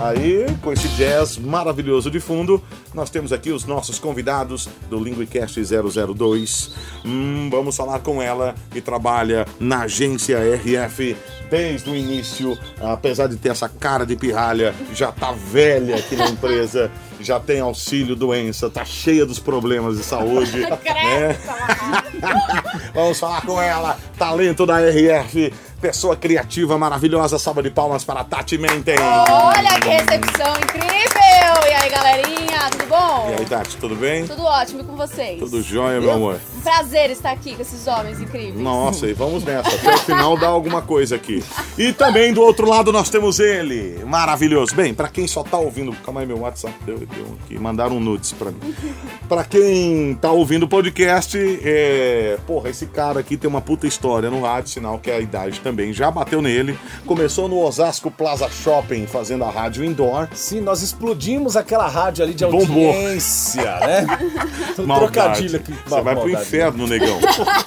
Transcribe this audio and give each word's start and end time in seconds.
Aí, 0.00 0.44
com 0.60 0.72
esse 0.72 0.88
jazz 0.88 1.38
maravilhoso 1.38 2.10
de 2.10 2.18
fundo, 2.18 2.60
nós 2.92 3.10
temos 3.10 3.32
aqui 3.32 3.52
os 3.52 3.64
nossos 3.64 4.00
convidados 4.00 4.68
do 4.90 4.98
Linguicast 4.98 5.56
002. 5.60 6.74
Hum, 7.04 7.48
vamos 7.48 7.76
falar 7.76 8.00
com 8.00 8.20
ela 8.20 8.56
que 8.72 8.80
trabalha 8.80 9.46
na 9.60 9.82
agência 9.82 10.38
RF 10.38 11.16
desde 11.48 11.90
o 11.90 11.96
início, 11.96 12.58
apesar 12.80 13.28
de 13.28 13.36
ter 13.36 13.50
essa 13.50 13.68
cara 13.68 14.04
de 14.04 14.16
pirralha, 14.16 14.74
já 14.94 15.12
tá 15.12 15.32
velha 15.32 15.96
aqui 15.96 16.14
na 16.14 16.28
empresa, 16.28 16.90
já 17.20 17.40
tem 17.40 17.60
auxílio 17.60 18.14
doença, 18.14 18.70
tá 18.70 18.84
cheia 18.84 19.26
dos 19.26 19.38
problemas 19.38 19.96
de 19.96 20.04
saúde. 20.04 20.60
né? 20.62 21.36
Vamos 22.94 23.18
falar 23.18 23.44
com 23.44 23.60
ela, 23.60 23.98
talento 24.18 24.66
da 24.66 24.78
RF, 24.80 25.52
pessoa 25.80 26.16
criativa, 26.16 26.76
maravilhosa. 26.76 27.38
Salva 27.38 27.62
de 27.62 27.70
palmas 27.70 28.04
para 28.04 28.24
Tati 28.24 28.58
Menten. 28.58 28.96
Olha 28.98 29.80
que 29.80 29.88
recepção 29.88 30.56
incrível! 30.56 30.88
E 31.68 31.72
aí, 31.72 31.90
galerinha, 31.90 32.70
tudo 32.70 32.86
bom? 32.88 33.30
E 33.30 33.40
aí, 33.40 33.46
Tati, 33.46 33.76
tudo 33.76 33.94
bem? 33.94 34.26
Tudo 34.26 34.42
ótimo 34.42 34.80
e 34.80 34.84
com 34.84 34.96
vocês? 34.96 35.38
Tudo 35.38 35.62
jóia, 35.62 36.00
meu 36.00 36.10
amor? 36.10 36.40
Um 36.56 36.60
prazer 36.60 37.10
estar 37.10 37.30
aqui 37.30 37.54
com 37.54 37.62
esses 37.62 37.86
homens 37.86 38.20
incríveis. 38.20 38.56
Nossa, 38.56 39.06
e 39.06 39.12
vamos 39.12 39.44
nessa. 39.44 39.68
Até 39.68 39.94
o 39.94 39.98
final 39.98 40.36
dá 40.36 40.48
alguma 40.48 40.82
coisa 40.82 41.16
aqui. 41.16 41.42
E 41.76 41.92
também 41.92 42.32
do 42.32 42.42
outro 42.42 42.68
lado 42.68 42.92
nós 42.92 43.08
temos 43.08 43.38
ele, 43.38 44.04
maravilhoso. 44.04 44.74
Bem, 44.74 44.92
pra 44.92 45.08
quem 45.08 45.26
só 45.26 45.42
tá 45.42 45.58
ouvindo, 45.58 45.92
calma 46.04 46.20
aí, 46.20 46.26
meu 46.26 46.40
WhatsApp 46.40 46.74
deu, 46.84 46.98
deu 46.98 47.38
aqui, 47.44 47.58
mandaram 47.58 48.00
nudes 48.00 48.32
pra 48.32 48.50
mim. 48.50 48.74
Pra 49.28 49.44
quem 49.44 50.14
tá 50.16 50.30
ouvindo 50.32 50.64
o 50.64 50.68
podcast, 50.68 51.38
é, 51.62 52.38
porra, 52.46 52.70
esse 52.70 52.86
cara 52.86 53.20
aqui 53.20 53.36
tem 53.36 53.48
uma 53.48 53.60
puta 53.60 53.86
história 53.86 54.28
no 54.28 54.42
rádio, 54.42 54.70
sinal 54.70 54.98
que 54.98 55.10
a 55.10 55.20
idade 55.20 55.60
também 55.60 55.67
já 55.92 56.10
bateu 56.10 56.40
nele. 56.42 56.78
Começou 57.06 57.48
no 57.48 57.58
Osasco 57.60 58.10
Plaza 58.10 58.48
Shopping 58.48 59.06
fazendo 59.06 59.44
a 59.44 59.50
rádio 59.50 59.84
indoor. 59.84 60.28
Sim, 60.34 60.60
nós 60.60 60.82
explodimos 60.82 61.56
aquela 61.56 61.88
rádio 61.88 62.24
ali 62.24 62.34
de 62.34 62.44
Bombou. 62.44 62.58
audiência, 62.88 63.62
né? 63.80 64.06
Um 64.78 64.86
Maldade. 64.86 65.12
trocadilho 65.12 65.56
aqui. 65.56 65.74
Você 65.86 66.00
vai 66.02 66.14
pro 66.16 66.30
inferno, 66.30 66.86
negão. 66.86 67.18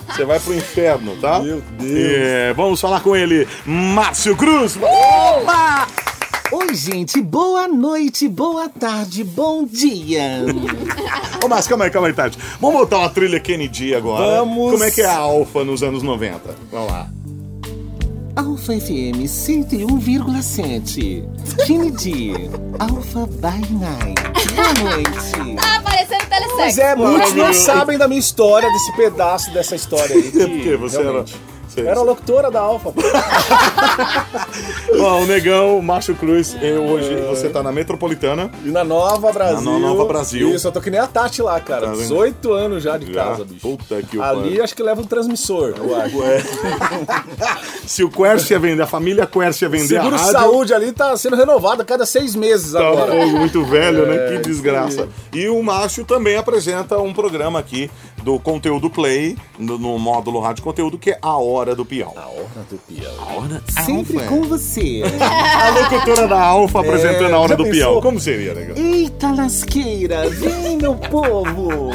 Você 0.07 0.25
vai 0.25 0.39
pro 0.39 0.53
inferno, 0.55 1.17
tá? 1.17 1.39
Meu 1.39 1.61
Deus. 1.79 1.91
É, 1.93 2.53
vamos 2.53 2.79
falar 2.79 3.01
com 3.01 3.15
ele, 3.15 3.47
Márcio 3.65 4.35
Cruz. 4.35 4.77
Opa! 4.77 5.87
Oi, 6.53 6.75
gente, 6.75 7.21
boa 7.21 7.65
noite, 7.67 8.27
boa 8.27 8.67
tarde, 8.67 9.23
bom 9.23 9.63
dia. 9.65 10.43
Ô, 11.43 11.47
Márcio, 11.47 11.69
calma 11.69 11.85
aí, 11.85 11.91
calma 11.91 12.07
aí, 12.09 12.13
Tati. 12.13 12.37
Vamos 12.59 12.81
botar 12.81 12.99
uma 12.99 13.09
trilha 13.09 13.39
Kennedy 13.39 13.95
agora. 13.95 14.37
Vamos. 14.39 14.71
Como 14.71 14.83
é 14.83 14.91
que 14.91 15.01
é 15.01 15.05
a 15.05 15.15
Alfa 15.17 15.63
nos 15.63 15.81
anos 15.81 16.03
90? 16.03 16.53
Vamos 16.69 16.91
lá. 16.91 17.07
Alfa 18.35 18.73
FM 18.73 19.25
101,7. 19.27 21.23
Kennedy, 21.65 22.33
Alfa 22.79 23.25
by 23.27 23.59
Night. 23.73 24.21
Boa 24.55 24.73
noite. 24.73 25.11
Tá 25.61 25.81
parecendo 25.81 26.25
telesexo. 26.29 26.55
Pois 26.55 26.77
é, 26.77 26.95
muitos 26.95 27.33
não 27.33 27.53
sabem 27.53 27.97
da 27.97 28.07
minha 28.07 28.19
história, 28.19 28.69
desse 28.71 28.95
pedaço 28.95 29.51
dessa 29.51 29.75
história 29.75 30.15
aí. 30.15 30.23
que 30.31 30.39
Porque 30.39 30.77
você 30.77 30.99
era. 31.01 31.25
Você- 31.73 31.81
Era 31.87 31.99
a 31.99 32.03
locutora 32.03 32.51
da 32.51 32.59
Alfa. 32.59 32.91
Ó, 34.99 35.19
o 35.21 35.25
negão, 35.25 35.79
o 35.79 35.83
Márcio 35.83 36.15
Cruz, 36.15 36.55
eu, 36.61 36.83
hoje 36.83 37.15
você 37.29 37.49
tá 37.49 37.63
na 37.63 37.71
Metropolitana. 37.71 38.51
E 38.63 38.69
na 38.69 38.83
Nova 38.83 39.31
Brasil. 39.31 39.71
Na 39.71 39.79
Nova 39.79 40.05
Brasil. 40.05 40.53
Isso, 40.53 40.67
eu 40.67 40.71
tô 40.71 40.81
que 40.81 40.89
nem 40.89 40.99
a 40.99 41.07
Tati 41.07 41.41
lá, 41.41 41.59
cara. 41.59 41.87
Tá 41.87 41.91
vendo? 41.93 42.01
18 42.01 42.53
anos 42.53 42.83
já 42.83 42.97
de 42.97 43.11
Já. 43.13 43.23
casa, 43.25 43.45
bicho. 43.45 43.61
Puta 43.61 44.01
que 44.03 44.17
o 44.17 44.23
Ali 44.23 44.41
pariu. 44.41 44.63
acho 44.63 44.75
que 44.75 44.83
leva 44.83 45.01
um 45.01 45.05
transmissor, 45.05 45.73
eu 45.77 45.95
acho. 45.95 46.17
Se 47.87 48.03
o 48.03 48.09
Quercia 48.09 48.59
vender, 48.59 48.83
a 48.83 48.87
família 48.87 49.25
Quercia 49.25 49.67
vender 49.69 49.87
Seguro 49.87 50.15
a 50.15 50.17
rádio. 50.17 50.31
saúde 50.33 50.73
ali 50.73 50.91
tá 50.91 51.15
sendo 51.17 51.35
renovado 51.35 51.81
a 51.81 51.85
cada 51.85 52.05
seis 52.05 52.35
meses 52.35 52.73
Tá 52.73 52.87
agora. 52.87 53.11
fogo 53.11 53.37
muito 53.37 53.63
velho, 53.65 54.05
né? 54.05 54.15
É, 54.15 54.31
Que 54.37 54.47
desgraça. 54.49 55.07
E 55.33 55.47
o 55.47 55.61
Márcio 55.63 56.03
também 56.05 56.35
apresenta 56.35 56.97
um 56.99 57.13
programa 57.13 57.59
aqui 57.59 57.89
do 58.23 58.39
Conteúdo 58.39 58.89
Play, 58.89 59.37
no, 59.57 59.77
no 59.77 59.97
módulo 59.99 60.39
Rádio 60.39 60.63
Conteúdo, 60.63 60.97
que 60.97 61.11
é 61.11 61.19
A 61.21 61.37
Hora 61.37 61.75
do 61.75 61.85
Piau. 61.85 62.13
A 62.15 62.27
hora 62.27 62.65
do 62.69 62.77
Piau. 62.77 63.13
A 63.19 63.33
Hora 63.33 63.63
Sempre 63.67 64.17
Alfa. 64.17 64.29
com 64.29 64.41
você. 64.43 65.01
A 65.19 65.69
locutora 65.69 66.27
da 66.27 66.39
Alfa 66.41 66.79
apresentando 66.81 67.33
a 67.33 67.39
Hora 67.39 67.49
já 67.49 67.55
do 67.55 67.63
pensou? 67.63 67.79
Piau. 67.79 68.01
Como 68.01 68.19
seria, 68.19 68.53
legal? 68.53 68.77
Eita 68.77 69.31
lasqueira, 69.31 70.29
vem 70.29 70.77
meu 70.77 70.95
povo. 70.95 71.89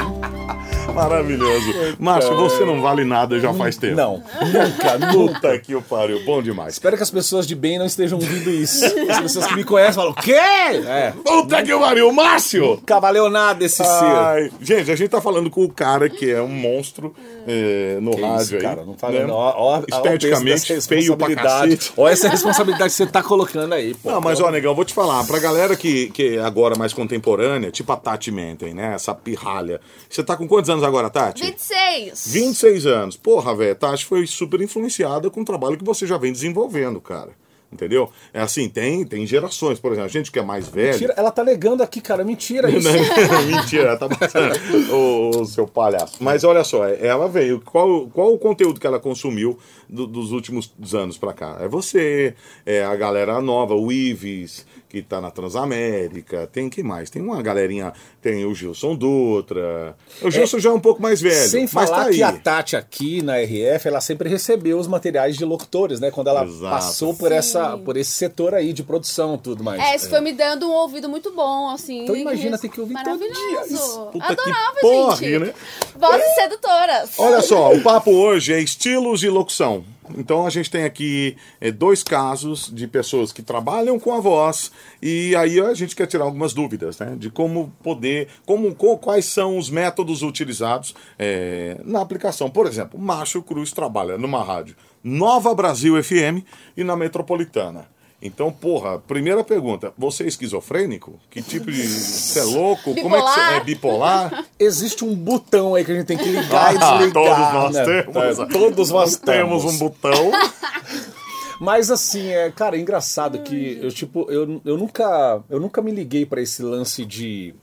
Maravilhoso. 0.96 1.96
Márcio, 1.98 2.34
você 2.36 2.64
não 2.64 2.80
vale 2.80 3.04
nada 3.04 3.38
já 3.38 3.52
faz 3.54 3.76
tempo. 3.76 3.96
Não, 3.96 4.22
nunca, 4.40 4.98
nunca. 5.12 5.58
Que 5.58 5.74
o 5.74 5.82
pariu. 5.82 6.24
Bom 6.24 6.42
demais. 6.42 6.74
Espero 6.74 6.96
que 6.96 7.02
as 7.02 7.10
pessoas 7.10 7.46
de 7.46 7.54
bem 7.54 7.78
não 7.78 7.86
estejam 7.86 8.18
ouvindo 8.18 8.50
isso. 8.50 8.84
As 9.08 9.20
pessoas 9.20 9.46
que 9.46 9.54
me 9.54 9.64
conhecem 9.64 9.94
falam, 9.94 10.10
o 10.12 10.14
quê? 10.14 10.32
É, 10.32 11.12
Puta 11.24 11.62
que 11.62 11.72
o 11.72 11.80
pariu. 11.80 12.12
Márcio! 12.12 12.76
nunca 12.76 12.98
valeu 13.00 13.28
nada 13.28 13.64
esse 13.64 13.76
ser. 13.76 13.84
Ai, 13.84 14.50
gente, 14.60 14.90
a 14.90 14.96
gente 14.96 15.08
tá 15.08 15.20
falando 15.20 15.50
com 15.50 15.64
o 15.64 15.68
cara 15.68 16.08
que 16.08 16.30
é 16.30 16.40
um 16.40 16.48
monstro 16.48 17.14
é, 17.46 17.98
no 18.00 18.12
Que 18.12 18.20
rádio 18.22 18.42
isso, 18.42 18.54
aí. 18.56 18.62
cara, 18.62 18.84
não 18.84 18.94
fala 18.94 19.12
né? 19.18 19.26
não. 19.26 19.34
Ó, 19.34 19.54
ó, 19.56 19.78
ó 19.78 19.82
Esteticamente 19.86 20.74
dessa 20.74 20.88
feio 20.88 21.16
pra 21.16 21.34
cacete. 21.34 21.92
Olha 21.96 22.12
essa 22.12 22.28
responsabilidade 22.28 22.90
que 22.90 22.96
você 22.96 23.06
tá 23.06 23.22
colocando 23.22 23.72
aí, 23.72 23.94
pô. 23.94 24.10
Não, 24.10 24.20
mas 24.20 24.40
ó, 24.40 24.50
negão, 24.50 24.74
vou 24.74 24.84
te 24.84 24.94
falar, 24.94 25.24
pra 25.26 25.38
galera 25.38 25.76
que, 25.76 26.08
que 26.10 26.36
é 26.36 26.40
agora 26.42 26.76
mais 26.76 26.92
contemporânea, 26.92 27.70
tipo 27.70 27.92
a 27.92 27.96
Tati 27.96 28.30
Menten, 28.30 28.74
né? 28.74 28.94
Essa 28.94 29.14
pirralha. 29.14 29.80
Você 30.08 30.22
tá 30.22 30.36
com 30.36 30.46
quantos 30.46 30.70
anos 30.70 30.84
agora, 30.86 31.10
Tati? 31.10 31.42
26. 31.44 32.28
26 32.32 32.86
anos. 32.86 33.16
Porra, 33.16 33.54
velho, 33.54 33.74
Tati 33.74 34.04
foi 34.04 34.26
super 34.26 34.60
influenciada 34.60 35.28
com 35.30 35.40
o 35.40 35.44
trabalho 35.44 35.76
que 35.76 35.84
você 35.84 36.06
já 36.06 36.16
vem 36.16 36.32
desenvolvendo, 36.32 37.00
cara. 37.00 37.30
Entendeu? 37.72 38.08
É 38.32 38.40
assim, 38.40 38.68
tem, 38.68 39.04
tem 39.04 39.26
gerações, 39.26 39.80
por 39.80 39.90
exemplo, 39.90 40.06
a 40.08 40.12
gente 40.12 40.30
que 40.30 40.38
é 40.38 40.42
mais 40.42 40.68
velho. 40.68 40.92
Mentira, 40.92 41.14
ela 41.16 41.32
tá 41.32 41.42
negando 41.42 41.82
aqui, 41.82 42.00
cara. 42.00 42.22
Mentira 42.24 42.70
isso. 42.70 42.88
Mentira, 43.44 43.96
tá 43.98 44.08
passando. 44.08 44.54
ô, 44.94 45.40
ô, 45.40 45.44
seu 45.44 45.66
palhaço. 45.66 46.14
Mas 46.20 46.44
olha 46.44 46.62
só, 46.62 46.86
ela 46.86 47.26
veio. 47.28 47.60
Qual, 47.60 48.06
qual 48.06 48.32
o 48.32 48.38
conteúdo 48.38 48.78
que 48.80 48.86
ela 48.86 49.00
consumiu 49.00 49.58
do- 49.88 50.06
dos 50.06 50.30
últimos 50.30 50.72
anos 50.94 51.18
pra 51.18 51.32
cá? 51.32 51.56
É 51.60 51.66
você, 51.66 52.34
é 52.64 52.84
a 52.84 52.94
galera 52.94 53.40
nova, 53.40 53.74
o 53.74 53.90
Ives, 53.90 54.64
que 54.96 55.02
que 55.02 55.08
tá 55.08 55.20
na 55.20 55.30
Transamérica, 55.30 56.48
tem 56.52 56.68
quem 56.70 56.82
mais? 56.82 57.10
Tem 57.10 57.20
uma 57.20 57.42
galerinha, 57.42 57.92
tem 58.22 58.44
o 58.44 58.54
Gilson 58.54 58.94
Dutra. 58.94 59.94
O 60.22 60.30
Gilson 60.30 60.58
já 60.58 60.70
é 60.70 60.72
um 60.72 60.80
pouco 60.80 61.02
mais 61.02 61.20
velho, 61.20 61.48
Sem 61.48 61.62
mas 61.62 61.70
falar 61.72 62.04
tá 62.04 62.08
aí. 62.08 62.16
que 62.16 62.22
a 62.22 62.32
Tati 62.32 62.76
aqui 62.76 63.22
na 63.22 63.36
RF, 63.38 63.88
ela 63.88 64.00
sempre 64.00 64.28
recebeu 64.28 64.78
os 64.78 64.86
materiais 64.86 65.36
de 65.36 65.44
locutores, 65.44 66.00
né? 66.00 66.10
Quando 66.10 66.28
ela 66.28 66.44
Exato. 66.44 66.74
passou 66.74 67.14
por, 67.14 67.30
essa, 67.30 67.76
por 67.78 67.96
esse 67.96 68.10
setor 68.12 68.54
aí 68.54 68.72
de 68.72 68.82
produção 68.82 69.34
e 69.34 69.38
tudo 69.38 69.62
mais. 69.62 69.80
É, 69.80 69.94
isso 69.96 70.08
foi 70.08 70.20
me 70.20 70.32
dando 70.32 70.66
um 70.66 70.72
ouvido 70.72 71.08
muito 71.08 71.30
bom, 71.32 71.68
assim. 71.70 72.02
Então 72.04 72.16
imagina 72.16 72.58
ter 72.58 72.68
que 72.68 72.80
ouvir 72.80 72.96
todo 73.02 73.18
dia 73.18 73.66
isso. 73.66 74.08
Puta 74.12 74.26
que 74.26 74.32
Adorava, 74.32 74.80
porre, 74.80 75.30
gente. 75.30 75.46
né? 75.46 75.54
Vozes 75.96 76.34
sedutoras. 76.34 77.10
Olha 77.18 77.42
só, 77.42 77.72
o 77.72 77.82
papo 77.82 78.10
hoje 78.10 78.52
é 78.54 78.60
estilos 78.60 79.20
de 79.20 79.28
locução. 79.28 79.84
Então 80.16 80.46
a 80.46 80.50
gente 80.50 80.70
tem 80.70 80.84
aqui 80.84 81.36
eh, 81.60 81.70
dois 81.72 82.02
casos 82.02 82.70
de 82.72 82.86
pessoas 82.86 83.32
que 83.32 83.42
trabalham 83.42 83.98
com 83.98 84.12
a 84.14 84.20
voz 84.20 84.70
e 85.02 85.34
aí 85.36 85.60
a 85.60 85.72
gente 85.74 85.96
quer 85.96 86.06
tirar 86.06 86.24
algumas 86.24 86.52
dúvidas, 86.52 86.98
né? 86.98 87.14
De 87.18 87.30
como 87.30 87.72
poder, 87.82 88.28
como, 88.44 88.74
co- 88.74 88.98
quais 88.98 89.24
são 89.24 89.58
os 89.58 89.68
métodos 89.70 90.22
utilizados 90.22 90.94
eh, 91.18 91.80
na 91.84 92.00
aplicação. 92.00 92.48
Por 92.50 92.66
exemplo, 92.66 92.98
Márcio 92.98 93.42
Cruz 93.42 93.72
trabalha 93.72 94.16
numa 94.18 94.42
rádio 94.42 94.76
Nova 95.02 95.54
Brasil 95.54 96.02
FM 96.02 96.42
e 96.76 96.82
na 96.84 96.96
Metropolitana. 96.96 97.86
Então, 98.26 98.50
porra, 98.52 98.98
primeira 98.98 99.42
pergunta, 99.44 99.92
você 99.96 100.24
é 100.24 100.26
esquizofrênico? 100.26 101.18
Que 101.30 101.40
tipo 101.40 101.70
de. 101.70 101.82
Você 101.86 102.40
é 102.40 102.42
louco? 102.44 102.94
Como 102.94 103.16
é 103.16 103.22
que 103.22 103.28
você 103.28 103.40
é 103.40 103.60
bipolar? 103.60 104.44
Existe 104.58 105.04
um 105.04 105.14
botão 105.14 105.74
aí 105.74 105.84
que 105.84 105.92
a 105.92 105.94
gente 105.94 106.06
tem 106.06 106.16
que 106.18 106.28
ligar 106.28 106.74
e 106.74 106.78
Ah, 106.78 106.96
desligar. 106.98 107.12
todos 107.12 107.52
nós 107.54 107.74
né? 107.74 107.84
temos. 107.84 108.38
É, 108.38 108.46
todos 108.46 108.90
nós 108.90 109.16
Temos 109.16 109.64
um 109.64 109.78
botão. 109.78 110.30
Mas 111.60 111.90
assim, 111.90 112.28
é, 112.28 112.50
cara, 112.50 112.76
é 112.76 112.80
engraçado 112.80 113.38
que 113.38 113.78
eu 113.80 113.90
tipo, 113.90 114.30
eu, 114.30 114.60
eu 114.64 114.76
nunca 114.76 115.42
eu 115.48 115.58
nunca 115.58 115.80
me 115.80 115.90
liguei 115.90 116.26
pra 116.26 116.40
esse 116.42 116.62
lance 116.62 117.02
de 117.04 117.54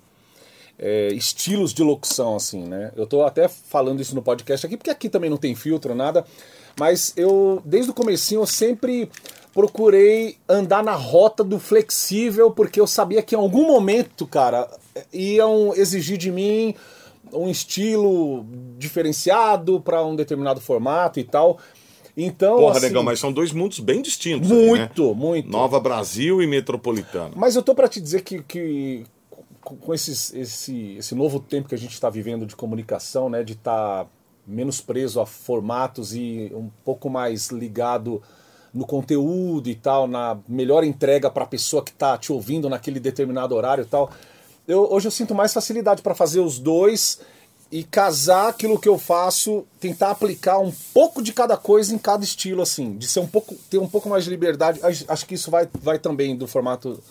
é, 0.80 1.10
estilos 1.10 1.74
de 1.74 1.83
locução 1.83 2.36
assim, 2.36 2.63
né? 2.63 2.92
Eu 2.95 3.06
tô 3.06 3.24
até 3.24 3.48
falando 3.48 4.01
isso 4.01 4.15
no 4.15 4.21
podcast 4.24 4.65
aqui 4.65 4.77
porque 4.77 4.89
aqui 4.89 5.10
também 5.10 5.30
não 5.30 5.38
tem 5.38 5.54
filtro 5.54 5.94
nada, 5.94 6.25
mas 6.80 7.13
eu 7.15 7.62
desde 7.63 7.92
o 7.92 7.94
comecinho 7.94 8.42
eu 8.42 8.48
sempre 8.48 9.07
procurei 9.54 10.38
andar 10.50 10.84
na 10.84 10.96
rota 10.96 11.44
do 11.44 11.60
flexível 11.60 12.52
porque 12.52 12.82
eu 12.82 12.88
sabia 12.88 13.22
que 13.22 13.36
em 13.36 13.38
algum 13.38 13.68
momento, 13.68 14.26
cara, 14.26 14.68
iam 15.14 15.74
exigir 15.76 16.18
de 16.18 16.32
mim 16.32 16.74
um 17.32 17.50
estilo 17.50 18.46
diferenciado 18.78 19.80
pra 19.80 20.04
um 20.04 20.16
determinado 20.16 20.60
formato 20.60 21.20
e 21.20 21.24
tal. 21.24 21.60
Então, 22.16 22.58
Porra, 22.58 22.78
assim, 22.78 22.88
negão, 22.88 23.04
mas 23.04 23.20
são 23.20 23.32
dois 23.32 23.52
mundos 23.52 23.80
bem 23.80 24.02
distintos. 24.02 24.50
né? 24.50 24.56
muito, 24.56 25.16
muito. 25.16 25.50
Nova 25.50 25.80
Brasil 25.80 26.42
e 26.42 26.48
Metropolitana. 26.48 27.32
Mas 27.36 27.56
eu 27.56 27.64
tô 27.64 27.74
pra 27.74 27.88
te 27.88 28.00
dizer 28.00 28.22
que, 28.22 28.42
que 28.44 29.04
com 29.62 29.94
esses, 29.94 30.34
esse, 30.34 30.96
esse 30.98 31.16
novo 31.16 31.40
tempo 31.40 31.70
que 31.70 31.76
a 31.76 31.78
gente 31.78 31.94
está 31.94 32.10
vivendo 32.10 32.46
de 32.46 32.56
comunicação, 32.56 33.30
né, 33.30 33.44
de 33.44 33.54
estar 33.54 34.08
menos 34.46 34.82
preso 34.82 35.20
a 35.20 35.26
formatos 35.26 36.14
e 36.14 36.52
um 36.54 36.70
pouco 36.84 37.10
mais 37.10 37.50
ligado 37.50 38.22
no 38.74 38.86
conteúdo 38.86 39.70
e 39.70 39.75
tal, 39.75 40.08
na 40.08 40.38
melhor 40.48 40.84
entrega 40.84 41.30
para 41.30 41.44
a 41.44 41.48
pessoa 41.48 41.84
que 41.84 41.92
está 41.92 42.18
te 42.18 42.31
ouvindo 42.31 42.68
naquele 42.70 43.00
determinado 43.00 43.56
horário 43.56 43.84
e 43.84 43.88
tal. 43.88 44.10
Eu, 44.68 44.88
hoje 44.92 45.08
eu 45.08 45.12
sinto 45.12 45.36
mais 45.36 45.54
facilidade 45.54 46.02
para 46.02 46.16
fazer 46.16 46.40
os 46.40 46.58
dois 46.58 47.20
e 47.72 47.84
casar 47.84 48.50
aquilo 48.50 48.80
que 48.80 48.88
eu 48.88 48.98
faço, 48.98 49.66
tentar 49.80 50.12
aplicar 50.12 50.60
um 50.60 50.72
pouco 50.94 51.22
de 51.22 51.34
cada 51.34 51.58
coisa 51.58 51.94
em 51.94 51.98
cada 51.98 52.24
estilo, 52.24 52.62
assim, 52.62 52.96
de 52.98 53.08
ser 53.08 53.20
um 53.20 53.28
pouco, 53.28 53.56
ter 53.70 53.80
um 53.80 53.88
pouco 53.88 54.10
mais 54.10 54.24
de 54.24 54.30
liberdade. 54.30 54.80
Acho 55.08 55.25
que 55.25 55.36
isso 55.36 55.50
vai, 55.50 55.68
vai 55.81 55.98
também 55.98 56.36
do 56.36 56.48
formato 56.48 57.02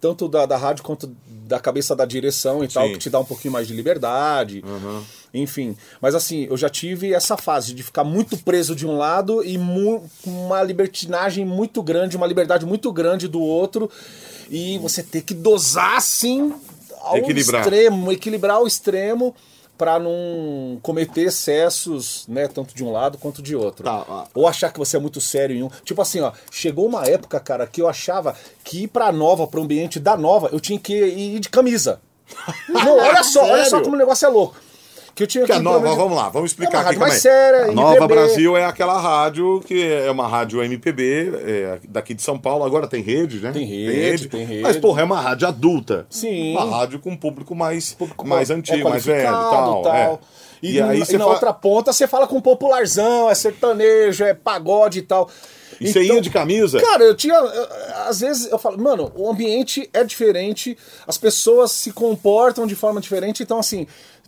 tanto 0.00 0.28
da, 0.28 0.46
da 0.46 0.56
rádio 0.56 0.82
quanto 0.84 1.14
da 1.26 1.60
cabeça 1.60 1.94
da 1.94 2.04
direção 2.04 2.64
e 2.64 2.68
tal, 2.68 2.86
Sim. 2.86 2.92
que 2.94 2.98
te 2.98 3.10
dá 3.10 3.20
um 3.20 3.24
pouquinho 3.24 3.52
mais 3.52 3.66
de 3.66 3.74
liberdade. 3.74 4.62
Enfim. 5.32 5.76
Mas 6.00 6.14
assim, 6.14 6.46
eu 6.50 6.56
já 6.56 6.68
tive 6.68 7.12
essa 7.12 7.36
fase 7.36 7.74
de 7.74 7.82
ficar 7.82 8.04
muito 8.04 8.36
preso 8.38 8.74
de 8.74 8.86
um 8.86 8.96
lado 8.96 9.44
e 9.44 9.56
uma 10.24 10.62
libertinagem 10.62 11.44
muito 11.44 11.82
grande, 11.82 12.16
uma 12.16 12.26
liberdade 12.26 12.66
muito 12.66 12.92
grande 12.92 13.28
do 13.28 13.40
outro. 13.40 13.90
E 14.50 14.78
você 14.78 15.02
ter 15.02 15.22
que 15.22 15.34
dosar 15.34 15.96
assim 15.96 16.52
ao 17.00 17.18
Equilibrar. 17.18 17.62
extremo, 17.62 18.12
equilibrar 18.12 18.56
ao 18.56 18.66
extremo 18.66 19.34
para 19.76 19.98
não 19.98 20.78
cometer 20.82 21.22
excessos, 21.22 22.26
né, 22.28 22.48
tanto 22.48 22.74
de 22.74 22.84
um 22.84 22.90
lado 22.90 23.18
quanto 23.18 23.42
de 23.42 23.54
outro. 23.54 23.84
Tá. 23.84 24.26
Ou 24.34 24.46
achar 24.46 24.72
que 24.72 24.78
você 24.78 24.96
é 24.96 25.00
muito 25.00 25.20
sério 25.20 25.56
em 25.56 25.62
um. 25.62 25.68
Tipo 25.84 26.02
assim, 26.02 26.20
ó, 26.20 26.32
chegou 26.50 26.86
uma 26.86 27.04
época, 27.06 27.38
cara, 27.40 27.66
que 27.66 27.80
eu 27.82 27.88
achava 27.88 28.34
que 28.64 28.84
ir 28.84 28.88
pra 28.88 29.12
nova, 29.12 29.46
pro 29.46 29.62
ambiente 29.62 30.00
da 30.00 30.16
nova, 30.16 30.48
eu 30.52 30.60
tinha 30.60 30.78
que 30.78 30.94
ir 30.94 31.40
de 31.40 31.48
camisa. 31.48 32.00
Não, 32.68 32.98
olha 32.98 33.22
só, 33.22 33.44
olha 33.44 33.64
só 33.64 33.70
Sério? 33.70 33.84
como 33.84 33.96
o 33.96 33.98
negócio 33.98 34.26
é 34.26 34.28
louco. 34.28 34.56
Que 35.16 35.22
eu 35.22 35.26
tinha 35.26 35.44
Que 35.46 35.52
a 35.52 35.54
que 35.54 35.60
ir 35.62 35.64
nova, 35.64 35.94
vamos 35.94 36.14
lá, 36.14 36.28
vamos 36.28 36.50
É 36.50 36.52
explicar 36.52 36.80
uma 36.80 36.90
aqui 36.90 36.94
como 36.98 37.08
mais 37.08 37.14
é. 37.14 37.20
séria, 37.20 37.64
a 37.64 37.72
Nova 37.72 37.94
MPB. 37.96 38.14
Brasil 38.14 38.54
é 38.56 38.66
aquela 38.66 39.00
rádio 39.00 39.60
que 39.66 39.82
é 39.82 40.10
uma 40.10 40.28
rádio 40.28 40.62
MPB 40.62 41.32
é, 41.42 41.78
daqui 41.88 42.12
de 42.12 42.20
São 42.20 42.38
Paulo. 42.38 42.64
Agora 42.64 42.86
tem 42.86 43.02
rede, 43.02 43.38
né? 43.40 43.50
Tem 43.50 43.64
rede, 43.64 44.28
tem 44.28 44.44
rede. 44.44 44.60
Mas, 44.62 44.76
porra, 44.76 45.00
é 45.00 45.04
uma 45.04 45.18
rádio 45.18 45.48
adulta. 45.48 46.06
Sim. 46.10 46.52
Uma 46.52 46.66
rádio 46.78 46.98
com 47.00 47.10
um 47.12 47.16
público 47.16 47.54
mais, 47.54 47.94
Público 47.94 48.28
mais 48.28 48.50
é 48.50 48.54
antigo, 48.54 48.90
mais 48.90 49.06
velho 49.06 49.22
e 49.22 49.32
tal. 49.32 49.86
é. 49.88 50.18
E, 50.62 50.74
E, 50.74 50.80
aí 50.82 50.98
e 50.98 51.12
na 51.14 51.18
fala- 51.20 51.32
outra 51.32 51.52
ponta 51.52 51.92
você 51.94 52.06
fala 52.06 52.26
com 52.26 52.38
popularzão, 52.40 53.30
é 53.30 53.34
sertanejo, 53.34 54.22
é 54.22 54.34
pagode 54.34 54.98
e 54.98 55.02
tal. 55.02 55.30
E 55.80 55.88
você 55.92 56.02
ia 56.02 56.20
de 56.20 56.30
camisa? 56.30 56.80
Cara, 56.80 57.04
eu 57.04 57.14
tinha. 57.14 57.34
eu- 57.34 57.68
Às 58.06 58.20
vezes 58.20 58.50
eu 58.50 58.58
falo, 58.58 58.78
mano, 58.82 59.12
o 59.14 59.30
ambiente 59.30 59.88
é 59.92 60.04
diferente, 60.04 60.76
as 61.06 61.18
pessoas 61.18 61.72
se 61.72 61.90
comportam 61.92 62.66
de 62.66 62.74
forma 62.74 63.00
diferente, 63.00 63.42
então 63.42 63.58
assim. 63.58 63.86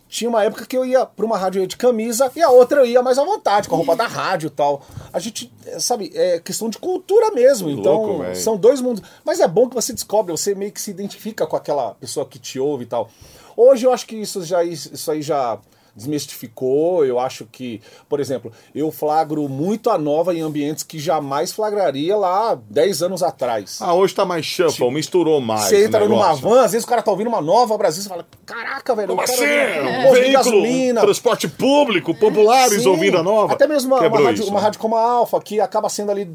Tinha 0.08 0.30
uma 0.30 0.42
época 0.42 0.64
que 0.64 0.76
eu 0.76 0.84
ia 0.84 1.04
pra 1.04 1.24
uma 1.26 1.36
rádio 1.36 1.66
de 1.66 1.76
camisa 1.76 2.32
e 2.34 2.42
a 2.42 2.48
outra 2.48 2.80
eu 2.80 2.86
ia 2.86 3.02
mais 3.02 3.18
à 3.18 3.24
vontade, 3.24 3.68
com 3.68 3.74
a 3.74 3.78
roupa 3.78 3.94
da 3.94 4.06
rádio 4.06 4.46
e 4.46 4.50
tal. 4.50 4.82
A 5.12 5.18
gente, 5.18 5.52
é, 5.66 5.78
sabe, 5.78 6.10
é 6.14 6.40
questão 6.40 6.70
de 6.70 6.78
cultura 6.78 7.30
mesmo. 7.30 7.68
Então, 7.68 8.04
louco, 8.04 8.34
são 8.34 8.56
dois 8.56 8.80
mundos. 8.80 9.02
Mas 9.24 9.38
é 9.38 9.46
bom 9.46 9.68
que 9.68 9.74
você 9.74 9.92
descobre, 9.92 10.32
você 10.32 10.54
meio 10.54 10.72
que 10.72 10.80
se 10.80 10.90
identifica 10.90 11.46
com 11.46 11.56
aquela 11.56 11.94
pessoa 11.94 12.24
que 12.24 12.38
te 12.38 12.58
ouve 12.58 12.84
e 12.84 12.86
tal. 12.86 13.10
Hoje 13.56 13.86
eu 13.86 13.92
acho 13.92 14.06
que 14.06 14.16
isso, 14.16 14.42
já, 14.44 14.64
isso 14.64 15.10
aí 15.10 15.20
já 15.20 15.58
desmistificou. 15.98 17.04
Eu 17.04 17.18
acho 17.18 17.46
que, 17.50 17.80
por 18.08 18.20
exemplo, 18.20 18.50
eu 18.74 18.90
flagro 18.90 19.48
muito 19.48 19.90
a 19.90 19.98
nova 19.98 20.34
em 20.34 20.40
ambientes 20.40 20.82
que 20.82 20.98
jamais 20.98 21.52
flagraria 21.52 22.16
lá 22.16 22.58
10 22.70 23.02
anos 23.02 23.22
atrás. 23.22 23.78
Ah, 23.82 23.92
hoje 23.94 24.14
tá 24.14 24.24
mais 24.24 24.46
shuffle, 24.46 24.90
misturou 24.90 25.40
mais. 25.40 25.64
Você 25.64 25.84
entra 25.84 26.04
o 26.04 26.08
numa 26.08 26.32
van, 26.34 26.62
às 26.62 26.72
vezes 26.72 26.84
o 26.86 26.88
cara 26.88 27.02
tá 27.02 27.10
ouvindo 27.10 27.28
uma 27.28 27.40
nova 27.40 27.76
Brasil, 27.76 28.02
você 28.02 28.08
fala, 28.08 28.26
caraca, 28.46 28.94
velho, 28.94 29.08
Como 29.08 29.20
assim? 29.20 29.42
Um 29.42 30.12
veículo, 30.12 30.32
gasolina. 30.32 31.00
transporte 31.02 31.48
público, 31.48 32.14
populares 32.14 32.82
Sim, 32.82 32.88
ouvindo 32.88 33.18
a 33.18 33.22
nova. 33.22 33.52
Até 33.52 33.66
mesmo 33.66 33.94
uma, 33.94 34.06
uma 34.06 34.20
rádio, 34.20 34.42
isso, 34.42 34.50
uma 34.50 34.60
né? 34.60 34.64
rádio 34.64 34.80
como 34.80 34.96
a 34.96 35.02
Alfa, 35.02 35.40
que 35.40 35.60
acaba 35.60 35.88
sendo 35.88 36.10
ali 36.10 36.30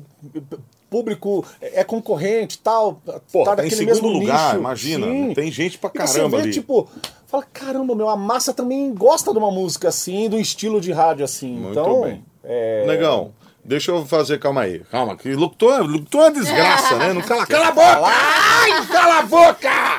público, 0.90 1.44
é 1.60 1.84
concorrente 1.84 2.56
e 2.58 2.60
tal. 2.60 3.02
Pô, 3.32 3.44
tá 3.44 3.56
tá 3.56 3.66
em 3.66 3.70
segundo 3.70 4.08
lugar, 4.08 4.50
nicho. 4.50 4.60
imagina. 4.60 5.08
Sim. 5.08 5.34
Tem 5.34 5.52
gente 5.52 5.78
pra 5.80 5.90
E 5.94 5.98
você 6.08 6.14
caramba 6.18 6.38
vê, 6.38 6.44
ali. 6.44 6.52
tipo, 6.54 6.88
fala, 7.34 7.46
caramba, 7.52 7.96
meu, 7.96 8.08
a 8.08 8.16
massa 8.16 8.54
também 8.54 8.94
gosta 8.94 9.32
de 9.32 9.40
uma 9.40 9.50
música 9.50 9.88
assim, 9.88 10.30
do 10.30 10.40
estilo 10.40 10.80
de 10.80 10.92
rádio 10.92 11.26
assim. 11.26 11.56
Muito 11.56 11.72
então, 11.72 12.02
bem. 12.02 12.24
é... 12.44 12.86
Negão, 12.86 13.34
deixa 13.66 13.90
eu 13.90 14.06
fazer, 14.06 14.40
calma 14.40 14.62
aí. 14.62 14.82
Calma, 14.92 15.18
que 15.18 15.34
locutor, 15.34 15.82
locutor 15.82 16.26
é 16.26 16.32
desgraça, 16.32 16.96
né? 16.98 17.12
Não 17.12 17.24
cala, 17.24 17.48
cala 17.48 17.70
a 17.70 17.72
boca! 17.72 18.02
Ai, 18.06 18.86
cala 18.86 19.20
a 19.20 19.24
boca! 19.24 19.93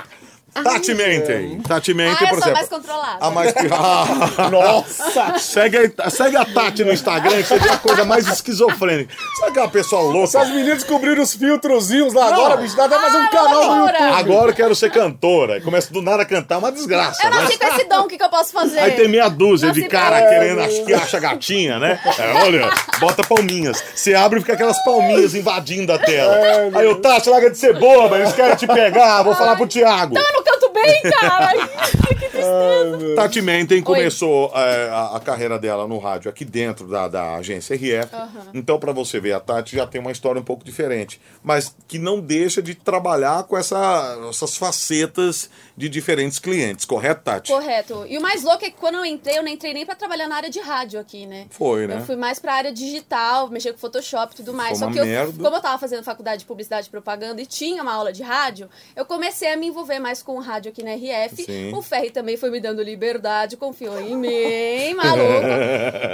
Tati 0.62 0.94
Menten. 0.94 1.60
Tati 1.62 1.92
Menten, 1.94 2.26
Ah, 2.26 2.30
por 2.30 2.38
exemplo. 2.38 2.52
mais 2.54 2.68
controlada. 2.68 3.18
A 3.20 3.30
mais... 3.30 3.54
Ah, 3.72 4.48
Nossa! 4.50 5.38
segue, 5.38 5.92
a- 5.98 6.10
segue 6.10 6.36
a 6.36 6.44
Tati 6.44 6.84
no 6.84 6.92
Instagram, 6.92 7.36
que 7.38 7.42
você 7.44 7.58
vê 7.58 7.68
a 7.70 7.76
coisa 7.76 8.04
mais 8.04 8.26
esquizofrênica. 8.28 9.12
Sabe 9.38 9.50
aquela 9.50 9.68
pessoa 9.68 10.02
louca? 10.02 10.24
Essas 10.38 10.48
meninas 10.50 10.78
descobriram 10.78 11.22
os 11.22 11.34
filtrozinhos 11.34 12.14
lá 12.14 12.28
agora, 12.28 12.56
bicho, 12.56 12.76
dá 12.76 12.84
até 12.84 12.98
fazer 12.98 13.18
um 13.18 13.24
Ah, 13.24 13.28
canal 13.28 13.64
no. 13.76 13.86
YouTube. 13.86 14.02
Agora 14.14 14.50
eu 14.50 14.54
quero 14.54 14.74
ser 14.74 14.90
cantora. 14.90 15.60
Começa 15.60 15.92
do 15.92 16.00
nada 16.02 16.22
a 16.22 16.26
cantar, 16.26 16.58
uma 16.58 16.70
desgraça. 16.70 17.26
Eu 17.26 17.30
né? 17.30 17.42
nasci 17.42 17.58
com 17.58 17.66
esse 17.66 17.84
dom, 17.84 18.00
o 18.02 18.08
que, 18.08 18.16
que 18.16 18.24
eu 18.24 18.28
posso 18.30 18.52
fazer? 18.52 18.78
Aí 18.78 18.92
tem 18.92 19.08
meia 19.08 19.28
dúzia 19.28 19.68
Nasci 19.68 19.82
de 19.82 19.88
cara 19.88 20.20
querendo, 20.22 20.60
acho 20.60 20.84
que 20.84 20.94
acha 20.94 21.18
gatinha, 21.18 21.78
né? 21.78 21.98
É, 22.18 22.44
olha, 22.44 22.70
bota 23.00 23.22
palminhas. 23.24 23.82
Você 23.94 24.14
abre 24.14 24.38
e 24.38 24.42
fica 24.42 24.54
aquelas 24.54 24.82
palminhas 24.84 25.34
invadindo 25.34 25.92
a 25.92 25.98
tela. 25.98 26.34
Aí 26.74 26.86
o 26.86 26.96
Tati, 26.96 27.28
larga 27.28 27.50
de 27.50 27.58
ser 27.58 27.78
boba, 27.78 28.18
eles 28.18 28.32
querem 28.32 28.54
te 28.56 28.66
pegar, 28.66 29.22
vou 29.22 29.34
falar 29.34 29.56
pro 29.56 29.66
Thiago. 29.66 30.16
Eu 30.16 30.43
não 30.44 30.60
canto 30.60 30.72
bem, 30.72 31.02
cara. 31.02 31.68
que 32.18 32.24
estressa. 32.24 33.14
Tati 33.14 33.42
Menten 33.42 33.82
começou 33.82 34.50
é, 34.54 34.88
a, 34.88 35.16
a 35.16 35.20
carreira 35.20 35.58
dela 35.58 35.86
no 35.86 35.98
rádio 35.98 36.28
aqui 36.28 36.44
dentro 36.44 36.86
da, 36.86 37.08
da 37.08 37.36
agência 37.36 37.74
RF. 37.74 38.10
Então, 38.52 38.78
pra 38.78 38.92
você 38.92 39.20
ver, 39.20 39.32
a 39.32 39.40
Tati 39.40 39.76
já 39.76 39.86
tem 39.86 40.00
uma 40.00 40.12
história 40.12 40.40
um 40.40 40.44
pouco 40.44 40.64
diferente. 40.64 41.20
Mas 41.42 41.74
que 41.86 41.98
não 41.98 42.20
deixa 42.20 42.62
de 42.62 42.74
trabalhar 42.74 43.44
com 43.44 43.56
essa, 43.56 44.18
essas 44.28 44.56
facetas 44.56 45.50
de 45.76 45.88
diferentes 45.88 46.38
clientes, 46.38 46.84
correto, 46.84 47.22
Tati? 47.22 47.52
Correto. 47.52 48.04
E 48.08 48.16
o 48.18 48.22
mais 48.22 48.42
louco 48.42 48.64
é 48.64 48.70
que 48.70 48.76
quando 48.76 48.96
eu 48.96 49.04
entrei, 49.04 49.38
eu 49.38 49.42
não 49.42 49.50
entrei 49.50 49.74
nem 49.74 49.84
pra 49.84 49.94
trabalhar 49.94 50.28
na 50.28 50.36
área 50.36 50.50
de 50.50 50.60
rádio 50.60 51.00
aqui, 51.00 51.26
né? 51.26 51.46
Foi, 51.50 51.86
né? 51.86 51.96
Eu 51.96 52.00
fui 52.02 52.16
mais 52.16 52.38
pra 52.38 52.54
área 52.54 52.72
digital, 52.72 53.48
mexer 53.48 53.72
com 53.72 53.78
Photoshop 53.78 54.32
e 54.32 54.36
tudo 54.36 54.52
mais. 54.52 54.78
Foi 54.78 54.88
Só 54.88 54.92
que 54.92 54.98
eu, 54.98 55.04
merda. 55.04 55.42
como 55.42 55.56
eu 55.56 55.60
tava 55.60 55.78
fazendo 55.78 56.04
faculdade 56.04 56.40
de 56.40 56.46
publicidade 56.46 56.86
e 56.86 56.90
propaganda 56.90 57.40
e 57.40 57.46
tinha 57.46 57.82
uma 57.82 57.92
aula 57.92 58.12
de 58.12 58.22
rádio, 58.22 58.68
eu 58.94 59.04
comecei 59.04 59.52
a 59.52 59.56
me 59.56 59.66
envolver 59.66 59.98
mais 59.98 60.22
com 60.22 60.33
o 60.36 60.40
rádio 60.40 60.70
aqui 60.70 60.82
na 60.82 60.94
RF. 60.94 61.44
Sim. 61.44 61.72
O 61.74 61.82
Ferri 61.82 62.10
também 62.10 62.36
foi 62.36 62.50
me 62.50 62.60
dando 62.60 62.82
liberdade, 62.82 63.56
confiou 63.56 64.00
em 64.00 64.16
mim, 64.16 64.94
maluco. 64.96 65.46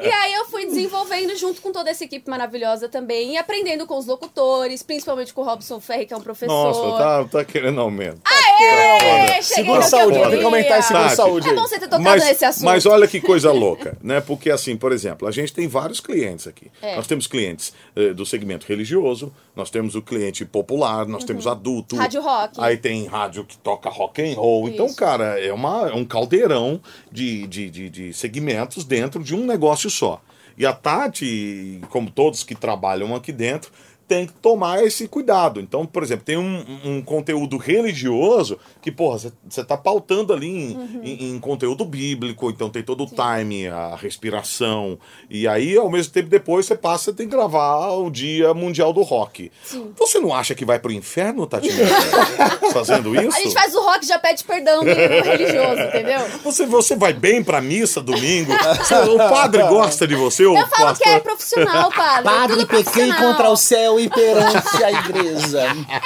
e 0.04 0.10
aí 0.10 0.32
eu 0.34 0.44
fui 0.46 0.66
desenvolvendo 0.66 1.36
junto 1.36 1.60
com 1.60 1.72
toda 1.72 1.90
essa 1.90 2.04
equipe 2.04 2.28
maravilhosa 2.28 2.88
também 2.88 3.34
e 3.34 3.36
aprendendo 3.36 3.86
com 3.86 3.96
os 3.96 4.06
locutores, 4.06 4.82
principalmente 4.82 5.32
com 5.32 5.42
o 5.42 5.44
Robson 5.44 5.80
Ferri, 5.80 6.06
que 6.06 6.14
é 6.14 6.16
um 6.16 6.20
professor. 6.20 6.52
Nossa, 6.52 6.98
tá, 6.98 7.24
tá 7.24 7.44
querendo 7.44 7.80
aumento. 7.80 8.20
Aê, 8.24 9.42
cheguei 9.42 9.64
Segura 9.64 9.74
no 9.74 9.78
que 9.80 9.86
eu 9.86 9.98
saúde, 9.98 10.30
tem 10.30 10.38
que 10.38 10.44
aumentar 10.44 10.82
segura 10.82 11.04
Tati. 11.04 11.16
saúde 11.16 11.48
É 11.48 11.54
bom 11.54 11.62
você 11.62 11.78
ter 11.78 11.88
tocado 11.88 12.02
mas, 12.02 12.24
nesse 12.24 12.44
assunto. 12.44 12.64
mas 12.64 12.86
olha 12.86 13.06
que 13.06 13.20
coisa 13.20 13.52
louca, 13.52 13.96
né? 14.02 14.20
Porque 14.20 14.50
assim, 14.50 14.76
por 14.76 14.92
exemplo, 14.92 15.26
a 15.26 15.30
gente 15.30 15.52
tem 15.52 15.66
vários 15.66 16.00
clientes 16.00 16.46
aqui. 16.46 16.70
É. 16.82 16.96
Nós 16.96 17.06
temos 17.06 17.26
clientes 17.26 17.72
eh, 17.96 18.12
do 18.12 18.26
segmento 18.26 18.66
religioso, 18.66 19.32
nós 19.54 19.70
temos 19.70 19.94
o 19.94 20.02
cliente 20.02 20.44
popular, 20.44 21.06
nós 21.06 21.24
temos 21.24 21.46
adulto. 21.46 21.96
Uhum. 21.96 22.02
Rádio 22.02 22.22
rock. 22.22 22.54
Aí 22.58 22.76
tem 22.76 23.06
rádio 23.06 23.44
que 23.44 23.58
toca 23.58 23.90
rock 23.90 24.22
and 24.22 24.34
roll. 24.36 24.68
Então, 24.68 24.86
Isso. 24.86 24.96
cara, 24.96 25.38
é, 25.38 25.52
uma, 25.52 25.88
é 25.88 25.94
um 25.94 26.04
caldeirão 26.04 26.80
de, 27.10 27.46
de, 27.46 27.70
de, 27.70 27.90
de 27.90 28.12
segmentos 28.12 28.84
dentro 28.84 29.22
de 29.22 29.34
um 29.34 29.44
negócio 29.44 29.90
só. 29.90 30.20
E 30.56 30.66
a 30.66 30.72
Tati, 30.72 31.80
como 31.90 32.10
todos 32.10 32.44
que 32.44 32.54
trabalham 32.54 33.14
aqui 33.14 33.32
dentro, 33.32 33.72
tem 34.10 34.26
que 34.26 34.32
tomar 34.32 34.82
esse 34.82 35.06
cuidado. 35.06 35.60
Então, 35.60 35.86
por 35.86 36.02
exemplo, 36.02 36.24
tem 36.24 36.36
um, 36.36 36.64
um 36.84 37.00
conteúdo 37.00 37.56
religioso 37.56 38.58
que, 38.80 38.90
porra, 38.90 39.18
você 39.48 39.64
tá 39.64 39.76
pautando 39.76 40.32
ali 40.32 40.46
em, 40.48 40.76
Uhum. 40.76 41.00
em- 41.02 41.30
em 41.34 41.38
conteúdo 41.38 41.84
bíblico, 41.84 42.48
então 42.50 42.70
tem 42.70 42.82
todo 42.82 43.04
o 43.04 43.06
time, 43.06 43.68
a 43.68 43.94
respiração. 43.96 44.98
E 45.28 45.46
aí, 45.46 45.76
ao 45.76 45.90
mesmo 45.90 46.12
tempo, 46.12 46.28
depois 46.28 46.66
você 46.66 46.74
passa, 46.74 47.04
você 47.04 47.12
tem 47.12 47.28
que 47.28 47.34
gravar 47.36 47.90
o 47.90 48.10
Dia 48.10 48.54
Mundial 48.54 48.92
do 48.92 49.02
Rock. 49.02 49.50
Você 49.98 50.18
não 50.18 50.34
acha 50.34 50.54
que 50.54 50.64
vai 50.64 50.78
pro 50.78 50.92
inferno, 50.92 51.46
Tati? 51.46 51.68
fazendo 52.72 53.14
isso? 53.14 53.36
A 53.36 53.40
gente 53.40 53.54
faz 53.54 53.74
o 53.74 53.80
rock 53.82 54.04
e 54.04 54.08
já 54.08 54.18
pede 54.18 54.44
perdão 54.44 54.82
religioso, 54.84 55.80
entendeu? 55.88 56.20
Você, 56.44 56.66
você 56.66 56.96
vai 56.96 57.12
bem 57.12 57.42
pra 57.42 57.60
missa 57.60 58.00
domingo? 58.00 58.52
O 58.52 59.16
padre 59.18 59.62
gosta 59.64 60.06
de 60.06 60.14
você? 60.14 60.44
o 60.46 60.56
Eu 60.56 60.66
falo 60.68 60.94
que 60.94 61.00
pastor? 61.04 61.08
é 61.12 61.20
profissional, 61.20 61.90
padre. 61.92 62.20
é 62.20 62.22
Padre, 62.22 62.66
pequei 62.66 62.82
profissional. 62.84 63.18
contra 63.22 63.50
o 63.50 63.56
céu 63.56 64.00
e 64.00 64.08
perante 64.08 64.84
a 64.84 64.90
igreja. 64.92 65.62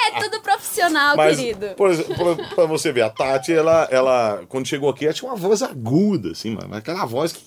É 0.07 0.19
tudo 0.21 0.41
profissional, 0.41 1.15
Mas, 1.15 1.37
querido. 1.37 1.67
por 1.77 1.89
exemplo, 1.91 2.37
você 2.65 2.91
ver, 2.91 3.01
a 3.01 3.09
Tati, 3.09 3.53
ela, 3.53 3.87
ela, 3.91 4.43
quando 4.49 4.67
chegou 4.67 4.89
aqui, 4.89 5.05
ela 5.05 5.13
tinha 5.13 5.29
uma 5.29 5.37
voz 5.37 5.61
aguda, 5.61 6.31
assim, 6.31 6.51
mano. 6.51 6.75
Aquela 6.75 7.05
voz 7.05 7.31
que. 7.33 7.43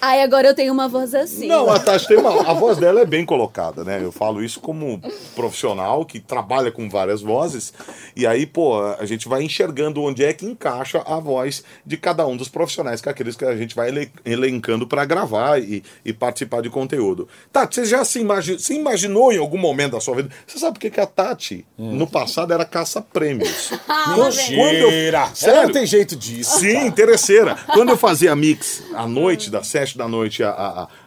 Ai, 0.00 0.22
agora 0.22 0.48
eu 0.48 0.54
tenho 0.54 0.72
uma 0.72 0.88
voz 0.88 1.14
assim. 1.14 1.46
Não, 1.46 1.70
a 1.70 1.78
Tati 1.78 2.06
tem 2.08 2.16
uma. 2.16 2.48
A 2.50 2.52
voz 2.54 2.78
dela 2.78 3.00
é 3.00 3.04
bem 3.04 3.24
colocada, 3.24 3.84
né? 3.84 4.00
Eu 4.02 4.12
falo 4.12 4.42
isso 4.42 4.60
como 4.60 5.00
profissional 5.34 6.04
que 6.04 6.18
trabalha 6.20 6.70
com 6.70 6.88
várias 6.88 7.20
vozes. 7.22 7.72
E 8.16 8.26
aí, 8.26 8.46
pô, 8.46 8.80
a 8.98 9.04
gente 9.06 9.28
vai 9.28 9.42
enxergando 9.42 10.02
onde 10.02 10.24
é 10.24 10.32
que 10.32 10.44
encaixa 10.46 11.02
a 11.06 11.18
voz 11.18 11.62
de 11.84 11.96
cada 11.96 12.26
um 12.26 12.36
dos 12.36 12.48
profissionais, 12.48 13.00
que 13.00 13.08
é 13.08 13.12
aqueles 13.12 13.36
que 13.36 13.44
a 13.44 13.56
gente 13.56 13.74
vai 13.74 13.88
ele- 13.88 14.10
elencando 14.24 14.86
para 14.86 15.04
gravar 15.04 15.60
e, 15.60 15.82
e 16.04 16.12
participar 16.12 16.62
de 16.62 16.70
conteúdo. 16.70 17.28
Tati, 17.52 17.76
você 17.76 17.84
já 17.84 18.04
se, 18.04 18.20
imagi 18.20 18.58
se 18.58 18.74
imaginou 18.74 19.32
em 19.32 19.38
algum 19.38 19.58
momento 19.58 19.92
da 19.92 20.00
sua 20.00 20.16
vida? 20.16 20.30
Você 20.46 20.58
sabe 20.58 20.74
por 20.74 20.80
que, 20.80 20.90
que 20.90 21.00
a 21.00 21.06
Tati, 21.06 21.64
no 21.76 22.06
passado, 22.06 22.52
era 22.52 22.64
caça-prêmios? 22.64 23.70
Ah, 23.90 24.12
quando 24.14 24.34
eu- 24.38 24.56
Mentira! 24.56 25.18
Ela 25.18 25.34
Sério? 25.34 25.62
não 25.64 25.72
tem 25.72 25.86
jeito 25.86 26.14
disso. 26.14 26.58
Sim, 26.60 26.86
interesseira. 26.86 27.56
Quando 27.72 27.88
eu 27.90 27.96
fazia 27.96 28.34
mix 28.36 28.82
à 28.94 29.06
noite, 29.06 29.50
das 29.50 29.67
7 29.68 29.96
da 29.98 30.08
noite 30.08 30.42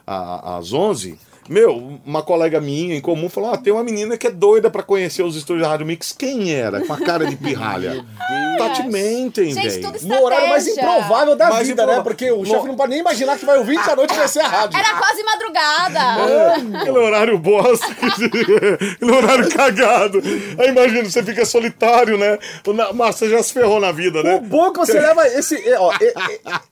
às 0.06 0.74
11, 0.74 1.18
meu, 1.50 2.00
uma 2.06 2.22
colega 2.22 2.62
minha 2.62 2.96
em 2.96 3.02
comum 3.02 3.30
falou: 3.30 3.54
ah, 3.54 3.58
tem 3.58 3.74
uma 3.74 3.84
menina 3.84 4.18
que 4.18 4.28
é 4.28 4.32
doida 4.32 4.70
pra 4.70 4.84
conhecer 4.84 5.24
os 5.24 5.36
estúdios 5.36 5.66
da 5.66 5.72
Rádio 5.72 5.86
Mix. 5.86 6.12
Quem 6.18 6.54
era? 6.54 6.82
Com 6.86 6.94
a 6.94 6.98
cara 7.00 7.26
de 7.26 7.36
pirralha. 7.36 8.06
Tati 8.58 8.84
mentem, 8.84 9.52
Gente, 9.54 9.80
velho. 9.80 9.98
No 10.04 10.24
horário 10.24 10.50
mais 10.50 10.68
improvável 10.68 11.36
da 11.36 11.50
Mais 11.50 11.68
vida, 11.68 11.86
né? 11.86 12.02
Porque 12.02 12.30
o 12.32 12.40
No- 12.40 12.46
chefe 12.46 12.68
não 12.68 12.76
pode 12.76 12.92
nem 12.92 13.00
imaginar 13.00 13.38
que 13.38 13.46
vai 13.46 13.58
ouvir 13.58 13.72
20 13.78 13.86
da 13.86 13.96
noite 13.96 14.14
e 14.14 14.18
vai 14.18 14.28
ser 14.28 14.42
a 14.42 14.48
rádio. 14.48 14.78
Era 14.78 14.96
quase 14.98 15.24
madrugada. 15.24 16.80
Aquele 16.80 16.98
horário 16.98 17.38
bosta, 17.40 17.88
aquele 18.02 19.12
horário 19.12 19.50
cagado. 19.50 20.22
Aí 20.60 20.70
imagina, 20.70 21.10
você 21.10 21.24
fica 21.24 21.46
solitário, 21.46 22.18
né? 22.18 22.38
Mas 22.94 23.16
você 23.16 23.30
já 23.30 23.42
se 23.42 23.54
ferrou 23.54 23.80
na 23.80 23.92
vida, 23.92 24.22
né? 24.22 24.36
O 24.36 24.42
bom 24.42 24.68
é 24.68 24.72
que 24.72 24.78
você 24.80 25.00
leva 25.00 25.28
esse, 25.28 25.56
é, 25.68 25.80
ó, 25.80 25.92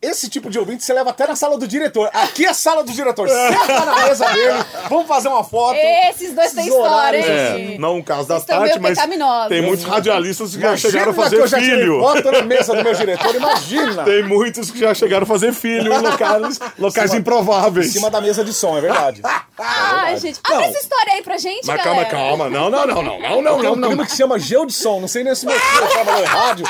esse 0.01 0.29
tipo 0.29 0.49
de 0.49 0.59
ouvinte, 0.59 0.83
você 0.83 0.93
leva 0.93 1.09
até 1.09 1.25
na 1.27 1.35
sala 1.35 1.57
do 1.57 1.67
diretor. 1.67 2.09
Aqui 2.13 2.45
é 2.45 2.49
a 2.49 2.53
sala 2.53 2.83
do 2.83 2.91
diretor. 2.91 3.27
Senta 3.27 3.85
na 3.85 4.03
mesa 4.07 4.25
dele, 4.31 4.58
vamos 4.89 5.07
fazer 5.07 5.27
uma 5.27 5.43
foto. 5.43 5.77
Esses 5.77 6.33
dois 6.33 6.51
têm 6.53 6.67
história, 6.67 7.17
hein? 7.17 7.75
É, 7.75 7.77
não 7.77 7.99
o 7.99 8.03
caso 8.03 8.27
da 8.27 8.39
Tati, 8.39 8.79
mas 8.79 8.97
tem 9.47 9.61
muitos 9.61 9.85
radialistas 9.85 10.55
que 10.55 10.61
já 10.61 10.77
chegaram 10.77 11.11
a 11.11 11.13
que 11.13 11.19
eu 11.19 11.23
fazer 11.23 11.47
já 11.47 11.59
tirei 11.59 11.79
filho. 11.79 11.99
foto 11.99 12.31
na 12.31 12.41
mesa 12.41 12.75
do 12.75 12.83
meu 12.83 12.93
diretor, 12.93 13.35
imagina. 13.35 14.03
Tem 14.03 14.23
muitos 14.23 14.71
que 14.71 14.79
já 14.79 14.93
chegaram 14.93 15.23
a 15.23 15.27
fazer 15.27 15.53
filho 15.53 15.93
em 15.93 15.99
locais, 15.99 16.59
locais 16.77 17.13
improváveis. 17.13 17.87
Em 17.87 17.91
cima 17.91 18.09
da 18.09 18.21
mesa 18.21 18.43
de 18.43 18.53
som, 18.53 18.77
é 18.77 18.81
verdade. 18.81 19.21
Ai, 19.59 20.17
gente. 20.17 20.39
Abre 20.43 20.57
Não. 20.57 20.69
essa 20.69 20.79
história 20.79 21.13
aí 21.13 21.21
pra 21.21 21.37
gente, 21.37 21.67
Mas 21.67 21.81
calma, 21.83 22.03
galera. 22.03 22.09
calma. 22.09 22.49
Não, 22.49 22.69
não, 22.69 22.87
não, 22.87 23.03
não, 23.03 23.19
não, 23.19 23.41
não, 23.41 23.55
Tem 23.55 23.63
não, 23.63 23.73
um 23.73 23.75
não. 23.75 23.87
primo 23.89 24.05
que 24.05 24.11
se 24.11 24.17
chama 24.17 24.39
Geu 24.39 24.65
de 24.65 24.73
Som, 24.73 24.99
não 25.01 25.07
sei 25.07 25.23
nem 25.23 25.35
se 25.35 25.45
meu 25.45 25.59
filho 25.59 25.87
trabalhou 25.89 26.21
em 26.21 26.25
rádio. 26.25 26.65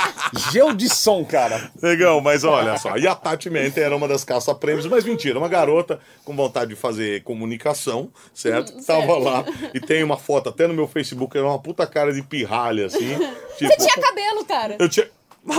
Geu 0.51 0.73
de 0.73 0.89
Som, 0.89 1.23
cara. 1.23 1.71
Legal, 1.81 2.19
mas 2.21 2.43
olha 2.43 2.77
só. 2.77 2.97
E 2.97 3.07
a 3.07 3.15
Tati 3.15 3.49
Menta 3.49 3.79
era 3.79 3.95
uma 3.95 4.07
das 4.07 4.23
caça-prêmios, 4.23 4.85
mas 4.87 5.03
mentira, 5.05 5.37
uma 5.37 5.47
garota 5.47 5.99
com 6.25 6.35
vontade 6.35 6.71
de 6.71 6.75
fazer 6.75 7.23
comunicação, 7.23 8.09
certo? 8.33 8.83
Tava 8.85 9.17
lá 9.17 9.45
e 9.73 9.79
tem 9.79 10.03
uma 10.03 10.17
foto 10.17 10.49
até 10.49 10.67
no 10.67 10.73
meu 10.73 10.87
Facebook, 10.87 11.37
era 11.37 11.45
uma 11.47 11.59
puta 11.59 11.85
cara 11.85 12.11
de 12.11 12.21
pirralha, 12.21 12.87
assim. 12.87 13.17
Tipo, 13.57 13.73
Você 13.73 13.77
tinha 13.77 13.95
cabelo, 14.03 14.45
cara. 14.45 14.75
eu 14.79 14.89
tinha. 14.89 15.07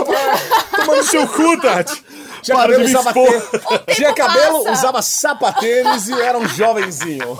Tomando 0.75 1.03
seu 1.03 1.27
cu, 1.27 1.59
Tati! 1.59 2.03
Tinha 2.41 2.57
Para 2.57 2.71
cabelo, 2.73 2.85
usava 2.85 3.13
te- 3.13 3.93
Tinha 3.95 4.13
cabelo, 4.13 4.71
usava 4.71 5.01
sapatênis 5.01 6.07
e 6.09 6.13
era 6.21 6.37
um 6.37 6.47
jovenzinho. 6.47 7.37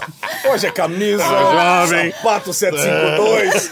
Hoje 0.51 0.67
é 0.67 0.72
camisa, 0.72 1.24
Ah, 1.25 1.86
jovem. 1.88 2.12
sapato 2.12 2.53
752, 2.53 3.72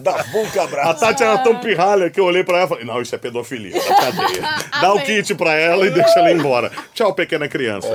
da 0.00 0.12
Vulca 0.32 0.64
A. 0.82 0.94
Tati 0.94 1.22
era 1.22 1.38
tão 1.38 1.58
pirralha 1.60 2.10
que 2.10 2.18
eu 2.18 2.24
olhei 2.24 2.42
pra 2.44 2.56
ela 2.58 2.66
e 2.66 2.68
falei: 2.68 2.84
Não, 2.84 3.00
isso 3.00 3.14
é 3.14 3.18
pedofilia, 3.18 3.72
da 3.80 3.94
cadeia. 3.94 4.42
Dá 4.80 4.92
o 4.94 5.00
kit 5.00 5.34
pra 5.34 5.52
ela 5.54 5.86
e 5.86 5.90
deixa 5.90 6.18
ela 6.18 6.30
ir 6.30 6.36
embora. 6.36 6.70
Tchau, 6.94 7.12
pequena 7.14 7.48
criança. 7.48 7.88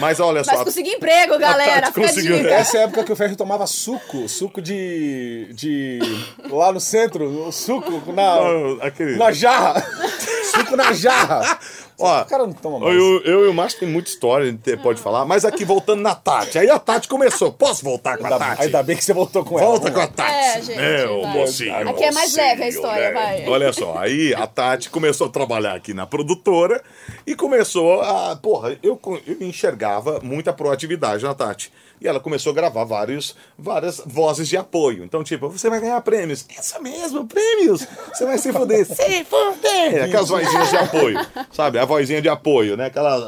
Mas 0.00 0.20
olha 0.20 0.42
só. 0.44 0.52
Mas 0.52 0.64
consegui 0.64 0.90
emprego, 0.90 1.38
galera. 1.38 1.92
Conseguiu. 1.92 2.36
dica. 2.38 2.48
Essa 2.54 2.78
é 2.78 2.80
a 2.80 2.84
época 2.84 3.04
que 3.04 3.12
o 3.12 3.16
Ferro 3.16 3.36
tomava 3.36 3.66
suco, 3.66 4.28
suco 4.28 4.60
de. 4.62 5.48
de. 5.52 5.98
lá 6.50 6.72
no 6.72 6.80
centro, 6.80 7.46
o 7.48 7.52
suco 7.52 8.12
na. 8.12 8.22
Ah, 8.22 8.86
aquele- 8.86 9.16
na 9.16 9.32
jarra. 9.32 9.84
suco 10.54 10.76
na 10.76 10.92
jarra. 10.92 11.58
Ó, 11.98 12.22
O 12.22 12.24
cara 12.26 12.46
não 12.46 12.52
toma 12.52 12.78
mais. 12.78 12.94
Eu, 12.94 13.20
eu 13.24 13.46
e 13.46 13.48
o 13.48 13.54
Márcio 13.54 13.80
tem 13.80 13.88
muita 13.88 14.08
história, 14.08 14.46
a 14.46 14.50
gente 14.50 14.76
pode 14.78 15.00
falar, 15.00 15.24
mas 15.24 15.44
aqui 15.44 15.64
voltando 15.64 16.00
na 16.00 16.14
Tati. 16.14 16.58
Aí 16.58 16.70
a 16.70 16.78
Tati 16.78 17.08
começou. 17.08 17.52
Posso 17.52 17.82
voltar 17.84 18.16
com 18.18 18.26
a 18.26 18.38
Tati? 18.38 18.62
ainda 18.62 18.82
bem 18.82 18.96
que 18.96 19.04
você 19.04 19.12
voltou 19.12 19.44
com 19.44 19.58
ela. 19.58 19.68
Volta 19.68 19.90
com 19.90 20.00
a. 20.00 20.06
Tati. 20.06 20.30
É, 20.30 20.62
gente, 20.62 20.76
Meu 20.78 21.22
vai. 21.22 21.32
mocinho. 21.34 21.88
Aqui 21.90 22.04
é 22.04 22.12
mais 22.12 22.34
leve 22.34 22.62
a 22.62 22.68
história, 22.68 23.12
vai. 23.12 23.48
Olha 23.48 23.72
só, 23.72 23.98
aí 23.98 24.32
a 24.34 24.46
Tati 24.46 24.90
começou 24.90 25.26
a 25.26 25.30
trabalhar 25.30 25.74
aqui 25.74 25.92
na 25.92 26.06
produtora 26.06 26.82
e 27.26 27.34
começou 27.34 28.00
a. 28.00 28.36
Porra, 28.36 28.78
eu, 28.82 29.00
eu 29.26 29.36
enxergava 29.40 30.20
muita 30.22 30.52
proatividade 30.52 31.24
na 31.24 31.34
Tati. 31.34 31.72
E 32.00 32.06
ela 32.06 32.20
começou 32.20 32.52
a 32.52 32.54
gravar 32.54 32.84
vários, 32.84 33.34
várias 33.58 34.00
vozes 34.04 34.48
de 34.48 34.56
apoio. 34.56 35.04
Então, 35.04 35.24
tipo, 35.24 35.48
você 35.48 35.68
vai 35.68 35.80
ganhar 35.80 36.00
prêmios. 36.00 36.46
Isso 36.48 36.80
mesmo, 36.82 37.26
prêmios! 37.26 37.86
Você 38.12 38.24
vai 38.24 38.38
se 38.38 38.52
fuder. 38.52 38.84
se 38.86 39.24
fuder! 39.24 40.04
Aquelas 40.04 40.28
vozinhas 40.28 40.70
de 40.70 40.76
apoio, 40.76 41.18
sabe? 41.50 41.78
A 41.78 41.84
vozinha 41.84 42.22
de 42.22 42.28
apoio, 42.28 42.76
né? 42.76 42.86
Aquelas, 42.86 43.22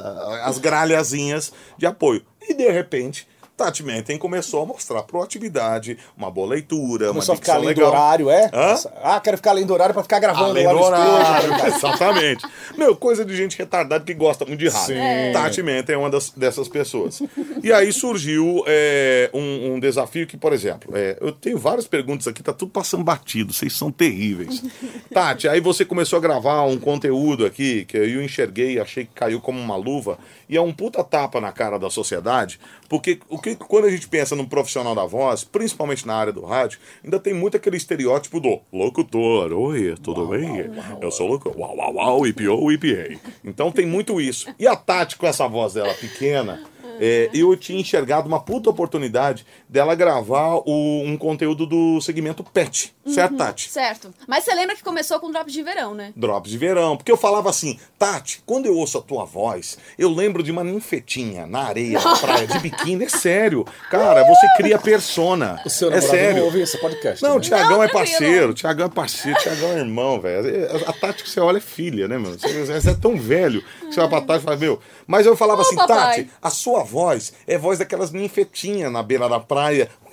as 0.45 0.59
gralhazinhas 0.59 1.53
de 1.77 1.87
apoio. 1.87 2.25
E 2.49 2.55
de 2.55 2.71
repente, 2.71 3.27
Tati 3.61 3.83
Menten 3.83 4.17
começou 4.17 4.63
a 4.63 4.67
mostrar 4.67 5.03
proatividade, 5.03 5.99
uma 6.17 6.31
boa 6.31 6.49
leitura, 6.49 7.09
Começou 7.09 7.33
a 7.33 7.37
uma 7.37 7.43
ficar 7.43 7.53
dicção 7.53 7.57
além 7.57 7.75
do 7.75 7.81
legal. 7.81 7.93
horário, 7.93 8.31
é? 8.31 8.51
Hã? 8.55 8.75
Ah, 9.03 9.21
quero 9.21 9.37
ficar 9.37 9.51
além 9.51 9.67
do 9.67 9.75
horário 9.75 9.93
pra 9.93 10.03
ficar 10.03 10.19
gravando 10.19 10.47
Além 10.51 10.67
do 10.67 10.79
horário, 10.79 11.51
estúdio. 11.53 11.77
exatamente. 11.77 12.47
Meu, 12.77 12.97
coisa 12.97 13.23
de 13.23 13.37
gente 13.37 13.59
retardada 13.59 14.03
que 14.03 14.15
gosta 14.15 14.47
muito 14.47 14.59
de 14.61 14.69
rádio. 14.69 14.97
Sim. 14.97 15.33
Tati 15.35 15.63
Menta 15.63 15.93
é 15.93 15.97
uma 15.99 16.09
das- 16.09 16.31
dessas 16.31 16.69
pessoas. 16.69 17.23
E 17.63 17.71
aí 17.71 17.93
surgiu 17.93 18.65
é, 18.67 19.29
um, 19.35 19.75
um 19.75 19.81
desafio 19.81 20.27
que, 20.27 20.39
por 20.39 20.55
exemplo, 20.55 20.97
é, 20.97 21.19
eu 21.21 21.31
tenho 21.31 21.59
várias 21.59 21.87
perguntas 21.87 22.27
aqui, 22.27 22.43
tá 22.43 22.55
tudo 22.55 22.73
passando 22.73 23.05
batido, 23.05 23.53
vocês 23.53 23.77
são 23.77 23.93
terríveis. 23.93 24.63
Tati, 25.13 25.49
aí 25.49 25.61
você 25.61 25.85
começou 25.85 26.17
a 26.17 26.21
gravar 26.21 26.63
um 26.63 26.79
conteúdo 26.79 27.45
aqui 27.45 27.85
que 27.85 27.97
eu 27.99 28.23
enxerguei, 28.25 28.81
achei 28.81 29.05
que 29.05 29.13
caiu 29.15 29.39
como 29.41 29.61
uma 29.61 29.77
luva, 29.77 30.19
e 30.49 30.57
é 30.57 30.61
um 30.63 30.73
puta 30.73 31.05
tapa 31.05 31.41
na 31.43 31.53
cara 31.53 31.79
da 31.79 31.91
sociedade, 31.91 32.59
porque 32.91 33.21
o 33.29 33.39
que, 33.39 33.55
quando 33.55 33.85
a 33.85 33.91
gente 33.91 34.09
pensa 34.09 34.35
num 34.35 34.45
profissional 34.45 34.97
da 34.97 35.07
voz, 35.07 35.45
principalmente 35.45 36.05
na 36.05 36.17
área 36.17 36.33
do 36.33 36.45
rádio, 36.45 36.81
ainda 37.05 37.21
tem 37.21 37.33
muito 37.33 37.57
aquele 37.57 37.77
estereótipo 37.77 38.41
do 38.41 38.61
locutor. 38.73 39.53
Oi, 39.53 39.95
tudo 40.03 40.27
bem? 40.27 40.69
Eu 41.01 41.13
sou 41.13 41.29
locutor. 41.29 41.57
Uau, 41.57 41.77
uau, 41.77 41.95
uau, 41.95 42.27
IPO, 42.27 42.73
IPA. 42.73 43.21
Então 43.45 43.71
tem 43.71 43.87
muito 43.87 44.21
isso. 44.21 44.53
E 44.59 44.67
a 44.67 44.75
Tati, 44.75 45.17
com 45.17 45.25
essa 45.25 45.47
voz 45.47 45.75
dela 45.75 45.95
pequena, 45.95 46.65
é, 46.99 47.31
eu 47.33 47.57
tinha 47.57 47.81
enxergado 47.81 48.27
uma 48.27 48.41
puta 48.41 48.69
oportunidade 48.69 49.47
dela 49.71 49.95
gravar 49.95 50.57
o- 50.67 51.03
um 51.07 51.17
conteúdo 51.17 51.65
do 51.65 52.01
segmento 52.01 52.43
PET. 52.43 52.93
Certo, 53.07 53.37
Tati? 53.37 53.71
Certo. 53.71 54.13
Mas 54.29 54.45
você 54.45 54.55
lembra 54.55 54.77
que 54.77 54.85
começou 54.85 55.19
com 55.21 55.31
Drops 55.33 55.53
de 55.53 55.63
Verão, 55.63 55.95
né? 55.95 56.13
Drops 56.15 56.51
de 56.51 56.59
verão. 56.59 56.97
Porque 56.97 57.11
eu 57.11 57.17
falava 57.17 57.49
assim, 57.51 57.79
Tati, 57.99 58.41
quando 58.47 58.67
eu 58.67 58.77
ouço 58.77 58.99
a 58.99 59.01
tua 59.03 59.25
voz, 59.25 59.79
eu 59.99 60.09
lembro 60.11 60.43
de 60.43 60.53
uma 60.53 60.63
ninfetinha 60.63 61.45
na 61.47 61.61
areia 61.63 61.99
da 61.99 62.15
praia 62.19 62.47
de 62.47 62.59
biquíni. 62.61 63.05
É 63.05 63.09
sério. 63.09 63.65
Cara, 63.91 64.23
você 64.25 64.47
cria 64.57 64.79
persona. 64.79 65.61
O 65.65 65.71
seu 65.71 65.91
é 65.93 66.01
sério. 66.01 66.39
não 66.39 66.45
ouve 66.45 66.61
esse 66.61 66.79
podcast. 66.79 67.23
Não, 67.23 67.33
o 67.33 67.35
né? 67.37 67.41
Tiagão 67.41 67.71
Não, 67.79 67.83
é 67.83 67.89
tranquilo. 67.89 68.11
parceiro, 68.11 68.51
o 68.51 68.55
Tiagão 68.55 68.87
é 68.87 68.91
parceiro, 68.91 69.39
o 69.39 69.43
Tiagão 69.43 69.71
é 69.73 69.79
irmão, 69.79 70.21
velho. 70.21 70.77
A 70.87 70.93
Tati 70.93 71.25
que 71.25 71.31
você 71.31 71.41
olha 71.41 71.59
é 71.59 71.61
filha, 71.61 72.07
né, 72.07 72.19
meu? 72.19 72.33
Você, 72.39 72.65
você 72.65 72.91
é 72.91 72.95
tão 72.95 73.17
velho 73.17 73.63
que 73.81 73.87
você 73.95 74.01
vai 74.01 74.09
pra 74.09 74.21
Tati 74.21 74.41
e 74.43 74.45
fala, 74.45 74.57
meu. 74.57 74.81
Mas 75.07 75.27
eu 75.27 75.37
falava 75.37 75.63
Ô, 75.63 75.65
assim, 75.65 75.75
papai. 75.77 76.25
Tati, 76.25 76.31
a 76.41 76.51
sua 76.51 76.85
voz 76.85 77.33
é 77.47 77.59
voz 77.59 77.79
daquelas 77.81 78.13
ninfetinhas 78.13 78.93
na 78.93 79.03
beira 79.03 79.29
da 79.29 79.41
praia. 79.41 79.60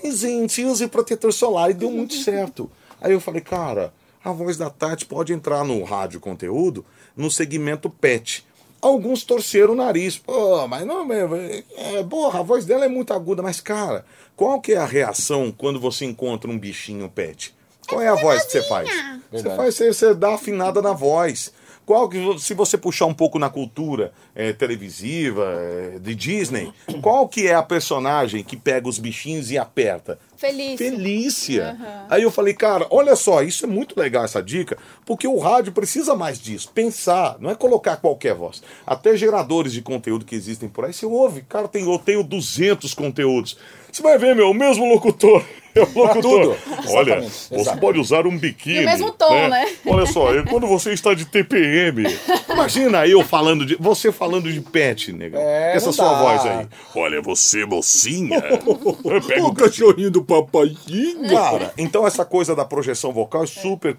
Mas, 0.03 0.19
gente, 0.19 0.63
use 0.63 0.87
protetor 0.87 1.31
solar 1.31 1.71
e 1.71 1.73
deu 1.73 1.91
muito 1.91 2.15
certo. 2.23 2.69
Aí 2.99 3.11
eu 3.11 3.19
falei, 3.19 3.41
cara, 3.41 3.93
a 4.23 4.31
voz 4.31 4.57
da 4.57 4.69
Tati 4.69 5.05
pode 5.05 5.33
entrar 5.33 5.63
no 5.63 5.83
rádio 5.83 6.19
conteúdo 6.19 6.85
no 7.15 7.31
segmento 7.31 7.89
pet. 7.89 8.45
Alguns 8.81 9.23
torceram 9.23 9.73
o 9.73 9.75
nariz. 9.75 10.17
Pô, 10.17 10.67
mas 10.67 10.85
não, 10.85 11.07
é, 11.11 12.03
porra, 12.03 12.39
a 12.39 12.43
voz 12.43 12.65
dela 12.65 12.85
é 12.85 12.87
muito 12.87 13.11
aguda. 13.11 13.41
Mas, 13.41 13.59
cara, 13.59 14.05
qual 14.35 14.61
que 14.61 14.73
é 14.73 14.77
a 14.77 14.85
reação 14.85 15.51
quando 15.51 15.79
você 15.79 16.05
encontra 16.05 16.49
um 16.49 16.59
bichinho 16.59 17.09
pet? 17.09 17.55
Qual 17.87 18.01
é 18.01 18.07
a 18.07 18.15
voz 18.15 18.43
que 18.45 18.51
você 18.51 18.63
faz? 18.63 18.89
Você 19.31 19.55
faz, 19.55 19.75
você, 19.75 19.93
você 19.93 20.13
dá 20.13 20.35
afinada 20.35 20.81
na 20.81 20.93
voz. 20.93 21.51
Qual 21.87 22.09
que, 22.09 22.37
se 22.37 22.53
você 22.53 22.77
puxar 22.77 23.05
um 23.05 23.13
pouco 23.13 23.39
na 23.39 23.49
cultura 23.49 24.11
eh, 24.35 24.51
televisiva, 24.51 25.45
eh, 25.57 25.99
de 26.01 26.13
Disney, 26.13 26.69
qual 27.01 27.29
que 27.29 27.47
é 27.47 27.55
a 27.55 27.63
personagem 27.63 28.43
que 28.43 28.57
pega 28.57 28.89
os 28.89 28.99
bichinhos 28.99 29.51
e 29.51 29.57
aperta? 29.57 30.19
Feliz. 30.35 30.77
Felícia. 30.77 31.77
Aham. 31.79 32.05
Aí 32.09 32.23
eu 32.23 32.29
falei, 32.29 32.53
cara, 32.53 32.85
olha 32.89 33.15
só, 33.15 33.41
isso 33.41 33.65
é 33.65 33.69
muito 33.69 33.97
legal 33.97 34.25
essa 34.25 34.43
dica, 34.43 34.77
porque 35.05 35.29
o 35.29 35.39
rádio 35.39 35.71
precisa 35.71 36.13
mais 36.13 36.37
disso, 36.37 36.69
pensar, 36.75 37.37
não 37.39 37.49
é 37.49 37.55
colocar 37.55 37.95
qualquer 37.95 38.35
voz. 38.35 38.61
Até 38.85 39.15
geradores 39.15 39.71
de 39.71 39.81
conteúdo 39.81 40.25
que 40.25 40.35
existem 40.35 40.67
por 40.67 40.83
aí, 40.83 40.91
você 40.91 41.05
ouve, 41.05 41.41
cara, 41.43 41.69
tem, 41.69 41.89
eu 41.89 41.97
tenho 41.97 42.21
200 42.21 42.93
conteúdos. 42.93 43.57
Você 43.89 44.03
vai 44.03 44.17
ver, 44.17 44.35
meu, 44.35 44.51
o 44.51 44.53
mesmo 44.53 44.85
locutor. 44.89 45.41
É 45.87 45.99
o 45.99 45.99
locutor. 46.03 46.21
tudo. 46.21 46.57
Olha, 46.89 47.11
Exatamente, 47.17 47.31
você 47.31 47.55
exato. 47.55 47.79
pode 47.79 47.99
usar 47.99 48.25
um 48.27 48.37
biquíni. 48.37 48.77
E 48.77 48.83
o 48.83 48.85
mesmo 48.85 49.11
tom, 49.11 49.47
né? 49.49 49.67
Olha 49.85 50.05
só, 50.05 50.33
é 50.33 50.43
quando 50.43 50.65
você 50.67 50.91
está 50.93 51.13
de 51.13 51.25
TPM. 51.25 52.03
Imagina 52.49 53.05
eu 53.07 53.23
falando 53.23 53.65
de. 53.65 53.75
Você 53.75 54.11
falando 54.11 54.51
de 54.51 54.61
pet, 54.61 55.11
negão. 55.11 55.39
É, 55.41 55.75
Essa 55.75 55.91
sua 55.91 56.09
dá. 56.13 56.21
voz 56.21 56.45
aí. 56.45 56.67
Olha, 56.95 57.21
você, 57.21 57.65
mocinha. 57.65 58.41
Pega 59.27 59.45
O 59.45 59.53
cachorrinho 59.53 60.11
do 60.11 60.23
papaizinho. 60.23 61.29
Cara, 61.29 61.73
então 61.77 62.05
essa 62.05 62.25
coisa 62.25 62.55
da 62.55 62.65
projeção 62.65 63.11
vocal 63.11 63.43
é 63.43 63.47
super 63.47 63.93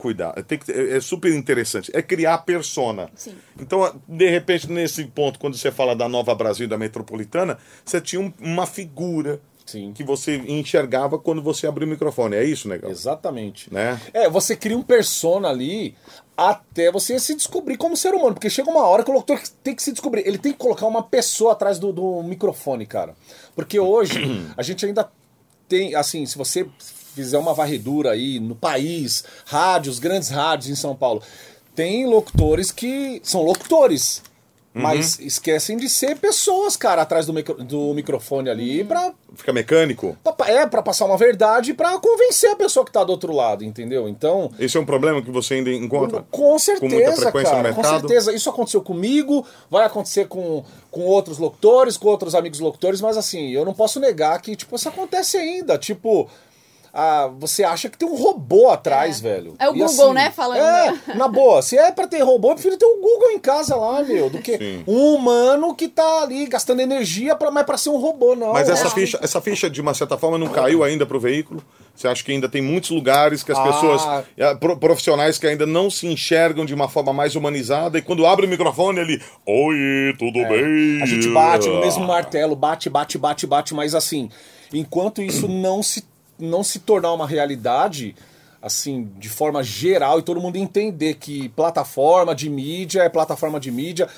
que, 0.57 0.67
ter- 0.67 0.97
é 0.97 1.01
super 1.01 1.33
interessante. 1.33 1.91
É 1.95 2.03
criar 2.03 2.39
persona. 2.39 3.09
Sim. 3.15 3.35
Então, 3.61 3.95
de 4.09 4.29
repente, 4.29 4.71
nesse 4.71 5.05
ponto, 5.05 5.39
quando 5.39 5.57
você 5.57 5.71
fala 5.71 5.95
da 5.95 6.09
Nova 6.09 6.35
Brasil 6.35 6.67
e 6.67 6.69
da 6.69 6.79
Metropolitana, 6.79 7.59
você 7.85 8.01
tinha 8.01 8.21
um- 8.21 8.33
uma 8.41 8.67
figura 8.67 9.41
Sim. 9.69 9.93
que 9.93 10.03
você 10.03 10.37
enxergava 10.37 11.19
quando 11.19 11.43
você 11.43 11.67
abriu 11.67 11.87
o 11.87 11.91
microfone. 11.91 12.37
É 12.37 12.43
isso, 12.43 12.67
negão? 12.67 12.91
Exatamente. 12.91 13.73
Né? 13.73 14.01
É, 14.15 14.27
você 14.27 14.57
cria 14.57 14.77
um 14.77 14.83
persona 14.83 15.49
ali 15.49 15.95
até 16.35 16.91
você 16.91 17.19
se 17.19 17.35
descobrir 17.35 17.77
como 17.77 17.95
ser 17.95 18.15
humano. 18.15 18.33
Porque 18.33 18.49
chega 18.49 18.71
uma 18.71 18.87
hora 18.87 19.05
que 19.05 19.11
o 19.11 19.13
locutor 19.13 19.39
tem 19.63 19.75
que 19.75 19.83
se 19.83 19.93
descobrir. 19.93 20.27
Ele 20.27 20.39
tem 20.39 20.53
que 20.53 20.59
colocar 20.59 20.87
uma 20.87 21.03
pessoa 21.03 21.53
atrás 21.53 21.79
do, 21.79 21.93
do 21.93 22.23
microfone, 22.23 22.87
cara. 22.87 23.15
Porque 23.55 23.79
hoje 23.79 24.19
a 24.57 24.63
gente 24.63 24.87
ainda 24.87 25.11
tem, 25.69 25.95
assim, 25.95 26.25
se 26.25 26.39
você 26.39 26.67
fizer 27.15 27.37
uma 27.37 27.53
varredura 27.53 28.13
aí 28.13 28.41
no 28.41 28.55
país, 28.55 29.23
rádios, 29.45 29.99
grandes 29.99 30.31
rádios 30.31 30.71
em 30.71 30.75
São 30.75 30.97
Paulo, 30.97 31.23
tem 31.75 32.07
locutores 32.07 32.71
que 32.71 33.21
são 33.23 33.43
locutores. 33.43 34.23
Mas 34.83 35.19
esquecem 35.21 35.77
de 35.77 35.89
ser 35.89 36.17
pessoas, 36.17 36.77
cara, 36.77 37.03
atrás 37.03 37.27
do, 37.27 37.33
micro- 37.33 37.63
do 37.63 37.93
microfone 37.95 38.49
ali 38.51 38.85
pra 38.85 39.13
Fica 39.35 39.53
mecânico. 39.53 40.17
Pra- 40.25 40.49
É, 40.49 40.67
pra 40.67 40.83
passar 40.83 41.05
uma 41.05 41.17
verdade 41.17 41.75
pra 41.75 41.99
convencer 41.99 42.51
a 42.51 42.57
pessoa 42.57 42.85
que 42.85 42.91
tá 42.91 43.05
do 43.05 43.11
outro 43.13 43.33
lado, 43.33 43.63
entendeu? 43.63 44.09
Então, 44.09 44.51
Esse 44.59 44.77
é 44.77 44.81
um 44.81 44.87
problema 44.87 45.21
que 45.23 45.31
você 45.31 45.55
ainda 45.55 45.71
encontra? 45.71 46.25
com 46.31 46.59
certeza, 46.59 46.95
muita 46.95 47.13
frequência 47.13 47.51
cara. 47.55 47.69
no 47.69 47.75
Com 47.75 47.81
mercado? 47.83 48.01
certeza. 48.09 48.33
Isso 48.35 48.49
aconteceu 48.49 48.81
comigo, 48.81 49.45
vai 49.71 49.85
acontecer 49.85 50.27
com, 50.29 50.65
com 50.91 51.03
outros 51.03 51.39
locutores, 51.39 51.97
com 51.97 52.09
outros 52.09 52.35
amigos 52.35 52.59
locutores, 52.61 53.01
mas 53.01 53.17
assim, 53.17 53.51
eu 53.51 53.65
não 53.65 53.75
posso 53.75 54.01
negar 54.01 54.41
que, 54.41 54.57
tipo, 54.57 54.75
isso 54.77 54.89
acontece 54.89 55.37
ainda. 55.37 55.77
Tipo, 55.77 56.29
ah, 56.93 57.31
você 57.39 57.63
acha 57.65 57.89
que 57.89 57.97
tem 57.99 58.09
um 58.09 58.15
robô 58.17 58.69
atrás, 58.69 59.21
velho. 59.21 59.55
É 59.59 59.69
o 59.71 59.75
E 59.77 59.79
Google, 59.79 60.13
né, 60.15 60.31
falando, 60.31 60.59
É, 60.61 60.91
né? 60.93 61.01
na 61.15 61.29
boa. 61.29 61.61
Se 61.63 61.77
é 61.79 61.93
pra 61.93 62.07
ter 62.07 62.21
robô, 62.23 62.51
eu 62.51 62.55
prefiro 62.55 62.77
ter 62.77 62.87
um 62.87 63.01
Google 63.01 63.31
em 63.33 63.39
casa 63.39 63.77
lá, 63.77 64.03
meu, 64.03 64.29
do 64.31 64.39
que 64.39 64.57
Sim. 64.59 64.85
um 64.87 65.15
humano 65.15 65.75
que 65.75 65.89
tá 65.89 66.23
ali 66.23 66.47
gastando 66.47 66.81
energia, 66.81 67.35
pra, 67.37 67.51
mas 67.51 67.65
pra 67.65 67.77
ser 67.79 67.91
um 67.91 67.99
robô, 67.99 68.35
não. 68.35 68.53
Mas 68.53 68.69
essa 68.69 68.85
Não. 68.85 68.91
ficha, 68.91 69.19
essa 69.23 69.41
ficha, 69.41 69.69
de 69.71 69.81
uma 69.81 69.95
certa 69.95 70.17
forma, 70.19 70.39
não 70.39 70.49
caiu 70.49 70.83
ainda 70.85 71.05
pro 71.07 71.21
veículo? 71.21 71.63
Você 71.95 72.07
acha 72.07 72.23
que 72.23 72.31
ainda 72.31 72.49
tem 72.49 72.63
muitos 72.63 72.91
lugares 72.91 73.43
que 73.43 73.51
as 73.51 73.59
Ah. 73.59 73.65
pessoas, 73.65 74.03
pro- 74.61 74.77
profissionais 74.77 75.37
que 75.37 75.47
ainda 75.49 75.67
não 75.67 75.91
se 75.91 76.07
enxergam 76.07 76.65
de 76.65 76.73
uma 76.73 76.89
forma 76.89 77.13
mais 77.13 77.35
humanizada 77.35 77.99
e 77.99 78.03
quando 78.03 78.25
abre 78.25 78.47
o 78.47 78.49
microfone 78.49 79.01
ele, 79.01 79.21
oi, 79.45 80.15
tudo 80.19 80.35
bem? 80.49 81.01
É. 81.01 81.03
A 81.03 81.07
gente 81.07 81.29
bate 81.29 81.69
no 81.69 81.81
mesmo 81.81 82.05
martelo, 82.07 82.55
bate, 82.55 82.89
bate, 82.89 83.19
bate, 83.19 83.47
bate, 83.47 83.75
mas 83.75 83.97
assim, 83.97 84.31
enquanto 84.73 85.21
isso 85.21 85.49
não 85.49 85.83
se, 85.83 86.05
não 86.39 86.63
se 86.63 86.79
tornar 86.81 87.13
uma 87.13 87.27
realidade, 87.27 88.15
assim, 88.61 89.11
de 89.19 89.29
forma 89.29 89.63
geral, 89.63 90.19
e 90.19 90.23
todo 90.23 90.41
mundo 90.41 90.57
entender 90.57 91.15
que 91.15 91.49
plataforma 91.51 92.35
de 92.35 92.49
mídia 92.51 93.03
é 93.03 93.09
plataforma 93.09 93.59
de 93.61 93.71
mídia, 93.71 94.09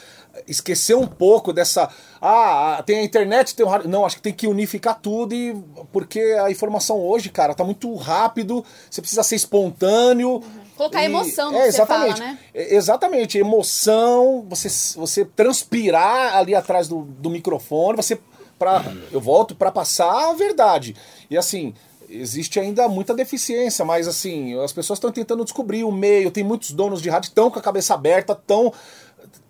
esquecer 0.46 0.94
um 0.96 1.06
pouco 1.06 1.52
dessa. 1.52 1.88
Ah, 2.20 2.82
tem 2.86 2.98
a 3.00 3.02
internet, 3.02 3.54
tem 3.54 3.66
o 3.66 3.68
rádio. 3.68 3.88
Não, 3.90 4.06
acho 4.06 4.16
que 4.16 4.22
tem 4.22 4.32
que 4.32 4.46
unificar 4.46 4.98
tudo, 5.00 5.34
e 5.34 5.54
porque 5.92 6.20
a 6.42 6.50
informação 6.50 6.98
hoje, 7.00 7.28
cara, 7.30 7.54
tá 7.54 7.64
muito 7.64 7.92
rápido, 7.96 8.64
você 8.90 9.00
precisa 9.00 9.22
ser 9.22 9.36
espontâneo. 9.36 10.42
Colocar 10.76 11.02
E- 11.02 11.06
emoção 11.06 11.50
no 11.52 11.58
é, 11.58 11.66
que 11.66 11.72
você 11.72 11.84
fala, 11.86 12.06
exatamente. 12.06 12.20
né? 12.20 12.38
É, 12.54 12.74
Exatamente, 12.74 13.38
emoção, 13.38 14.46
você, 14.48 14.68
você 14.96 15.24
transpirar 15.24 16.36
ali 16.36 16.54
atrás 16.54 16.88
do, 16.88 17.02
do 17.02 17.28
microfone, 17.28 17.96
você 17.96 18.18
para 18.58 18.82
eu 19.10 19.20
volto 19.20 19.54
para 19.54 19.70
passar 19.72 20.30
a 20.30 20.32
verdade. 20.34 20.94
E 21.30 21.36
assim, 21.36 21.74
existe 22.10 22.58
ainda 22.58 22.88
muita 22.88 23.14
deficiência, 23.14 23.84
mas 23.84 24.08
assim, 24.08 24.58
as 24.60 24.72
pessoas 24.72 24.98
estão 24.98 25.12
tentando 25.12 25.44
descobrir 25.44 25.84
o 25.84 25.92
meio, 25.92 26.30
tem 26.30 26.42
muitos 26.44 26.72
donos 26.72 27.00
de 27.00 27.08
rádio 27.08 27.28
que 27.28 27.32
estão 27.32 27.50
com 27.50 27.58
a 27.58 27.62
cabeça 27.62 27.94
aberta, 27.94 28.32
estão 28.32 28.72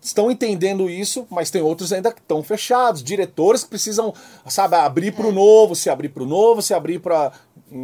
estão 0.02 0.30
entendendo 0.30 0.88
isso, 0.88 1.26
mas 1.30 1.50
tem 1.50 1.60
outros 1.60 1.92
ainda 1.92 2.10
que 2.10 2.20
estão 2.20 2.42
fechados, 2.42 3.02
diretores 3.02 3.62
que 3.64 3.70
precisam, 3.70 4.14
sabe, 4.46 4.76
abrir 4.76 5.12
para 5.12 5.26
o 5.26 5.32
novo, 5.32 5.74
se 5.74 5.90
abrir 5.90 6.08
para 6.08 6.22
o 6.22 6.26
novo, 6.26 6.62
se 6.62 6.72
abrir 6.72 6.98
para 6.98 7.32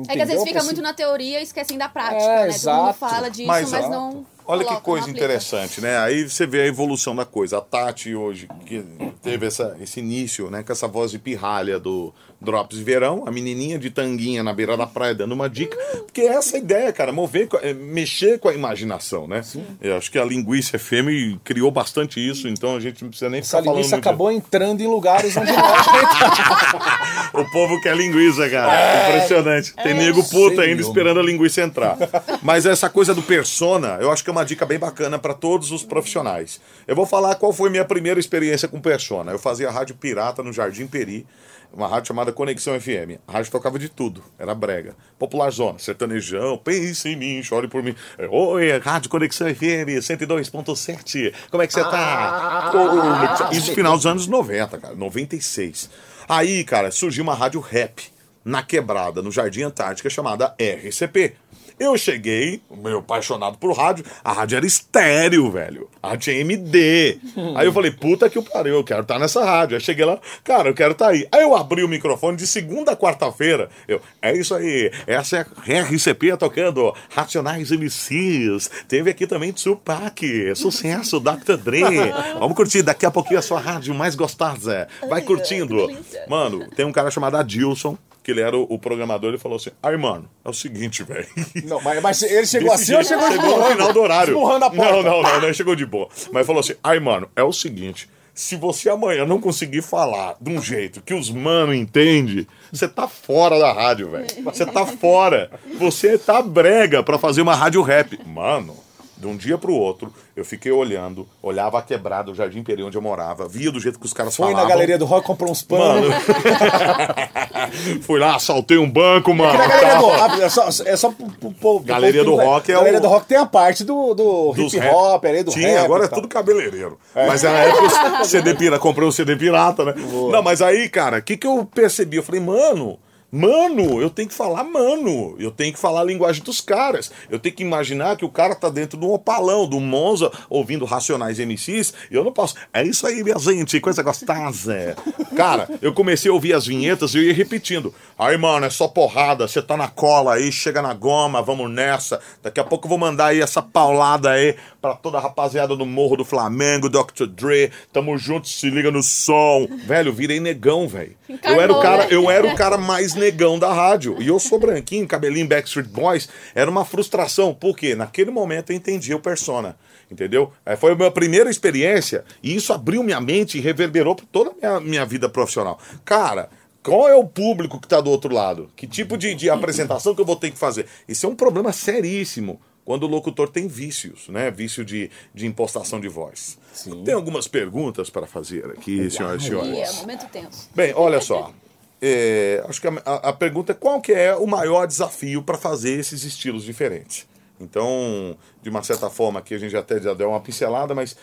É 0.09 0.15
que 0.15 0.23
às 0.23 0.29
vezes 0.29 0.45
fica 0.45 0.63
muito 0.63 0.81
na 0.81 0.95
teoria 0.95 1.41
e 1.41 1.43
esquecem 1.43 1.77
da 1.77 1.89
prática, 1.89 2.23
É, 2.23 2.27
né? 2.49 2.59
Todo 2.59 2.75
mundo 2.75 2.89
exato. 2.89 2.99
fala 2.99 3.31
disso, 3.31 3.47
Mas, 3.47 3.71
mas, 3.71 3.91
não. 3.91 4.25
Olha 4.47 4.65
coloca, 4.65 4.77
que 4.77 4.83
coisa 4.83 5.11
interessante, 5.11 5.81
né? 5.81 5.99
Aí 5.99 6.29
você 6.29 6.47
vê 6.47 6.63
a 6.63 6.67
evolução 6.67 7.15
da 7.15 7.25
coisa. 7.25 7.59
A 7.59 7.61
Tati 7.61 8.15
hoje, 8.15 8.49
que 8.65 8.85
teve 9.23 9.47
essa, 9.47 9.77
esse 9.81 10.01
início, 10.01 10.51
né? 10.51 10.63
Com 10.63 10.73
essa 10.73 10.87
voz 10.87 11.11
de 11.11 11.19
pirralha 11.19 11.79
do, 11.79 12.15
Drops 12.39 12.77
de 12.77 12.85
verão, 12.85 13.25
a 13.27 13.31
menininha 13.31 13.79
de 13.79 13.89
tanguinha 13.89 14.43
na 14.43 14.53
beira 14.53 14.77
da 14.77 14.87
praia 14.87 15.15
dando 15.15 15.33
uma 15.33 15.49
dica. 15.49 15.77
Porque 16.05 16.21
é 16.21 16.35
essa 16.35 16.59
ideia, 16.59 16.93
cara, 16.93 17.11
mover, 17.11 17.49
é, 17.63 17.73
mexer 17.73 18.39
com 18.39 18.49
a 18.49 18.55
imaginação, 18.55 19.27
né? 19.27 19.41
Eu 19.81 19.97
acho 19.97 20.11
que 20.11 20.19
a 20.19 20.25
Linguiça 20.25 20.79
FM 20.79 21.41
criou 21.43 21.71
bastante 21.71 22.21
isso, 22.21 22.47
então 22.47 22.77
a 22.77 22.81
gente 22.81 23.03
não 23.03 23.09
precisa 23.09 23.31
nem 23.31 23.41
Essa 23.41 23.57
ficar 23.57 23.65
falando 23.65 23.77
linguiça 23.77 23.97
acabou 23.97 24.31
entrando 24.31 24.83
em 24.83 24.87
lugares 24.87 25.35
onde 25.37 25.51
não 25.51 25.59
é. 25.59 27.41
O 27.41 27.51
povo 27.51 27.81
quer 27.81 27.97
linguiça, 27.97 28.49
cara. 28.51 29.09
Impressionante. 29.09 29.75
Tem 29.83 29.95
nego 29.95 30.23
puta 30.23 30.61
ainda 30.61 30.83
esperando 30.83 31.21
a 31.21 31.23
linguiça 31.23 31.63
entrar. 31.63 31.97
Mas 32.43 32.67
essa 32.67 32.91
coisa 32.91 33.15
do 33.15 33.23
persona, 33.23 33.97
eu 34.01 34.13
acho 34.13 34.23
que 34.23 34.29
é 34.29 34.33
uma 34.37 34.45
dica 34.45 34.67
bem 34.67 34.79
bacana 34.79 35.19
para 35.19 35.33
todos 35.33 35.73
os 35.73 35.83
profissionais. 35.83 36.61
Eu 36.87 36.95
vou 36.95 37.07
falar 37.07 37.35
qual 37.37 37.53
foi 37.53 37.71
minha 37.71 37.85
primeira 37.85 38.21
experiência 38.21 38.69
com 38.69 38.81
persona. 38.81 39.33
Eu 39.33 39.39
fazia 39.39 39.71
rádio 39.71 39.95
pirata 39.95 40.43
no 40.43 40.53
Jardim 40.53 40.87
Peri, 40.87 41.27
uma 41.73 41.89
rádio 41.89 42.09
chamada 42.09 42.33
Conexão 42.33 42.79
FM. 42.79 43.19
A 43.27 43.33
rádio 43.33 43.51
tocava 43.51 43.79
de 43.79 43.89
tudo, 43.89 44.23
era 44.39 44.55
brega. 44.55 44.95
Popular 45.19 45.51
Zona, 45.51 45.79
sertanejão, 45.79 46.59
pense 46.59 47.09
em 47.09 47.17
mim, 47.17 47.43
chore 47.43 47.67
por 47.67 47.83
mim. 47.83 47.95
Oi, 48.31 48.79
Rádio 48.79 49.09
Conexão 49.09 49.49
FM 49.49 50.01
102.7. 50.01 51.35
Como 51.51 51.63
é 51.63 51.67
que 51.67 51.73
você 51.73 51.83
tá? 51.83 52.73
Ô, 52.75 53.53
Isso 53.53 53.73
final 53.73 53.97
dos 53.97 54.05
anos 54.05 54.27
90, 54.27 54.79
cara, 54.79 54.95
96. 54.95 55.89
Aí, 56.29 56.63
cara, 56.63 56.91
surgiu 56.91 57.23
uma 57.23 57.35
rádio 57.35 57.61
rap 57.61 58.03
na 58.45 58.63
quebrada, 58.63 59.23
no 59.23 59.33
Jardim 59.33 59.63
Antártica, 59.63 60.11
chamada 60.11 60.55
RCP. 60.61 61.35
Eu 61.79 61.97
cheguei, 61.99 62.63
meu 62.71 62.99
apaixonado 63.01 63.59
por 63.59 63.77
rádio, 63.77 64.03
a 64.25 64.33
rádio 64.33 64.57
era 64.57 64.67
estéreo, 64.67 65.51
velho. 65.51 65.91
A 66.03 66.09
rádio 66.09 66.23
tinha 66.23 66.41
MD. 66.41 67.19
Aí 67.55 67.67
eu 67.67 67.73
falei, 67.73 67.91
puta 67.91 68.31
que 68.31 68.41
pariu, 68.41 68.77
eu 68.77 68.85
quero 68.85 69.03
estar 69.03 69.19
nessa 69.19 69.45
rádio. 69.45 69.77
Aí 69.77 69.81
cheguei 69.81 70.05
lá, 70.07 70.19
cara, 70.43 70.71
eu 70.71 70.75
quero 70.75 70.93
estar 70.93 71.09
aí. 71.09 71.29
Aí 71.31 71.43
eu 71.43 71.55
abri 71.55 71.85
o 71.85 71.89
microfone 71.89 72.37
de 72.37 72.47
segunda 72.47 72.93
a 72.93 72.97
quarta-feira. 72.97 73.69
Eu, 73.87 74.01
é 74.23 74.35
isso 74.35 74.55
aí, 74.55 74.91
essa 75.07 75.37
é 75.67 75.79
a 75.79 75.83
RCP 75.83 76.37
tocando 76.39 76.95
Racionais 77.11 77.71
MCs. 77.71 78.71
Teve 78.89 79.11
aqui 79.11 79.27
também 79.27 79.53
Tupac, 79.53 80.55
sucesso, 80.55 81.21
Dr. 81.21 81.57
Dre. 81.63 81.83
Vamos 82.41 82.57
curtir 82.57 82.83
daqui 82.83 83.05
a 83.05 83.11
pouquinho 83.11 83.39
a 83.39 83.43
sua 83.43 83.61
rádio 83.61 83.95
mais 83.95 84.15
gostosa. 84.15 84.89
Vai 85.03 85.21
Ai, 85.21 85.27
curtindo. 85.27 85.89
Mano, 86.27 86.67
tem 86.71 86.87
um 86.87 86.93
cara 86.93 87.11
chamado 87.11 87.37
Adilson, 87.37 87.99
que 88.27 88.33
ele 88.33 88.41
era 88.41 88.59
o, 88.59 88.67
o 88.69 88.77
programador, 88.77 89.29
ele 89.29 89.39
falou 89.39 89.55
assim: 89.55 89.71
Ai, 89.81 89.97
mano, 89.97 90.29
é 90.45 90.49
o 90.49 90.53
seguinte, 90.53 91.05
velho. 91.05 91.29
Não, 91.65 91.81
mas, 91.81 92.03
mas 92.03 92.23
ele 92.25 92.43
chegou 92.45 92.73
Desse 92.73 92.83
assim 92.83 92.95
ou 92.97 93.05
jeito, 93.05 93.23
chegou 93.23 93.41
chegou 93.41 93.59
no 93.61 93.67
final 93.67 93.93
do 93.93 94.01
horário. 94.01 94.33
Esmurrando 94.33 94.65
a 94.65 94.71
porta. 94.71 94.93
Não, 94.93 95.03
não, 95.05 95.23
não, 95.23 95.41
não, 95.43 95.55
chegou 95.55 95.77
de 95.77 95.87
boa. 95.87 96.09
Mas 96.33 96.45
falou 96.45 96.59
assim: 96.59 96.75
ai, 96.83 96.99
mano, 96.99 97.31
é 97.37 97.45
o 97.45 97.53
seguinte. 97.53 98.11
Se 98.35 98.57
você 98.57 98.91
amanhã 98.91 99.25
não 99.25 99.41
conseguir 99.41 99.81
falar 99.81 100.35
de 100.41 100.51
um 100.51 100.61
jeito 100.61 101.01
que 101.01 101.15
os 101.15 101.31
mano 101.31 101.73
entende, 101.73 102.49
você 102.73 102.89
tá 102.89 103.07
fora 103.07 103.61
da 103.61 103.73
rádio, 103.73 104.11
velho. 104.11 104.27
Você 104.43 104.67
tá 104.67 104.85
fora. 104.85 105.49
Você 105.79 106.19
tá 106.19 106.43
brega 106.43 107.05
pra 107.05 107.21
fazer 107.21 107.43
uma 107.43 107.55
rádio 107.55 107.81
rap. 107.81 108.19
Mano, 108.27 108.77
de 109.17 109.27
um 109.27 109.37
dia 109.37 109.57
pro 109.57 109.73
outro, 109.73 110.13
eu 110.37 110.45
fiquei 110.45 110.71
olhando, 110.71 111.27
olhava 111.43 111.79
a 111.79 111.83
quebrada, 111.83 112.31
o 112.31 112.35
Jardim 112.35 112.63
Peri 112.63 112.83
onde 112.83 112.97
eu 112.99 113.03
morava, 113.03 113.49
via 113.49 113.73
do 113.73 113.81
jeito 113.81 113.99
que 113.99 114.05
os 114.07 114.13
caras 114.13 114.37
Foi 114.37 114.47
falavam. 114.47 114.65
na 114.65 114.69
galeria 114.69 114.99
do 114.99 115.05
rock, 115.07 115.27
comprou 115.27 115.51
uns 115.51 115.63
panos. 115.63 116.09
Mano. 116.09 116.15
Fui 118.03 118.19
lá, 118.21 118.37
assaltei 118.37 118.79
um 118.79 118.91
banco, 118.91 119.35
mano. 119.35 119.59
Na 119.59 119.67
galeria 119.67 119.97
do 119.99 120.07
rock, 120.07 120.43
é 120.43 120.49
só, 120.49 120.69
é 120.85 120.97
só 120.97 121.11
pro, 121.11 121.53
pro 121.53 121.81
Galeria 121.81 122.25
povo 122.25 122.37
do 122.37 122.43
rock 122.45 122.71
é 122.71 122.75
Galeria 122.75 122.99
o- 122.99 123.03
do 123.03 123.09
rock 123.09 123.27
tem 123.27 123.39
a 123.39 123.47
parte 123.47 123.85
do, 123.85 124.15
do 124.15 124.55
hip 124.57 124.79
hop, 124.89 125.25
ali, 125.25 125.43
do 125.43 125.51
Tinha, 125.53 125.83
agora 125.83 126.05
é 126.05 126.09
tudo 126.09 126.29
cabeleireiro. 126.29 126.99
Mas 127.15 127.43
na 127.43 127.51
época, 127.51 128.21
o 128.23 128.25
CD 128.25 128.55
pirata, 128.55 128.81
comprei 128.81 129.07
um 129.09 129.13
CD 129.13 129.37
pirata, 129.37 129.85
né? 129.85 129.95
Não, 130.31 130.43
mas 130.43 130.61
aí, 130.63 130.89
cara, 130.89 131.19
o 131.19 131.23
que, 131.23 131.37
que 131.37 131.47
eu 131.47 131.65
percebi? 131.65 132.17
Eu 132.17 132.23
falei, 132.23 132.41
mano. 132.41 132.99
Mano, 133.31 134.01
eu 134.01 134.09
tenho 134.09 134.29
que 134.29 134.35
falar 134.35 134.63
mano. 134.63 135.37
Eu 135.39 135.51
tenho 135.51 135.73
que 135.73 135.79
falar 135.79 136.01
a 136.01 136.05
linguagem 136.05 136.43
dos 136.43 136.61
caras. 136.61 137.11
Eu 137.29 137.39
tenho 137.39 137.55
que 137.55 137.63
imaginar 137.63 138.17
que 138.17 138.25
o 138.25 138.29
cara 138.29 138.55
tá 138.55 138.69
dentro 138.69 138.99
de 138.99 139.05
um 139.05 139.13
opalão, 139.13 139.67
do 139.67 139.81
Monza, 139.81 140.31
ouvindo 140.49 140.85
Racionais 140.85 141.39
MCs. 141.39 141.93
E 142.11 142.15
eu 142.15 142.23
não 142.23 142.33
posso. 142.33 142.55
É 142.73 142.83
isso 142.83 143.07
aí, 143.07 143.25
minha 143.25 143.39
gente, 143.39 143.81
coisa 143.81 144.03
gostosa. 144.03 144.97
Cara, 145.37 145.69
eu 145.83 145.93
comecei 145.93 146.31
a 146.31 146.35
ouvir 146.35 146.53
as 146.53 146.67
vinhetas 146.67 147.15
e 147.15 147.19
eu 147.19 147.23
ia 147.25 147.35
repetindo. 147.35 147.93
Aí, 148.19 148.37
mano, 148.37 148.65
é 148.65 148.71
só 148.71 148.87
porrada. 148.87 149.49
Você 149.49 149.61
tá 149.61 149.77
na 149.77 149.89
cola 149.89 150.35
aí, 150.35 150.53
chega 150.53 150.81
na 150.81 150.95
goma, 150.95 151.43
vamos 151.43 151.71
nessa. 151.71 152.21
Daqui 152.43 152.61
a 152.61 152.65
pouco 152.65 152.87
eu 152.87 152.91
vou 152.91 152.99
mandar 152.99 153.27
aí 153.27 153.41
essa 153.41 153.61
paulada 153.61 154.31
aí 154.31 154.55
pra 154.81 154.95
toda 154.95 155.19
a 155.19 155.21
rapaziada 155.21 155.75
do 155.75 155.85
Morro 155.85 156.17
do 156.17 156.25
Flamengo, 156.25 156.89
Dr. 156.89 157.27
Dre. 157.27 157.73
Tamo 157.93 158.17
junto, 158.17 158.49
se 158.49 158.71
liga 158.71 158.91
no 158.91 159.03
som. 159.03 159.67
Velho, 159.85 160.13
virei 160.13 160.39
negão, 160.39 160.87
velho. 160.87 161.17
Eu 161.43 161.61
era 161.61 161.73
o 161.73 161.81
cara, 161.81 162.05
né? 162.05 162.09
eu 162.11 162.31
era 162.31 162.47
o 162.47 162.55
cara 162.57 162.79
mais 162.79 163.16
negão 163.17 163.59
da 163.59 163.73
rádio. 163.73 164.17
E 164.21 164.29
eu 164.29 164.39
sou 164.39 164.59
branquinho, 164.59 165.07
cabelinho 165.07 165.49
Backstreet 165.49 165.89
Boys. 165.89 166.29
Era 166.55 166.71
uma 166.71 166.85
frustração. 166.85 167.55
Por 167.55 167.77
quê? 167.77 167.95
Naquele 167.95 168.31
momento 168.31 168.71
eu 168.71 168.77
entendi 168.77 169.13
o 169.15 169.21
persona. 169.21 169.77
Entendeu? 170.11 170.53
É, 170.65 170.77
Foi 170.77 170.93
a 170.93 170.95
minha 170.95 171.11
primeira 171.11 171.51
experiência 171.51 172.25
e 172.43 172.55
isso 172.55 172.73
abriu 172.73 173.03
minha 173.03 173.21
mente 173.21 173.59
e 173.59 173.61
reverberou 173.61 174.15
por 174.15 174.25
toda 174.27 174.51
a 174.51 174.55
minha, 174.55 174.81
minha 174.81 175.05
vida 175.07 175.29
profissional. 175.29 175.81
Cara, 176.05 176.49
qual 176.81 177.09
é 177.09 177.17
o 177.17 177.25
público 177.27 177.81
que 177.81 177.87
está 177.87 178.01
do 178.01 178.11
outro 178.11 178.33
lado? 178.33 178.71
Que 178.77 178.87
tipo 178.87 179.19
de, 179.19 179.35
de 179.35 179.51
apresentação 179.51 180.15
que 180.15 180.21
eu 180.21 180.25
vou 180.25 180.37
ter 180.37 180.53
que 180.53 180.59
fazer? 180.59 180.87
Isso 181.09 181.27
é 181.27 181.29
um 181.29 181.35
problema 181.35 181.73
seríssimo 181.73 182.61
quando 182.85 183.03
o 183.03 183.09
locutor 183.09 183.49
tem 183.49 183.67
vícios, 183.67 184.29
né? 184.29 184.49
Vício 184.49 184.85
de, 184.85 185.11
de 185.35 185.45
impostação 185.45 186.01
de 186.01 186.07
voz. 186.07 186.57
Tem 187.05 187.13
algumas 187.15 187.49
perguntas 187.49 188.09
para 188.09 188.29
fazer 188.29 188.65
aqui, 188.67 189.11
senhoras 189.11 189.43
e 189.43 189.47
Ih, 189.47 189.49
é 189.49 189.51
senhores. 189.51 190.01
momento 190.03 190.27
tenso. 190.31 190.71
Bem, 190.73 190.93
olha 190.95 191.21
só. 191.21 191.53
É, 192.01 192.63
acho 192.69 192.81
que 192.81 192.89
a, 192.89 192.93
a- 193.05 193.33
pergunta 193.33 193.73
é 193.73 193.75
qual 193.75 194.01
que 194.01 194.13
é 194.13 194.35
o 194.37 194.47
maior 194.47 194.87
desafio 194.87 195.43
para 195.43 195.57
fazer 195.57 195.99
esses 195.99 196.25
estilos 196.25 196.63
diferentes. 196.65 197.27
Então, 197.59 198.37
de 198.63 198.69
uma 198.69 198.83
certa 198.83 199.09
forma, 199.09 199.39
aqui 199.41 199.55
a 199.55 199.59
gente 199.59 199.75
até 199.77 200.01
já 200.01 200.13
deu 200.13 200.29
uma 200.29 200.41
pincelada, 200.41 200.95
mas, 200.95 201.17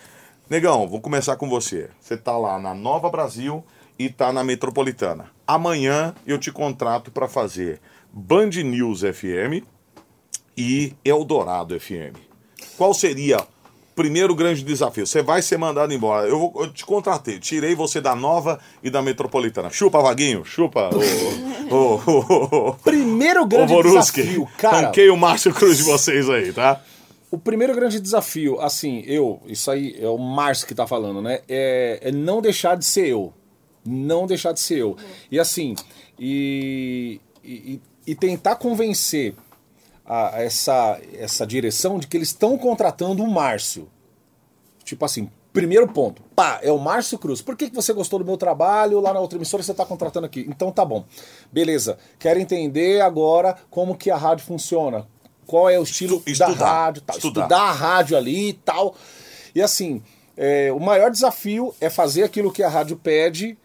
negão, 0.50 0.88
vou 0.88 1.00
começar 1.00 1.36
com 1.36 1.48
você. 1.48 1.90
Você 2.02 2.18
tá 2.18 2.36
lá 2.38 2.58
na 2.58 2.74
Nova 2.74 3.08
Brasil 3.10 3.64
e 4.00 4.10
tá 4.10 4.34
na 4.34 4.44
Metropolitana. 4.44 5.30
Amanhã 5.46 6.16
eu 6.26 6.40
te 6.40 6.52
contrato 6.52 7.12
para 7.12 7.28
fazer 7.28 7.80
Band 8.12 8.50
News 8.64 9.02
FM 9.02 9.64
e 10.58 10.96
Eldorado 11.06 11.80
FM. 11.80 12.18
Qual 12.78 12.94
seria 12.96 13.46
primeiro 13.96 14.34
grande 14.36 14.64
desafio? 14.64 15.06
Você 15.06 15.22
vai 15.22 15.42
ser 15.42 15.58
mandado 15.58 15.94
embora. 15.94 16.28
Eu, 16.28 16.40
vou- 16.40 16.54
eu 16.64 16.72
te 16.74 16.86
contratei, 16.86 17.40
tirei 17.40 17.76
você 17.76 18.02
da 18.02 18.16
Nova 18.16 18.60
e 18.82 18.90
da 18.90 19.02
Metropolitana. 19.02 19.70
Chupa, 19.70 20.02
Vaguinho, 20.02 20.44
chupa. 20.46 20.90
O, 21.70 21.76
o, 21.76 22.02
o, 22.06 22.70
o, 22.70 22.74
Primeiro 22.76 23.46
grande 23.46 23.74
desafio, 23.82 24.48
cara. 24.58 24.88
Ranquei 24.88 25.10
o 25.10 25.18
Márcio 25.18 25.54
Cruz 25.54 25.78
de 25.78 25.84
vocês 25.84 26.30
aí, 26.30 26.52
tá? 26.54 26.82
O 27.32 27.38
primeiro 27.38 27.74
grande 27.74 28.00
desafio, 28.00 28.60
assim, 28.62 29.04
eu, 29.08 29.42
isso 29.48 29.72
aí 29.72 29.96
é 30.00 30.08
o 30.08 30.18
Márcio 30.20 30.68
que 30.68 30.76
tá 30.76 30.86
falando, 30.86 31.20
né? 31.22 31.40
É, 31.50 32.00
é 32.04 32.12
não 32.12 32.42
deixar 32.42 32.76
de 32.78 32.86
ser 32.86 33.08
eu. 33.08 33.34
Não 33.86 34.28
deixar 34.28 34.52
de 34.52 34.60
ser 34.60 34.78
eu. 34.80 34.96
E 35.32 35.40
assim, 35.40 35.74
e, 36.20 37.20
e, 37.44 37.82
e 38.06 38.14
tentar 38.16 38.56
convencer 38.56 39.34
a, 40.06 40.36
a 40.36 40.42
essa, 40.44 41.00
essa 41.18 41.46
direção 41.48 42.00
de 42.00 42.08
que 42.08 42.18
eles 42.18 42.30
estão 42.30 42.58
contratando 42.58 43.24
o 43.24 43.28
Márcio. 43.30 43.90
Tipo 44.84 45.06
assim, 45.06 45.30
primeiro 45.54 45.88
ponto, 45.88 46.22
pá, 46.36 46.60
é 46.62 46.72
o 46.72 46.78
Márcio 46.80 47.18
Cruz. 47.18 47.42
Por 47.42 47.56
que, 47.56 47.70
que 47.70 47.76
você 47.76 47.94
gostou 47.94 48.20
do 48.20 48.26
meu 48.26 48.36
trabalho 48.38 49.00
lá 49.00 49.14
na 49.14 49.20
outra 49.20 49.38
emissora 49.38 49.64
você 49.64 49.72
está 49.72 49.86
contratando 49.86 50.26
aqui? 50.26 50.46
Então 50.50 50.72
tá 50.72 50.84
bom. 50.84 51.06
Beleza. 51.52 51.98
Quero 52.20 52.40
entender 52.40 53.02
agora 53.02 53.56
como 53.70 53.96
que 53.96 54.12
a 54.12 54.18
rádio 54.18 54.46
funciona. 54.46 55.08
Qual 55.46 55.70
é 55.70 55.80
o 55.80 55.84
estilo 55.84 56.24
Estu- 56.26 56.40
da 56.40 56.48
estudar. 56.50 56.66
rádio, 56.74 57.02
tal. 57.02 57.16
Estudar. 57.18 57.42
Estudar. 57.42 57.62
a 57.62 57.72
rádio 57.72 58.18
ali 58.18 58.50
e 58.50 58.54
tal. 58.54 58.96
E 59.56 59.62
assim, 59.62 60.02
é, 60.36 60.72
o 60.72 60.80
maior 60.80 61.12
desafio 61.12 61.74
é 61.80 61.90
fazer 61.90 62.24
aquilo 62.24 62.52
que 62.52 62.64
a 62.64 62.70
rádio 62.70 62.98
pede 62.98 63.58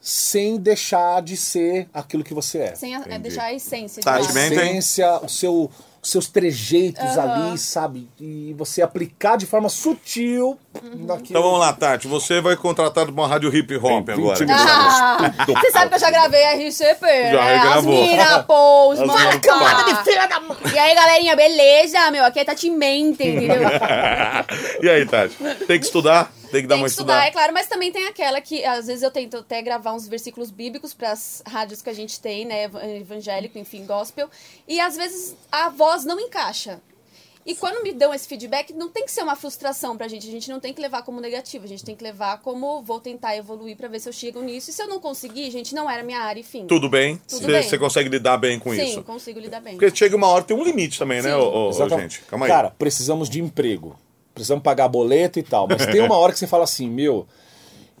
sem 0.00 0.56
deixar 0.56 1.20
de 1.22 1.36
ser 1.36 1.88
aquilo 1.92 2.24
que 2.24 2.32
você 2.34 2.58
é. 2.58 2.74
Sem 2.74 2.96
a- 2.96 3.04
é 3.08 3.18
deixar 3.18 3.44
a 3.44 3.52
essência. 3.54 4.00
de 4.00 4.04
Tá, 4.04 4.18
de 4.18 4.32
tem- 4.32 4.46
essência, 4.52 5.20
o 5.22 5.28
seu, 5.28 5.70
os 6.02 6.10
seus 6.10 6.26
trejeitos 6.26 7.18
ali, 7.18 7.58
sabe? 7.58 8.08
E 8.18 8.54
você 8.56 8.80
aplicar 8.80 9.36
de 9.36 9.44
forma 9.44 9.68
sutil 9.68 10.58
naquilo. 10.96 11.26
Então 11.28 11.42
vamos 11.42 11.60
lá, 11.60 11.72
Tati. 11.74 12.08
Você 12.08 12.40
vai 12.40 12.56
contratado 12.56 13.12
pra 13.12 13.22
uma 13.22 13.28
rádio 13.28 13.54
hip 13.54 13.76
hop 13.76 14.06
Tem 14.06 14.14
agora. 14.14 14.38
20 14.38 14.48
minutos. 14.48 14.66
Ah, 14.70 15.34
você 15.46 15.70
sabe 15.70 15.88
que 15.90 15.94
eu 15.96 15.98
já 16.00 16.10
gravei 16.10 16.42
RCP, 16.44 17.06
né? 17.06 17.54
regravou. 17.54 18.02
As 18.02 18.08
mina, 18.10 18.42
pô, 18.44 18.92
os 18.92 18.98
pá. 19.00 20.02
filha 20.02 20.26
da 20.26 20.40
mãe. 20.40 20.56
E 20.72 20.78
aí, 20.78 20.94
galerinha, 20.94 21.36
beleza? 21.36 22.10
Meu, 22.10 22.24
aqui 22.24 22.38
é 22.40 22.44
Tati 22.44 22.70
Mente, 22.70 23.22
entendeu? 23.22 23.60
e 24.82 24.88
aí, 24.88 25.04
Tati? 25.04 25.36
Tem 25.66 25.78
que 25.78 25.84
estudar? 25.84 26.32
Tem 26.50 26.62
que 26.62 26.66
dar 26.68 26.74
Tem 26.74 26.82
uma 26.82 26.86
que 26.86 26.90
estudar, 26.90 27.12
estudada. 27.14 27.28
é 27.28 27.30
claro, 27.30 27.52
mas 27.54 27.66
também 27.66 27.92
tem 27.92 28.06
aquela 28.06 28.40
que 28.40 28.64
às 28.64 28.86
vezes 28.86 29.02
eu 29.02 29.10
tento 29.10 29.38
até 29.38 29.60
gravar 29.62 29.92
uns 29.92 30.06
versículos 30.08 30.50
bíblicos 30.50 30.92
para 30.94 31.12
as 31.12 31.42
rádios 31.46 31.80
que 31.82 31.90
a 31.90 31.94
gente 31.94 32.20
tem, 32.20 32.44
né, 32.44 32.64
ev- 32.64 32.76
evangélico, 33.00 33.58
enfim, 33.58 33.84
gospel, 33.86 34.28
e 34.66 34.80
às 34.80 34.96
vezes 34.96 35.36
a 35.50 35.68
voz 35.68 36.04
não 36.04 36.18
encaixa. 36.20 36.80
E 37.46 37.54
quando 37.54 37.82
me 37.82 37.90
dão 37.90 38.12
esse 38.12 38.28
feedback, 38.28 38.70
não 38.74 38.90
tem 38.90 39.02
que 39.06 39.10
ser 39.10 39.22
uma 39.22 39.34
frustração 39.34 39.96
pra 39.96 40.06
gente. 40.06 40.28
A 40.28 40.30
gente 40.30 40.50
não 40.50 40.60
tem 40.60 40.74
que 40.74 40.80
levar 40.80 41.02
como 41.02 41.22
negativo. 41.22 41.64
A 41.64 41.66
gente 41.66 41.82
tem 41.82 41.96
que 41.96 42.04
levar 42.04 42.38
como 42.42 42.82
vou 42.82 43.00
tentar 43.00 43.34
evoluir 43.34 43.76
pra 43.78 43.88
ver 43.88 43.98
se 43.98 44.06
eu 44.06 44.12
chego 44.12 44.42
nisso. 44.42 44.68
E 44.68 44.72
se 44.74 44.82
eu 44.82 44.86
não 44.86 45.00
conseguir, 45.00 45.50
gente, 45.50 45.74
não 45.74 45.90
era 45.90 46.02
minha 46.02 46.20
área 46.20 46.38
e 46.40 46.42
fim. 46.44 46.66
Tudo 46.66 46.86
bem? 46.90 47.18
Você 47.26 47.78
consegue 47.78 48.10
lidar 48.10 48.36
bem 48.36 48.58
com 48.58 48.74
Sim, 48.74 48.82
isso? 48.82 49.02
consigo 49.02 49.40
lidar 49.40 49.60
bem. 49.62 49.78
Porque 49.78 49.96
chega 49.96 50.14
uma 50.14 50.26
hora, 50.28 50.44
tem 50.44 50.54
um 50.54 50.62
limite 50.62 50.98
também, 50.98 51.22
né, 51.22 51.30
Sim. 51.30 51.36
ô, 51.36 51.66
ô, 51.66 51.70
Exatamente. 51.70 52.16
gente? 52.16 52.26
Calma 52.26 52.44
aí. 52.44 52.52
Cara, 52.52 52.70
precisamos 52.78 53.28
de 53.30 53.40
emprego. 53.40 53.98
Precisamos 54.40 54.62
pagar 54.62 54.88
boleto 54.88 55.38
e 55.38 55.42
tal. 55.42 55.68
Mas 55.68 55.86
tem 55.86 56.00
uma 56.00 56.16
hora 56.18 56.32
que 56.32 56.38
você 56.38 56.46
fala 56.46 56.64
assim, 56.64 56.88
meu, 56.88 57.26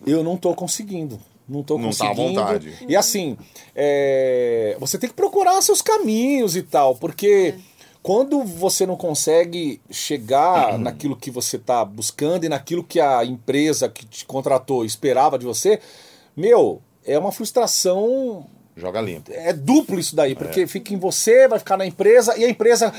eu 0.06 0.24
não 0.24 0.36
tô 0.36 0.54
conseguindo. 0.54 1.20
Não 1.48 1.62
tô 1.62 1.76
Não 1.78 1.90
tá 1.90 2.04
à 2.04 2.08
conseguindo. 2.08 2.40
vontade. 2.40 2.74
E 2.88 2.96
assim, 2.96 3.36
é, 3.74 4.76
você 4.78 4.96
tem 4.98 5.08
que 5.10 5.16
procurar 5.16 5.60
seus 5.62 5.82
caminhos 5.82 6.54
e 6.56 6.62
tal, 6.62 6.94
porque 6.94 7.54
quando 8.02 8.42
você 8.44 8.86
não 8.86 8.96
consegue 8.96 9.80
chegar 9.90 10.78
naquilo 10.78 11.16
que 11.16 11.30
você 11.30 11.58
tá 11.58 11.84
buscando 11.84 12.44
e 12.44 12.48
naquilo 12.48 12.84
que 12.84 13.00
a 13.00 13.24
empresa 13.24 13.88
que 13.88 14.06
te 14.06 14.24
contratou 14.24 14.84
esperava 14.84 15.36
de 15.38 15.44
você, 15.44 15.80
meu, 16.36 16.80
é 17.04 17.18
uma 17.18 17.32
frustração 17.32 18.46
Joga 18.80 19.00
limpo. 19.00 19.30
é 19.32 19.52
duplo 19.52 19.98
isso 19.98 20.16
daí, 20.16 20.34
porque 20.34 20.66
fica 20.66 20.94
em 20.94 20.98
você, 20.98 21.46
vai 21.46 21.58
ficar 21.58 21.76
na 21.76 21.86
empresa, 21.86 22.36
e 22.38 22.44
a 22.44 22.48
empresa 22.48 22.92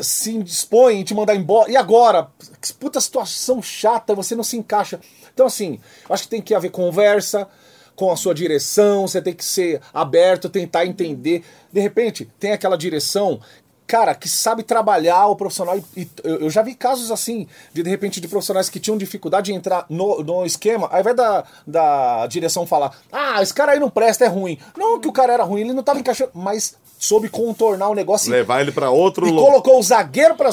se 0.00 0.30
indispõe 0.34 0.96
em 1.00 1.04
te 1.04 1.14
mandar 1.14 1.34
embora. 1.36 1.70
E 1.70 1.76
agora? 1.76 2.28
Que 2.60 2.72
puta 2.72 3.00
situação 3.00 3.62
chata, 3.62 4.14
você 4.14 4.34
não 4.34 4.42
se 4.42 4.56
encaixa. 4.56 4.98
Então, 5.32 5.46
assim, 5.46 5.78
acho 6.08 6.22
que 6.24 6.28
tem 6.30 6.40
que 6.40 6.54
haver 6.54 6.70
conversa 6.70 7.46
com 7.94 8.12
a 8.12 8.16
sua 8.16 8.34
direção, 8.34 9.08
você 9.08 9.22
tem 9.22 9.32
que 9.32 9.44
ser 9.44 9.80
aberto, 9.92 10.48
tentar 10.48 10.86
entender. 10.86 11.42
De 11.72 11.80
repente, 11.80 12.30
tem 12.38 12.52
aquela 12.52 12.76
direção. 12.76 13.40
Cara, 13.86 14.14
que 14.14 14.28
sabe 14.28 14.62
trabalhar 14.62 15.26
o 15.28 15.36
profissional. 15.36 15.78
E, 15.96 16.08
eu 16.24 16.50
já 16.50 16.60
vi 16.62 16.74
casos 16.74 17.10
assim, 17.10 17.46
de 17.72 17.82
de 17.82 17.90
repente, 17.90 18.20
de 18.20 18.26
profissionais 18.28 18.68
que 18.68 18.80
tinham 18.80 18.98
dificuldade 18.98 19.46
de 19.52 19.56
entrar 19.56 19.86
no, 19.88 20.22
no 20.22 20.44
esquema, 20.44 20.88
ao 20.90 21.00
invés 21.00 21.14
da, 21.16 21.44
da 21.66 22.26
direção 22.26 22.66
falar, 22.66 22.92
ah, 23.12 23.40
esse 23.42 23.54
cara 23.54 23.72
aí 23.72 23.80
não 23.80 23.88
presta, 23.90 24.24
é 24.24 24.28
ruim. 24.28 24.58
Não 24.76 24.98
que 25.00 25.06
o 25.08 25.12
cara 25.12 25.32
era 25.32 25.44
ruim, 25.44 25.60
ele 25.60 25.72
não 25.72 25.82
tava 25.82 26.00
encaixando, 26.00 26.30
mas 26.34 26.74
soube 26.98 27.28
contornar 27.28 27.90
o 27.90 27.94
negócio 27.94 28.28
e 28.28 28.32
Levar 28.32 28.62
ele 28.62 28.72
pra 28.72 28.88
outro 28.90 29.26
e 29.26 29.30
lugar. 29.30 29.44
colocou 29.50 29.78
o 29.78 29.82
zagueiro 29.82 30.34
pra, 30.34 30.48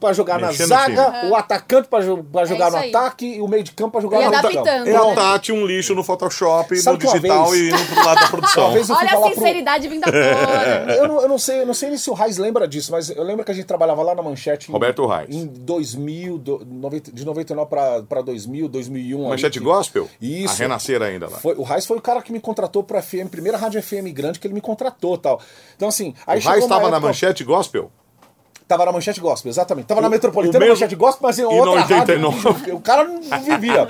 pra 0.00 0.12
jogar 0.12 0.40
Mexer 0.40 0.64
no 0.64 0.68
na 0.68 0.76
zaga, 0.76 1.26
o 1.30 1.36
atacante 1.36 1.86
pra, 1.88 2.00
jo- 2.00 2.24
pra 2.32 2.44
jogar 2.44 2.68
no 2.72 2.78
É 2.78 2.88
isso 2.88 2.96
aí. 2.98 3.04
ataque 3.04 3.26
e 3.36 3.40
o 3.40 3.46
meio 3.46 3.62
de 3.62 3.70
campo 3.70 3.92
pra 3.92 4.00
jogar 4.00 4.20
E 4.20 4.24
no 4.24 4.32
campo. 4.32 4.68
É 4.88 5.00
O? 5.00 5.14
Tati 5.14 5.52
um 5.52 5.64
lixo 5.64 5.94
no 5.94 6.02
Photoshop, 6.02 6.76
Sabe 6.80 6.98
no 7.04 7.12
digital 7.12 7.48
vez- 7.50 7.72
e 7.80 7.86
pro 7.94 8.04
lado 8.04 8.20
da 8.20 8.26
produção. 8.28 8.72
Olha 8.90 9.10
a 9.12 9.20
pro- 9.20 9.34
sinceridade 9.34 9.86
vindo 9.88 10.02
fora. 10.02 10.94
Eu 10.98 11.06
não, 11.08 11.22
eu 11.22 11.28
não 11.28 11.38
sei, 11.38 11.60
eu 11.62 11.66
não 11.66 11.74
sei 11.74 11.90
nem 11.90 11.98
se 11.98 12.10
o 12.10 12.12
Raiz 12.12 12.38
lembra 12.38 12.66
disso, 12.66 12.73
mas 12.90 13.10
eu 13.10 13.22
lembro 13.22 13.44
que 13.44 13.50
a 13.50 13.54
gente 13.54 13.66
trabalhava 13.66 14.02
lá 14.02 14.14
na 14.14 14.22
Manchete. 14.22 14.70
Roberto 14.70 15.06
Reis. 15.06 15.34
Em 15.34 15.46
2000, 15.46 16.38
do- 16.38 16.64
90 16.64 17.12
de 17.12 17.24
99 17.24 17.68
pra, 17.68 18.02
pra 18.02 18.22
2000, 18.22 18.68
2001. 18.68 19.18
ali, 19.20 19.28
Manchete 19.30 19.58
que- 19.58 19.64
Gospel? 19.64 20.08
Isso. 20.20 20.54
A 20.54 20.56
renascer 20.56 21.02
ainda 21.02 21.28
lá. 21.28 21.38
Foi, 21.38 21.54
o 21.54 21.62
Raiz 21.62 21.86
foi 21.86 21.96
o 21.96 22.00
cara 22.00 22.20
que 22.22 22.32
me 22.32 22.40
contratou 22.40 22.82
pra 22.82 23.00
FM, 23.02 23.28
primeira 23.30 23.56
rádio 23.58 23.82
FM 23.82 24.12
grande 24.12 24.38
que 24.38 24.46
ele 24.46 24.54
me 24.54 24.60
contratou 24.60 25.16
tal. 25.18 25.40
Então, 25.76 25.88
assim. 25.88 26.14
Aí 26.26 26.38
o 26.40 26.42
uma 26.42 26.58
estava 26.58 26.90
na 26.90 27.00
Manchete 27.00 27.44
Gospel? 27.44 27.90
Tava 28.66 28.86
na 28.86 28.92
Manchete 28.92 29.20
Gospel, 29.20 29.50
exatamente. 29.50 29.84
Tava 29.84 30.00
na 30.00 30.08
Metropolitana, 30.08 30.56
o 30.56 30.60
mesmo- 30.60 30.74
Manchete 30.74 30.96
Gospel, 30.96 31.20
mas 31.22 31.38
em 31.38 31.42
E 31.42 31.44
outra 31.44 31.66
no 31.66 31.72
89. 31.82 32.38
rádio. 32.48 32.76
O 32.76 32.80
cara 32.80 33.04
não 33.04 33.20
vivia. 33.20 33.86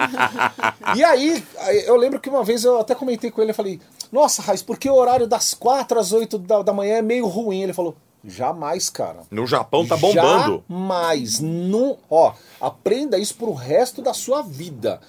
e 0.97 1.05
aí, 1.05 1.45
eu 1.87 1.97
lembro 1.97 2.19
que 2.19 2.29
uma 2.29 2.43
vez 2.43 2.65
eu 2.65 2.81
até 2.81 2.93
comentei 2.93 3.31
com 3.31 3.41
ele, 3.41 3.53
eu 3.53 3.55
falei, 3.55 3.79
nossa, 4.11 4.43
Raiz, 4.43 4.63
por 4.63 4.77
que 4.77 4.91
o 4.91 4.95
horário 4.95 5.29
das 5.29 5.55
4 5.55 5.97
às 6.01 6.11
8 6.13 6.39
da, 6.39 6.61
da 6.63 6.73
manhã 6.73 6.97
é 6.97 7.03
meio 7.03 7.27
ruim? 7.29 7.63
Ele 7.63 7.73
falou, 7.73 7.95
jamais, 8.25 8.89
cara. 8.89 9.21
No 9.31 9.47
Japão 9.47 9.87
tá 9.87 9.97
bombando. 9.97 10.65
Jamais. 10.69 11.41
Não, 11.41 11.99
ó, 12.11 12.33
aprenda 12.61 13.19
isso 13.19 13.35
pro 13.35 13.53
resto 13.53 14.03
da 14.03 14.15
sua 14.15 14.43
vida. 14.43 15.01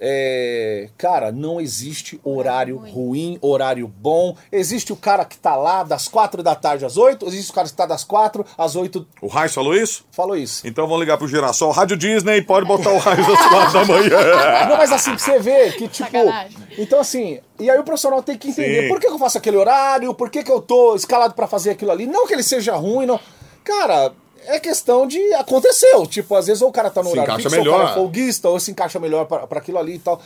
É, 0.00 0.88
cara, 0.96 1.32
não 1.32 1.60
existe 1.60 2.20
horário 2.24 2.76
ruim. 2.76 2.92
ruim, 2.92 3.38
horário 3.40 3.88
bom. 3.88 4.36
Existe 4.50 4.92
o 4.92 4.96
cara 4.96 5.24
que 5.24 5.36
tá 5.36 5.56
lá 5.56 5.82
das 5.82 6.08
4 6.08 6.42
da 6.42 6.54
tarde 6.54 6.84
às 6.84 6.96
8, 6.96 7.26
existe 7.26 7.50
o 7.50 7.54
cara 7.54 7.68
que 7.68 7.74
tá 7.74 7.86
das 7.86 8.04
4 8.04 8.44
às 8.56 8.76
8. 8.76 9.06
O 9.22 9.26
Raiz 9.26 9.54
falou 9.54 9.74
isso? 9.74 10.04
Falou 10.10 10.36
isso. 10.36 10.66
Então 10.66 10.86
vamos 10.86 11.00
ligar 11.00 11.18
pro 11.18 11.28
Girassol. 11.28 11.70
Rádio 11.72 11.96
Disney, 11.96 12.42
pode 12.42 12.66
botar 12.66 12.90
o 12.90 12.98
Raiz 12.98 13.26
às 13.28 13.48
quatro 13.48 13.72
da 13.72 13.84
manhã. 13.84 14.66
Não, 14.68 14.76
mas 14.76 14.92
assim, 14.92 15.10
pra 15.10 15.18
você 15.18 15.38
ver 15.38 15.72
que, 15.76 15.88
tipo. 15.88 16.10
Sacanagem. 16.10 16.56
Então, 16.76 17.00
assim, 17.00 17.40
e 17.58 17.68
aí 17.68 17.78
o 17.78 17.84
profissional 17.84 18.22
tem 18.22 18.36
que 18.38 18.48
entender 18.48 18.82
Sim. 18.82 18.88
por 18.88 19.00
que, 19.00 19.06
eu 19.06 19.18
faço 19.18 19.38
aquele 19.38 19.56
horário, 19.56 20.14
por 20.14 20.30
que, 20.30 20.42
que 20.42 20.50
eu 20.50 20.60
tô 20.60 20.94
escalado 20.94 21.34
pra 21.34 21.46
fazer 21.46 21.70
aquilo 21.70 21.90
ali. 21.90 22.06
Não 22.06 22.26
que 22.26 22.34
ele 22.34 22.42
seja 22.42 22.76
ruim, 22.76 23.06
não. 23.06 23.18
Cara, 23.64 24.12
é 24.48 24.60
questão 24.60 25.06
de. 25.06 25.18
Aconteceu. 25.34 26.06
Tipo, 26.06 26.34
às 26.34 26.46
vezes 26.46 26.62
ou 26.62 26.68
o 26.68 26.72
cara 26.72 26.90
tá 26.90 27.02
no 27.02 27.08
Se 27.10 27.12
horário 27.14 27.32
encaixa 27.32 27.50
fixo, 27.50 27.60
ou 27.60 27.66
o 27.66 27.70
cara 27.70 27.78
melhor. 27.84 27.92
é 27.92 28.00
folguista, 28.00 28.48
ou 28.48 28.58
se 28.60 28.70
encaixa 28.70 28.98
melhor 28.98 29.26
pra 29.26 29.46
pra 29.46 29.58
aquilo 29.58 29.78
ali 29.78 29.94
e 29.94 29.98
tal. 29.98 30.20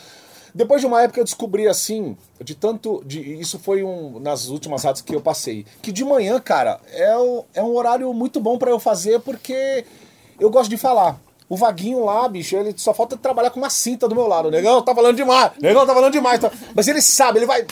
Depois 0.55 0.81
de 0.81 0.85
uma 0.87 1.01
época 1.01 1.19
eu 1.19 1.23
descobri 1.23 1.67
assim, 1.67 2.15
de 2.43 2.53
tanto. 2.55 3.01
De, 3.05 3.19
isso 3.39 3.57
foi 3.59 3.83
um 3.83 4.19
nas 4.19 4.47
últimas 4.49 4.83
rádios 4.83 5.01
que 5.01 5.15
eu 5.15 5.21
passei. 5.21 5.65
Que 5.81 5.91
de 5.91 6.05
manhã, 6.05 6.39
cara, 6.39 6.79
é, 6.91 7.17
o- 7.17 7.43
é 7.53 7.61
um 7.63 7.75
horário 7.75 8.13
muito 8.13 8.39
bom 8.39 8.57
pra 8.57 8.69
eu 8.69 8.79
fazer 8.79 9.19
porque 9.21 9.83
eu 10.39 10.49
gosto 10.51 10.69
de 10.69 10.77
falar. 10.77 11.19
O 11.49 11.57
Vaguinho 11.57 12.05
lá, 12.05 12.27
bicho, 12.29 12.55
ele 12.55 12.73
só 12.77 12.93
falta 12.93 13.17
trabalhar 13.17 13.49
com 13.51 13.59
uma 13.59 13.69
cinta 13.69 14.07
do 14.07 14.15
meu 14.15 14.27
lado. 14.27 14.47
O 14.47 14.51
negão 14.51 14.81
tá 14.81 14.95
falando 14.95 15.15
demais, 15.15 15.51
o 15.59 15.61
negão 15.61 15.85
tá 15.85 15.93
falando 15.93 16.13
demais. 16.13 16.39
tá- 16.39 16.51
Mas 16.75 16.87
ele 16.87 17.01
sabe, 17.01 17.39
ele 17.39 17.45
vai. 17.45 17.65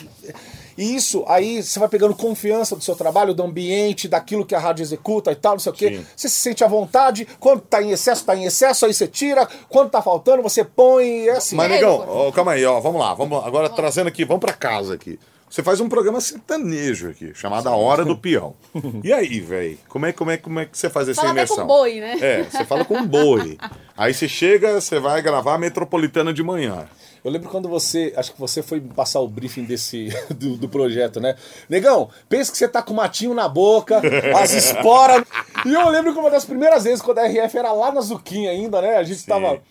E 0.77 0.95
isso, 0.95 1.23
aí 1.27 1.61
você 1.61 1.79
vai 1.79 1.89
pegando 1.89 2.15
confiança 2.15 2.75
do 2.75 2.83
seu 2.83 2.95
trabalho, 2.95 3.33
do 3.33 3.43
ambiente, 3.43 4.07
daquilo 4.07 4.45
que 4.45 4.55
a 4.55 4.59
rádio 4.59 4.83
executa 4.83 5.31
e 5.31 5.35
tal, 5.35 5.53
não 5.53 5.59
sei 5.59 5.71
o 5.71 5.75
quê. 5.75 5.97
Sim. 5.97 6.05
Você 6.15 6.29
se 6.29 6.35
sente 6.35 6.63
à 6.63 6.67
vontade. 6.67 7.27
Quando 7.39 7.61
tá 7.61 7.81
em 7.81 7.91
excesso, 7.91 8.25
tá 8.25 8.35
em 8.35 8.45
excesso, 8.45 8.85
aí 8.85 8.93
você 8.93 9.07
tira. 9.07 9.47
Quando 9.69 9.89
tá 9.89 10.01
faltando, 10.01 10.41
você 10.41 10.63
põe. 10.63 11.27
É 11.27 11.31
assim. 11.37 11.55
Mas, 11.55 11.67
E 11.67 11.73
negão, 11.75 12.05
ó, 12.07 12.31
calma 12.31 12.53
aí, 12.53 12.65
ó, 12.65 12.79
vamos 12.79 12.99
lá. 13.01 13.13
Vamos, 13.13 13.43
agora 13.45 13.69
trazendo 13.69 14.07
aqui, 14.07 14.25
vamos 14.25 14.41
pra 14.41 14.53
casa 14.53 14.93
aqui. 14.93 15.19
Você 15.51 15.61
faz 15.61 15.81
um 15.81 15.89
programa 15.89 16.21
sertanejo 16.21 17.09
aqui, 17.09 17.33
chamado 17.35 17.67
A 17.67 17.75
Hora 17.75 18.05
do 18.05 18.17
Peão. 18.17 18.55
E 19.03 19.11
aí, 19.11 19.41
velho? 19.41 19.77
Como 19.89 20.05
é, 20.05 20.13
como, 20.13 20.31
é, 20.31 20.37
como 20.37 20.59
é 20.61 20.65
que 20.65 20.77
você 20.77 20.89
faz 20.89 21.09
essa 21.09 21.19
Fala 21.19 21.33
imersão? 21.33 21.57
com 21.57 21.67
boi, 21.67 21.99
né? 21.99 22.17
É, 22.21 22.43
você 22.43 22.63
fala 22.63 22.85
com 22.85 23.05
boi. 23.05 23.57
Aí 23.97 24.13
você 24.13 24.29
chega, 24.29 24.79
você 24.79 24.97
vai 24.97 25.21
gravar 25.21 25.55
a 25.55 25.57
Metropolitana 25.57 26.33
de 26.33 26.41
manhã. 26.41 26.87
Eu 27.23 27.31
lembro 27.31 27.49
quando 27.49 27.69
você. 27.69 28.13
Acho 28.15 28.33
que 28.33 28.39
você 28.39 28.63
foi 28.63 28.81
passar 28.81 29.19
o 29.19 29.27
briefing 29.27 29.63
desse, 29.63 30.09
do, 30.33 30.57
do 30.57 30.67
projeto, 30.67 31.19
né? 31.19 31.35
Negão, 31.69 32.09
pensa 32.27 32.51
que 32.51 32.57
você 32.57 32.67
tá 32.67 32.81
com 32.81 32.93
o 32.93 32.95
matinho 32.95 33.33
na 33.33 33.47
boca, 33.47 34.01
as 34.41 34.53
esporas. 34.53 35.23
E 35.65 35.73
eu 35.73 35.87
lembro 35.89 36.13
que 36.13 36.19
uma 36.19 36.31
das 36.31 36.45
primeiras 36.45 36.83
vezes, 36.83 37.01
quando 37.01 37.19
a 37.19 37.27
RF 37.27 37.57
era 37.57 37.71
lá 37.71 37.91
na 37.91 38.01
Zuquinha 38.01 38.51
ainda, 38.51 38.81
né? 38.81 38.97
A 38.97 39.03
gente 39.03 39.19
Sim. 39.19 39.27
tava. 39.27 39.61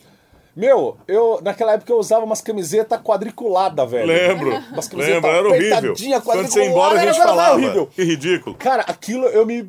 Meu, 0.54 0.96
eu 1.06 1.40
naquela 1.42 1.72
época 1.72 1.92
eu 1.92 1.98
usava 1.98 2.24
umas 2.24 2.40
camisetas 2.40 3.00
quadriculadas, 3.02 3.90
velho. 3.90 4.06
Lembro. 4.06 4.50
Umas 4.72 4.88
camisetas 4.88 5.22
Lembro, 5.22 5.30
era 5.30 5.48
horrível. 5.48 6.22
Quando 6.22 6.46
você 6.46 6.60
ia 6.60 6.70
embora, 6.70 7.00
a 7.00 7.06
gente 7.06 7.18
falava. 7.18 7.54
horrível. 7.54 7.86
Que 7.86 8.02
ridículo. 8.04 8.56
Cara, 8.56 8.82
aquilo 8.82 9.26
eu 9.26 9.46
me 9.46 9.68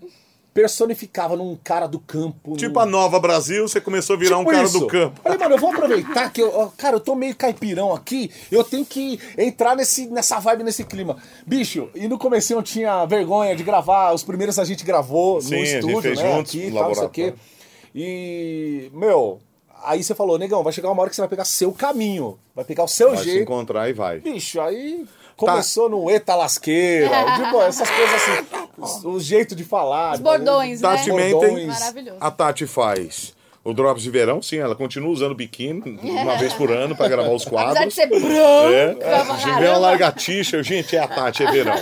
personificava 0.54 1.36
num 1.36 1.58
cara 1.64 1.88
do 1.88 2.00
campo. 2.00 2.56
Tipo 2.58 2.76
num... 2.76 2.80
a 2.82 2.86
Nova 2.86 3.20
Brasil, 3.20 3.68
você 3.68 3.80
começou 3.80 4.16
a 4.16 4.20
virar 4.20 4.38
Tipo 4.38 4.50
um 4.50 4.54
cara 4.54 4.64
isso. 4.66 4.80
do 4.80 4.88
campo. 4.88 5.20
Falei, 5.22 5.38
mano, 5.38 5.56
eu 5.56 5.60
vou 5.60 5.72
aproveitar 5.72 6.30
que 6.32 6.42
eu, 6.42 6.74
cara, 6.78 6.98
eu 6.98 7.00
tô 7.00 7.16
meio 7.16 7.36
caipirão 7.36 7.94
aqui, 7.94 8.30
eu 8.52 8.64
tenho 8.64 8.86
que 8.86 9.20
entrar 9.38 9.76
nesse, 9.76 10.08
nessa 10.08 10.40
vibe, 10.40 10.64
nesse 10.64 10.84
clima. 10.84 11.18
Bicho, 11.46 11.90
e 11.96 12.08
no 12.08 12.18
começo 12.18 12.54
eu 12.54 12.62
tinha 12.62 13.06
vergonha 13.06 13.56
de 13.56 13.64
gravar, 13.64 14.12
os 14.14 14.24
primeiros 14.24 14.60
a 14.60 14.66
gente 14.66 14.84
gravou 14.84 15.42
Sim, 15.42 15.56
no 15.56 15.64
estúdio, 15.64 16.16
né, 16.16 16.16
juntos, 16.16 16.52
aqui, 16.56 16.72
tal, 16.72 16.88
não 16.88 16.96
sei 16.96 17.04
o 17.06 17.10
quê. 17.10 17.22
laboratório. 17.22 17.52
E, 17.94 18.90
meu, 18.94 19.40
aí 19.84 20.04
você 20.04 20.16
falou, 20.16 20.38
negão, 20.38 20.64
vai 20.64 20.74
chegar 20.74 20.90
uma 20.92 21.02
hora 21.02 21.10
que 21.10 21.16
você 21.16 21.22
vai 21.22 21.30
pegar 21.30 21.46
seu 21.46 21.72
caminho, 21.72 22.38
vai 22.56 22.64
pegar 22.66 22.84
o 22.84 22.88
seu 22.88 23.10
Vai 23.10 23.18
se 23.20 23.24
jeito. 23.26 23.44
encontrar 23.44 23.90
e 23.90 23.94
vai. 23.94 24.20
Bicho, 24.20 24.60
aí 24.62 25.06
começou 25.45 25.89
no 25.89 26.10
eta 26.10 26.36
lasqueira, 26.36 27.36
tipo, 27.36 27.62
essas 27.62 27.89
coisas 27.89 28.15
assim, 28.15 29.08
o, 29.08 29.19
jeito 29.19 29.56
de 29.56 29.63
falar. 29.63 30.13
Os 30.13 30.19
bordões, 30.19 30.82
né? 30.82 30.89
Tati 30.89 31.10
Bordões. 31.10 31.34
Mentem, 31.34 31.67
Maravilhoso. 31.67 32.17
a 32.19 32.32
Tati 32.32 32.67
faz 32.67 33.34
o 33.63 33.74
Drops 33.74 34.02
de 34.02 34.10
Verão, 34.10 34.41
sim, 34.41 34.58
ela 34.58 34.76
continua 34.76 35.10
usando 35.10 35.36
biquíni 35.36 35.82
uma 36.04 36.36
vez 36.38 36.52
por 36.54 36.71
ano 36.71 36.95
pra 36.95 37.08
gravar 37.08 37.30
os 37.32 37.45
quadros. 37.45 37.78
Apesar 37.78 37.86
de 37.88 37.93
ser 37.93 38.08
branco, 38.08 38.32
É, 38.74 38.93
pra 38.95 39.21
a 39.21 39.38
gente 39.38 39.45
caramba, 39.45 39.69
uma 39.69 39.78
largatixa, 39.78 40.63
gente, 40.63 40.95
é 40.95 41.00
a 41.00 41.08
Tati, 41.08 41.43
é 41.43 41.52
verão. 41.52 41.76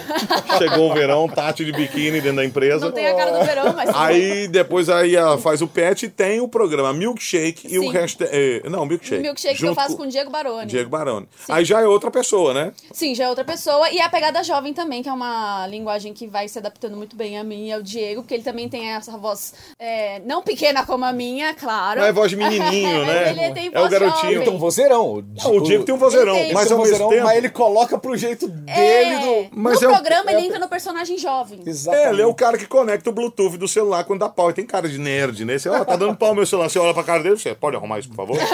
Chegou 0.58 0.92
o 0.92 0.94
verão, 0.94 1.28
Tati 1.30 1.64
de 1.64 1.72
biquíni 1.72 2.20
dentro 2.20 2.36
da 2.38 2.46
empresa. 2.46 2.86
não 2.86 2.92
tem 2.92 3.08
a 3.08 3.16
cara 3.16 3.32
do 3.40 3.46
verão, 3.46 3.74
mas... 3.74 3.90
Aí 3.96 4.48
depois 4.50 4.90
aí 4.90 5.16
ela 5.16 5.38
faz 5.38 5.62
o 5.62 5.68
pet 5.68 6.06
e 6.06 6.10
tem 6.10 6.42
o 6.42 6.48
programa 6.50 6.92
Milkshake 6.94 7.68
e 7.74 7.80
o 7.80 7.84
Sim. 7.84 7.92
hashtag. 7.92 8.30
eh, 8.34 8.70
Não, 8.70 8.86
Milkshake. 8.86 9.22
Milkshake 9.22 9.58
que 9.60 9.66
eu 9.66 9.74
faço 9.76 9.96
com 9.96 10.04
o 10.04 10.08
Diego 10.08 10.30
Baroni. 10.30 10.66
Diego 10.68 10.90
Baroni. 10.90 11.28
Aí 11.48 11.64
já 11.64 11.80
é 11.82 11.88
outra 11.88 12.12
pessoa, 12.12 12.54
né? 12.54 12.74
Sim, 12.92 13.16
já 13.16 13.24
é 13.26 13.30
outra 13.30 13.46
pessoa. 13.46 13.90
E 13.90 14.02
a 14.02 14.10
pegada 14.10 14.44
jovem 14.44 14.74
também, 14.74 15.02
que 15.02 15.08
é 15.08 15.14
uma 15.14 15.66
linguagem 15.68 16.14
que 16.14 16.28
vai 16.28 16.48
se 16.50 16.60
adaptando 16.60 16.98
muito 16.98 17.16
bem 17.16 17.38
a 17.38 17.44
mim 17.44 17.68
e 17.68 17.72
ao 17.72 17.82
Diego, 17.82 18.22
porque 18.22 18.34
ele 18.34 18.44
também 18.44 18.68
tem 18.68 18.90
essa 18.90 19.18
voz 19.18 19.54
é, 19.80 20.20
não 20.26 20.42
pequena 20.42 20.86
como 20.86 21.06
a 21.06 21.14
minha, 21.14 21.54
Claro. 21.54 21.69
Não 21.96 22.04
é 22.04 22.12
voz 22.12 22.30
de 22.32 22.36
menininho, 22.38 23.06
né? 23.06 23.30
Ele 23.32 23.54
tem 23.54 23.72
é 23.74 23.80
o 23.82 23.90
garotinho. 23.90 24.32
Ele 24.34 24.44
tem 24.44 24.54
um 24.54 24.58
vozeirão. 24.58 25.24
O 25.46 25.62
Diego 25.62 25.84
tem 25.84 25.94
um 25.96 25.98
vozeirão, 25.98 26.36
Ele 26.36 26.46
tem. 26.46 26.54
mas 26.54 26.72
um 26.72 26.78
vozeirão, 26.78 27.10
tempo... 27.10 27.24
mas 27.24 27.38
ele 27.38 27.50
coloca 27.50 27.98
pro 27.98 28.16
jeito 28.18 28.48
dele 28.48 28.72
É, 28.78 29.20
do. 29.20 29.48
Mas 29.58 29.82
no 29.82 29.88
é 29.88 29.90
o- 29.92 29.94
programa 29.96 30.32
é- 30.32 30.34
ele 30.36 30.48
entra 30.48 30.60
no 30.60 30.68
personagem 30.68 31.18
jovem. 31.18 31.62
Exatamente. 31.66 32.08
É, 32.08 32.10
ele 32.12 32.22
é 32.22 32.26
o 32.26 32.34
cara 32.34 32.58
que 32.58 32.66
conecta 32.66 33.10
o 33.10 33.14
Bluetooth 33.14 33.58
do 33.58 33.68
celular 33.68 34.04
quando 34.04 34.20
dá 34.22 34.30
pau. 34.30 34.50
E 34.50 34.54
tem 34.54 34.66
cara 34.66 34.88
de 34.90 34.98
nerd, 34.98 35.46
né? 35.46 35.58
Você, 35.58 35.70
ó, 35.70 35.84
tá 35.86 35.96
dando 35.96 36.16
pau 36.16 36.30
no 36.30 36.36
meu 36.36 36.46
celular. 36.46 36.70
Você 36.70 36.80
olha 36.80 36.94
pra 36.94 37.04
cara 37.04 37.22
dele, 37.24 37.38
você 37.38 37.54
pode 37.56 37.76
arrumar 37.76 38.00
isso, 38.00 38.10
por 38.10 38.16
favor? 38.16 38.38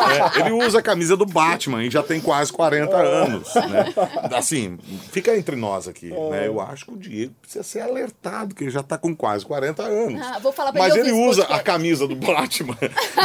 É, 0.00 0.40
ele 0.40 0.52
usa 0.52 0.78
a 0.78 0.82
camisa 0.82 1.16
do 1.16 1.24
Batman 1.26 1.84
e 1.84 1.90
já 1.90 2.02
tem 2.02 2.20
quase 2.20 2.52
40 2.52 2.96
anos, 2.96 3.54
né? 3.54 3.92
Assim, 4.34 4.78
fica 5.12 5.36
entre 5.36 5.56
nós 5.56 5.86
aqui, 5.88 6.06
né? 6.10 6.46
Eu 6.46 6.60
acho 6.60 6.86
que 6.86 6.92
o 6.92 6.96
Diego 6.96 7.32
precisa 7.40 7.62
ser 7.64 7.80
alertado, 7.80 8.54
que 8.54 8.64
ele 8.64 8.70
já 8.70 8.82
tá 8.82 8.96
com 8.98 9.14
quase 9.14 9.44
40 9.44 9.82
anos. 9.82 10.20
Ah, 10.22 10.38
vou 10.38 10.52
falar 10.52 10.72
pra 10.72 10.80
Mas 10.82 10.94
ele 10.96 11.10
ele 11.10 11.12
usa 11.28 11.44
a 11.44 11.58
camisa 11.60 12.06
do 12.06 12.14
Batman 12.14 12.46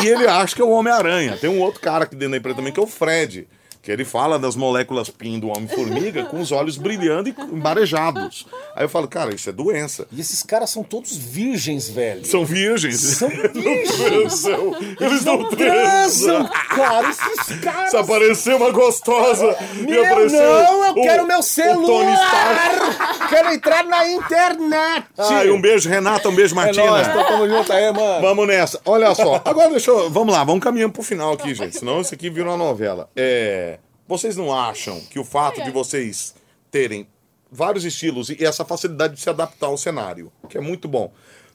e 0.03 0.07
ele 0.07 0.27
acha 0.27 0.55
que 0.55 0.61
é 0.61 0.65
o 0.65 0.69
Homem-Aranha. 0.69 1.37
Tem 1.37 1.49
um 1.49 1.59
outro 1.59 1.79
cara 1.81 2.03
aqui 2.05 2.15
dentro 2.15 2.31
da 2.31 2.37
empresa 2.37 2.57
também 2.57 2.71
que 2.73 2.79
é 2.79 2.83
o 2.83 2.87
Fred. 2.87 3.47
Que 3.85 3.91
ele 3.91 4.03
fala 4.03 4.39
das 4.39 4.55
moléculas 4.55 5.11
PIN 5.11 5.39
do 5.39 5.47
Homem-Formiga 5.49 6.23
com 6.25 6.39
os 6.41 6.51
olhos 6.51 6.75
brilhando 6.75 7.29
e 7.29 7.35
marejados. 7.55 8.47
Aí 8.75 8.83
eu 8.83 8.89
falo, 8.89 9.07
cara, 9.07 9.33
isso 9.35 9.47
é 9.47 9.53
doença. 9.53 10.07
E 10.11 10.19
esses 10.19 10.41
caras 10.41 10.71
são 10.71 10.81
todos 10.83 11.15
virgens, 11.15 11.87
velho. 11.87 12.25
São 12.25 12.43
virgens. 12.43 12.99
São 12.99 13.29
virgens. 13.53 13.91
transam. 13.95 14.75
Eles 14.99 15.23
não 15.23 15.47
Transam, 15.49 16.45
transam. 16.47 16.49
cara. 16.69 17.09
Esses 17.11 17.59
caras. 17.59 17.91
Se 17.91 17.97
aparecer 17.97 18.55
uma 18.55 18.71
gostosa 18.71 19.55
e 19.77 19.83
Meu, 19.83 20.03
aparecer 20.03 20.35
não, 20.41 20.85
eu 20.85 20.91
o- 20.91 21.01
quero 21.03 21.27
meu 21.27 21.39
o 21.39 21.41
Tony 21.41 22.11
Stark. 22.11 22.25
celular! 22.25 23.27
Quero 23.29 23.53
entrar 23.53 23.83
na 23.85 24.09
internet! 24.09 25.05
Ai, 25.17 25.49
um 25.51 25.61
beijo, 25.61 25.87
Renata, 25.89 26.27
um 26.27 26.33
beijo, 26.35 26.53
É 26.53 26.55
Martina. 26.55 26.85
nóis, 26.87 27.07
então 27.07 27.23
tamo 27.23 27.47
junto 27.47 27.71
aí, 27.71 27.91
mano. 27.93 28.21
Vamos 28.21 28.47
nessa. 28.47 28.81
Olha 28.85 29.13
só. 29.13 29.41
Agora 29.45 29.69
deixa 29.69 29.91
eu. 29.91 30.09
Vamos 30.09 30.33
lá, 30.33 30.43
vamos 30.43 30.63
caminhando 30.63 30.93
pro 30.93 31.03
final 31.03 31.33
aqui, 31.33 31.53
gente. 31.53 31.77
Senão 31.77 32.01
isso 32.01 32.13
aqui 32.13 32.29
vira 32.31 32.47
uma 32.49 32.57
novela. 32.57 33.09
É, 33.15 33.74
vocês 34.07 34.35
não 34.35 34.53
acham 34.53 34.99
que 35.01 35.19
o 35.19 35.23
fato 35.23 35.63
de 35.63 35.71
vocês 35.71 36.35
terem 36.69 37.07
vários 37.51 37.85
estilos 37.85 38.29
e 38.29 38.43
essa 38.43 38.65
facilidade 38.65 39.15
de 39.15 39.21
se 39.21 39.29
adaptar 39.29 39.67
ao 39.67 39.77
cenário, 39.77 40.31
que 40.49 40.57
é 40.57 40.61
muito 40.61 40.87
bom, 40.87 41.11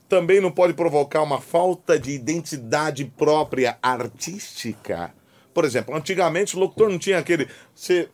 também 0.08 0.40
não 0.40 0.50
pode 0.50 0.74
provocar 0.74 1.22
uma 1.22 1.40
falta 1.40 1.98
de 1.98 2.10
identidade 2.10 3.04
própria 3.04 3.78
artística? 3.80 5.14
Por 5.54 5.64
exemplo, 5.64 5.94
antigamente 5.94 6.56
o 6.56 6.60
locutor 6.60 6.88
não 6.88 6.98
tinha 6.98 7.18
aquele. 7.18 7.48
Você, 7.74 8.08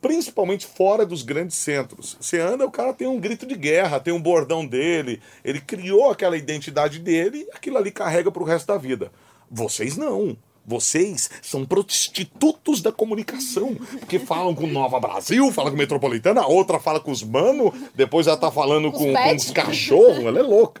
principalmente 0.00 0.66
fora 0.66 1.06
dos 1.06 1.22
grandes 1.22 1.56
centros. 1.56 2.16
Você 2.20 2.40
anda, 2.40 2.66
o 2.66 2.70
cara 2.70 2.92
tem 2.92 3.06
um 3.06 3.18
grito 3.18 3.46
de 3.46 3.54
guerra, 3.54 4.00
tem 4.00 4.12
um 4.12 4.20
bordão 4.20 4.66
dele. 4.66 5.20
Ele 5.44 5.60
criou 5.60 6.10
aquela 6.10 6.36
identidade 6.36 6.98
dele 6.98 7.46
e 7.48 7.56
aquilo 7.56 7.78
ali 7.78 7.90
carrega 7.92 8.30
pro 8.30 8.44
resto 8.44 8.66
da 8.66 8.76
vida. 8.76 9.12
Vocês 9.48 9.96
não. 9.96 10.36
Vocês 10.70 11.28
são 11.42 11.64
prostitutos 11.64 12.80
da 12.80 12.92
comunicação. 12.92 13.74
Porque 13.98 14.20
falam 14.20 14.54
com 14.54 14.68
Nova 14.68 15.00
Brasil, 15.00 15.50
falam 15.50 15.72
com 15.72 15.76
Metropolitana, 15.76 16.42
a 16.42 16.46
outra 16.46 16.78
fala 16.78 17.00
com 17.00 17.10
os 17.10 17.24
mano, 17.24 17.74
depois 17.92 18.28
ela 18.28 18.36
tá 18.36 18.52
falando 18.52 18.92
Com 18.92 18.98
com, 18.98 19.04
os 19.08 19.12
com 19.16 19.22
pets. 19.24 19.44
os 19.46 19.50
cachorros. 19.50 20.24
Ela 20.24 20.38
é 20.38 20.42
louca. 20.42 20.80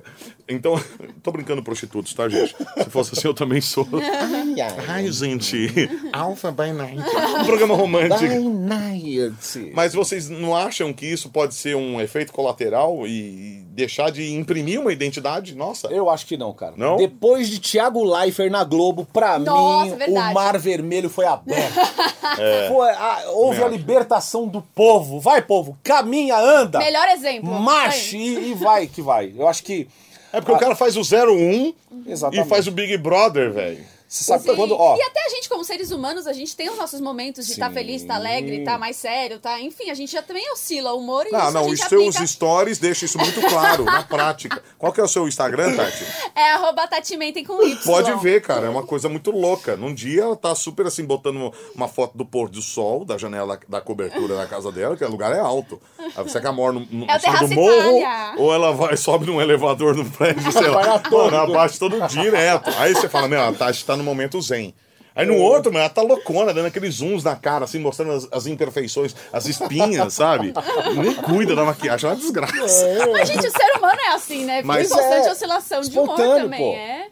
Então, 0.50 0.80
tô 1.22 1.30
brincando 1.32 1.62
prostitutos, 1.62 2.12
tá, 2.12 2.28
gente? 2.28 2.54
Se 2.82 2.90
fosse 2.90 3.12
assim, 3.16 3.28
eu 3.28 3.34
também 3.34 3.60
sou. 3.60 3.86
Ai, 3.94 4.60
ai. 4.60 4.84
Ai, 4.88 5.12
gente. 5.12 5.68
Alpha 6.12 6.50
by 6.50 6.72
Night. 6.72 6.98
Um 7.40 7.44
programa 7.44 7.74
romântico. 7.74 8.20
By 8.20 8.38
night. 8.48 9.72
Mas 9.74 9.94
vocês 9.94 10.28
não 10.28 10.54
acham 10.56 10.92
que 10.92 11.06
isso 11.06 11.28
pode 11.30 11.54
ser 11.54 11.76
um 11.76 12.00
efeito 12.00 12.32
colateral 12.32 13.06
e 13.06 13.64
deixar 13.70 14.10
de 14.10 14.32
imprimir 14.34 14.80
uma 14.80 14.92
identidade? 14.92 15.54
Nossa. 15.54 15.86
Eu 15.88 16.10
acho 16.10 16.26
que 16.26 16.36
não, 16.36 16.52
cara. 16.52 16.74
Não? 16.76 16.96
Depois 16.96 17.48
de 17.48 17.60
Thiago 17.60 18.02
Leifert 18.04 18.50
na 18.50 18.64
Globo, 18.64 19.06
pra 19.12 19.38
Nossa, 19.38 19.84
mim, 19.92 19.96
verdade. 19.96 20.30
o 20.30 20.34
Mar 20.34 20.58
Vermelho 20.58 21.08
foi 21.08 21.26
aberto. 21.26 21.74
Foi, 22.68 22.88
a- 22.90 23.24
houve 23.32 23.62
a 23.62 23.68
libertação 23.68 24.46
do 24.46 24.62
povo. 24.62 25.18
Vai, 25.18 25.42
povo, 25.42 25.76
caminha, 25.82 26.36
anda. 26.38 26.78
Melhor 26.78 27.08
exemplo. 27.08 27.50
Marche 27.60 28.16
e, 28.16 28.50
e 28.50 28.54
vai 28.54 28.86
que 28.86 29.02
vai. 29.02 29.32
Eu 29.36 29.48
acho 29.48 29.62
que. 29.64 29.88
É 30.32 30.40
porque 30.40 30.52
o 30.52 30.58
cara 30.58 30.74
faz 30.74 30.96
o 30.96 31.00
01 31.00 31.74
Exatamente. 32.06 32.46
e 32.46 32.48
faz 32.48 32.66
o 32.66 32.70
Big 32.70 32.96
Brother, 32.96 33.52
velho. 33.52 33.84
Você 34.10 34.24
sabe 34.24 34.42
Sim. 34.42 34.56
quando, 34.56 34.74
ó. 34.74 34.96
E 34.96 35.02
até 35.02 35.24
a 35.24 35.28
gente, 35.28 35.48
como 35.48 35.62
seres 35.62 35.92
humanos, 35.92 36.26
a 36.26 36.32
gente 36.32 36.56
tem 36.56 36.68
os 36.68 36.76
nossos 36.76 37.00
momentos 37.00 37.46
de 37.46 37.52
estar 37.52 37.68
Sim. 37.68 37.74
feliz, 37.74 38.02
estar 38.02 38.16
alegre, 38.16 38.58
estar 38.58 38.76
mais 38.76 38.96
sério, 38.96 39.38
tá? 39.38 39.60
Enfim, 39.60 39.88
a 39.88 39.94
gente 39.94 40.10
já 40.10 40.20
também 40.20 40.50
oscila 40.52 40.92
o 40.92 40.98
humor 40.98 41.24
e 41.28 41.30
Não, 41.30 41.44
isso 41.44 41.52
não, 41.52 41.66
os 41.68 41.78
seus 41.78 42.16
aplica. 42.16 42.26
stories 42.26 42.78
deixam 42.80 43.06
isso 43.06 43.16
muito 43.18 43.40
claro, 43.48 43.84
na 43.84 44.02
prática. 44.02 44.60
Qual 44.76 44.92
que 44.92 45.00
é 45.00 45.04
o 45.04 45.06
seu 45.06 45.28
Instagram, 45.28 45.76
Tati? 45.76 46.04
É 46.34 46.50
arroba 46.54 46.88
tatimentem 46.88 47.44
com 47.44 47.62
Y. 47.64 47.76
Pode 47.84 48.12
ver, 48.20 48.42
cara, 48.42 48.66
é 48.66 48.68
uma 48.68 48.82
coisa 48.82 49.08
muito 49.08 49.30
louca. 49.30 49.76
Num 49.76 49.94
dia 49.94 50.22
ela 50.22 50.34
tá 50.36 50.56
super 50.56 50.86
assim, 50.88 51.04
botando 51.04 51.52
uma 51.72 51.86
foto 51.86 52.18
do 52.18 52.24
pôr 52.24 52.48
do 52.48 52.60
sol, 52.60 53.04
da 53.04 53.16
janela 53.16 53.60
da 53.68 53.80
cobertura 53.80 54.34
da 54.36 54.46
casa 54.48 54.72
dela, 54.72 54.96
que 54.96 55.04
o 55.04 55.08
lugar 55.08 55.32
é 55.32 55.38
alto. 55.38 55.80
Aí 56.16 56.24
você 56.24 56.40
quer 56.40 56.50
mora 56.52 56.72
no, 56.72 56.80
no 56.90 57.08
É 57.08 57.16
cima 57.20 57.38
do 57.38 57.48
morro, 57.54 57.98
Itália. 57.98 58.34
ou 58.42 58.52
ela 58.52 58.72
vai, 58.72 58.96
sobe 58.96 59.26
num 59.26 59.40
elevador 59.40 59.94
no 59.94 60.04
prédio, 60.10 60.50
sei 60.50 60.66
lá. 60.66 61.00
Mano, 61.08 61.36
abaixa 61.36 61.78
todo 61.78 62.00
direto. 62.08 62.70
Aí 62.76 62.92
você 62.92 63.08
fala, 63.08 63.28
meu, 63.28 63.40
a 63.40 63.52
Tati 63.52 63.84
tá 63.84 63.99
no 64.00 64.04
momento 64.04 64.40
zen. 64.42 64.74
Aí 65.14 65.26
no 65.26 65.36
outro, 65.36 65.72
mano, 65.72 65.84
ela 65.84 65.92
tá 65.92 66.02
loucona, 66.02 66.54
dando 66.54 66.66
aqueles 66.66 66.94
zooms 66.96 67.24
na 67.24 67.34
cara, 67.34 67.64
assim, 67.64 67.78
mostrando 67.80 68.12
as, 68.12 68.28
as 68.32 68.46
imperfeições, 68.46 69.14
as 69.32 69.46
espinhas, 69.46 70.14
sabe? 70.14 70.52
Nem 70.96 71.14
cuida 71.16 71.54
da 71.54 71.64
maquiagem, 71.64 72.08
é 72.08 72.12
uma 72.12 72.18
desgraça. 72.18 72.86
Mas, 73.12 73.28
gente, 73.28 73.46
o 73.46 73.50
ser 73.50 73.76
humano 73.76 73.98
é 74.06 74.12
assim, 74.14 74.44
né? 74.44 74.62
Mas- 74.64 74.88
Tem 74.88 74.96
bastante 74.96 75.26
É, 75.28 75.32
oscilação 75.32 75.80
de 75.80 75.98
humor 75.98 76.16
também, 76.16 76.60
pô. 76.60 76.72
é. 76.74 77.08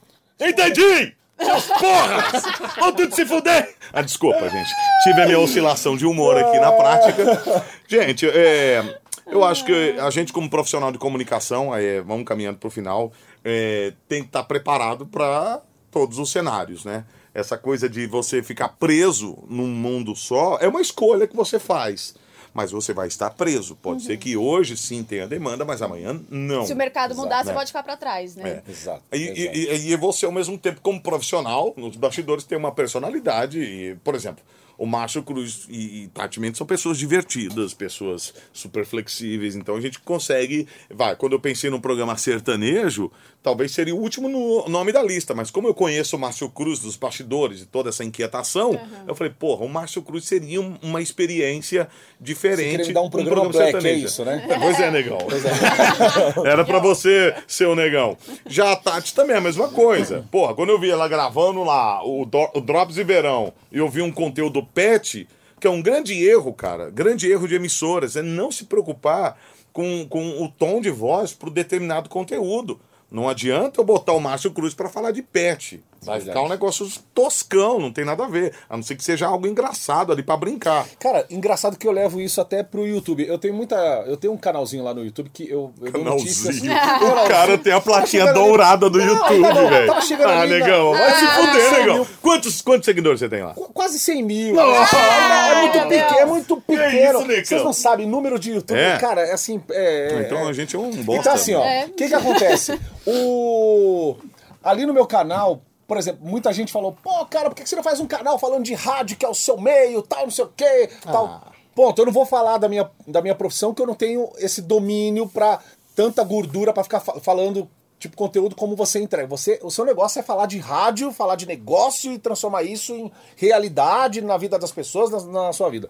Entendi! 0.49 1.15
Seus 1.41 1.67
porras! 1.67 2.43
Vão 2.79 2.93
tudo 2.93 3.15
se 3.15 3.25
fuder! 3.27 3.75
Ah, 3.93 4.03
desculpa, 4.03 4.49
gente. 4.49 4.71
Tive 5.03 5.23
a 5.23 5.27
minha 5.27 5.39
oscilação 5.41 5.97
de 5.97 6.07
humor 6.07 6.37
aqui 6.39 6.59
na 6.61 6.71
prática. 6.73 7.65
Gente, 7.89 8.29
é, 8.29 8.99
eu 9.27 9.45
acho 9.45 9.65
que 9.65 9.97
a 10.01 10.11
gente, 10.11 10.33
como 10.33 10.49
profissional 10.49 10.91
de 10.93 10.99
comunicação, 10.99 11.75
é, 11.77 12.01
vamos 12.01 12.25
caminhando 12.25 12.59
pro 12.59 12.71
final, 12.71 13.13
é, 13.45 13.93
tem 14.09 14.23
que 14.23 14.29
estar 14.29 14.43
preparado 14.45 15.05
para 15.07 15.61
todos 15.91 16.19
os 16.19 16.31
cenários, 16.31 16.85
né? 16.85 17.05
Essa 17.35 17.57
coisa 17.57 17.89
de 17.89 18.07
você 18.07 18.43
ficar 18.43 18.69
preso 18.69 19.39
num 19.49 19.69
mundo 19.69 20.17
só 20.17 20.59
é 20.61 20.69
uma 20.69 20.81
escolha 20.81 21.27
que 21.27 21.37
você 21.37 21.59
faz. 21.59 22.15
Mas 22.55 22.73
você 22.73 22.93
vai 22.93 23.07
estar 23.07 23.31
preso. 23.31 23.77
Pode 23.77 24.03
ser 24.03 24.17
que 24.17 24.37
hoje 24.37 24.77
sim 24.77 25.05
tenha 25.05 25.29
demanda, 25.29 25.65
mas 25.65 25.83
amanhã 25.83 26.21
não. 26.31 26.67
Se 26.67 26.73
o 26.73 26.77
mercado 26.77 27.15
mudar, 27.15 27.45
você 27.45 27.51
né? 27.51 27.55
pode 27.55 27.69
ficar 27.69 27.83
pra 27.83 27.97
trás, 27.97 28.35
né? 28.35 28.63
É. 28.67 28.71
Exato. 28.71 29.03
E, 29.13 29.17
exato. 29.17 29.57
e, 29.57 29.91
e, 29.91 29.93
e 29.93 29.97
você, 29.97 30.27
ao 30.27 30.33
mesmo 30.33 30.59
tempo, 30.59 30.81
como 30.81 31.01
profissional, 31.01 31.75
nos 31.77 31.95
bastidores 31.95 32.45
tem 32.45 32.57
uma 32.59 32.73
personalidade. 32.73 33.61
E, 33.61 33.95
por 34.03 34.15
exemplo, 34.15 34.43
o 34.79 34.87
Márcio 34.87 35.25
Cruz 35.25 35.67
e, 35.69 36.05
e 36.05 36.09
Tati 36.09 36.39
Mendes 36.39 36.57
são 36.57 36.67
pessoas 36.67 36.97
divertidas, 36.97 37.75
pessoas 37.75 38.33
super 38.53 38.87
flexíveis. 38.87 39.57
Então 39.57 39.75
a 39.75 39.81
gente 39.81 39.99
consegue. 39.99 40.69
Vai, 40.89 41.17
quando 41.17 41.33
eu 41.33 41.41
pensei 41.41 41.69
num 41.69 41.81
programa 41.81 42.17
sertanejo, 42.17 43.11
talvez 43.43 43.73
seria 43.73 43.95
o 43.95 43.99
último 44.01 44.29
no 44.29 44.69
nome 44.69 44.93
da 44.93 45.03
lista. 45.03 45.35
Mas 45.35 45.51
como 45.51 45.69
eu 45.69 45.75
conheço 45.75 46.17
o 46.17 46.19
Márcio 46.19 46.49
Cruz 46.51 46.81
dos 46.81 46.97
bastidores 46.97 47.63
e 47.63 47.67
toda 47.67 47.89
essa 47.89 48.05
inquietação, 48.05 48.79
eu 49.07 49.15
falei, 49.15 49.33
porra, 49.33 49.65
o 49.65 49.69
Márcio 49.69 50.03
Cruz 50.03 50.25
seria 50.25 50.61
um- 50.61 50.77
uma 50.83 51.01
experiência 51.01 51.89
diferente. 52.21 52.85
Você 52.87 52.93
dar 52.93 53.01
um 53.01 53.05
num 53.05 53.11
programa 53.11 53.49
black, 53.49 53.87
é 53.87 53.93
isso, 53.93 54.25
né? 54.25 54.45
Pois 54.61 54.81
é, 54.81 54.91
negão. 54.91 55.19
Era 56.45 56.65
pra 56.65 56.79
você 56.79 57.35
ser 57.47 57.67
o 57.67 57.75
negão. 57.75 58.17
Já 58.47 58.73
a 58.73 58.77
Tati 58.77 59.15
também 59.15 59.35
é 59.35 59.39
a 59.39 59.43
mesma 59.43 59.69
coisa. 59.69 60.25
Porra, 60.31 60.55
quando 60.55 60.71
eu 60.71 60.79
vi 60.79 60.91
ela 60.91 61.09
gravando 61.09 61.63
lá 61.65 62.05
o, 62.05 62.25
Do- 62.25 62.51
o 62.55 62.61
Drops 62.61 62.95
de 62.95 63.05
Verão 63.05 63.53
e 63.73 63.79
eu 63.79 63.89
vi 63.89 64.03
um 64.03 64.11
conteúdo 64.13 64.63
pet, 64.63 65.29
que 65.61 65.67
é 65.67 65.71
um 65.71 65.83
grande 65.83 66.15
erro, 66.25 66.53
cara, 66.53 66.91
grande 66.91 67.31
erro 67.31 67.47
de 67.49 67.55
emissoras, 67.55 68.17
é 68.17 68.23
não 68.23 68.51
se 68.51 68.65
preocupar 68.65 69.39
com, 69.73 70.07
com 70.09 70.43
o 70.43 70.49
tom 70.49 70.81
de 70.81 70.91
voz 70.91 71.33
pro 71.33 71.51
determinado 71.51 72.09
conteúdo. 72.09 72.81
Não 73.11 73.29
adianta 73.29 73.81
eu 73.81 73.85
botar 73.85 74.13
o 74.13 74.21
Márcio 74.21 74.51
Cruz 74.51 74.75
pra 74.75 74.89
falar 74.89 75.13
de 75.13 75.23
pet. 75.23 75.83
Vai 76.01 76.19
Verdade. 76.19 76.37
ficar 76.39 76.47
um 76.47 76.49
negócio 76.49 76.89
toscão, 77.13 77.79
não 77.81 77.93
tem 77.93 78.05
nada 78.05 78.25
a 78.25 78.29
ver. 78.29 78.55
A 78.71 78.77
não 78.77 78.83
ser 78.85 78.95
que 78.95 79.03
seja 79.05 79.27
algo 79.27 79.47
engraçado 79.47 80.13
ali 80.13 80.23
pra 80.23 80.37
brincar. 80.37 80.87
Cara, 81.01 81.27
engraçado 81.29 81.77
que 81.77 81.87
eu 81.87 81.93
levo 81.93 82.21
isso 82.21 82.41
até 82.41 82.63
pro 82.63 82.87
YouTube. 82.87 83.27
Eu 83.27 83.37
tenho 83.39 83.53
muita. 83.53 83.75
Eu 84.07 84.17
tenho 84.17 84.33
um 84.33 84.37
canalzinho 84.37 84.85
lá 84.85 84.95
no 84.95 85.05
YouTube 85.05 85.29
que 85.33 85.51
eu, 85.51 85.73
eu. 85.83 85.93
Canalzinho. 85.93 86.73
O 87.25 87.29
cara 87.29 87.59
tem 87.59 87.73
a 87.73 87.81
plaquinha 87.81 88.25
Tá 88.25 88.31
ali. 88.31 88.39
dourada 88.39 88.89
do 88.89 88.99
Não, 88.99 89.07
YouTube, 89.07 89.43
tá 89.43 89.53
velho. 89.65 89.87
tava 89.89 90.01
chegando 90.03 90.31
Ah, 90.31 90.41
ali 90.41 90.53
negão, 90.59 90.93
vai 90.93 91.15
se 91.15 91.25
Ah, 91.25 91.29
fuder, 91.31 91.73
negão. 91.73 91.95
mil. 91.97 92.07
Quantos, 92.23 92.63
quantos 92.63 92.85
seguidores 92.87 93.21
você 93.21 93.29
tem 93.29 93.43
lá? 93.43 93.55
Qu- 93.55 93.69
Quase 93.73 93.99
100 93.99 94.23
mil. 94.23 94.55
Nossa! 94.55 94.97
é, 94.97 95.61
muito 95.63 95.79
Ai, 95.79 95.89
pequeno, 95.89 96.19
é 96.21 96.25
muito 96.27 96.57
pequeno. 96.61 97.19
isso, 97.19 97.27
Necão? 97.29 97.45
Vocês 97.45 97.63
não 97.65 97.73
sabem, 97.73 98.07
número 98.07 98.39
de 98.39 98.53
YouTube, 98.53 98.79
É? 98.79 98.97
cara, 98.99 99.23
é 99.23 99.33
assim. 99.33 99.61
É, 99.71 100.13
é- 100.13 100.23
Então 100.27 100.39
é- 100.47 100.49
a 100.49 100.53
gente 100.53 100.75
é 100.75 100.79
um 100.79 100.91
bosta. 100.91 101.21
Então, 101.21 101.33
assim, 101.35 101.55
ó, 101.55 101.61
o 101.61 101.65
É. 101.65 101.89
que 101.97 102.09
que 102.09 102.15
acontece? 102.15 102.79
O... 103.07 104.17
Ali 104.63 104.85
no 104.85 104.93
meu 104.93 105.07
canal, 105.07 105.63
por 105.89 105.97
exemplo, 105.97 106.21
muita 106.25 106.53
gente 106.53 106.71
falou, 106.71 106.95
pô, 107.03 107.25
cara, 107.27 107.49
por 107.49 107.57
que 107.57 107.67
você 107.67 107.75
não 107.75 107.83
faz 107.83 107.99
um 107.99 108.07
canal 108.07 108.39
falando 108.39 108.63
de 108.63 108.75
rádio, 108.75 109.17
que 109.17 109.25
é 109.25 109.29
o 109.29 109.35
seu 109.35 109.59
meio, 109.59 110.03
tal, 110.03 110.25
não 110.25 110.31
sei 110.31 110.45
o 110.45 110.53
quê, 110.55 110.91
tal. 111.03 111.43
Ponto, 111.75 111.99
eu 112.01 112.07
não 112.07 112.13
vou 112.13 112.27
falar 112.27 112.59
da 112.59 112.69
minha, 112.69 112.91
da 113.07 113.23
minha 113.23 113.35
profissão, 113.35 113.73
que 113.73 113.81
eu 113.81 113.87
não 113.87 113.95
tenho 113.95 114.29
esse 114.37 114.61
domínio 114.61 115.29
pra 115.29 115.61
tanta 115.97 116.23
gordura 116.23 116.73
pra 116.73 116.85
ficar 116.85 117.01
fa- 117.01 117.19
falando 117.21 117.69
tipo 117.99 118.17
conteúdo 118.17 118.55
como 118.55 118.77
você 118.77 119.01
entrega. 119.01 119.27
Você, 119.29 119.59
o 119.63 119.71
seu 119.71 119.85
negócio 119.85 120.21
é 120.21 120.23
falar 120.23 120.47
de 120.47 120.59
rádio, 120.59 121.11
falar 121.13 121.37
de 121.37 121.47
negócio 121.47 122.13
e 122.13 122.19
transformar 122.19 122.63
isso 122.65 122.95
em 122.95 123.11
realidade 123.37 124.21
na 124.21 124.37
vida 124.37 124.59
das 124.59 124.71
pessoas, 124.71 125.11
na, 125.25 125.45
na 125.47 125.53
sua 125.53 125.71
vida. 125.71 125.89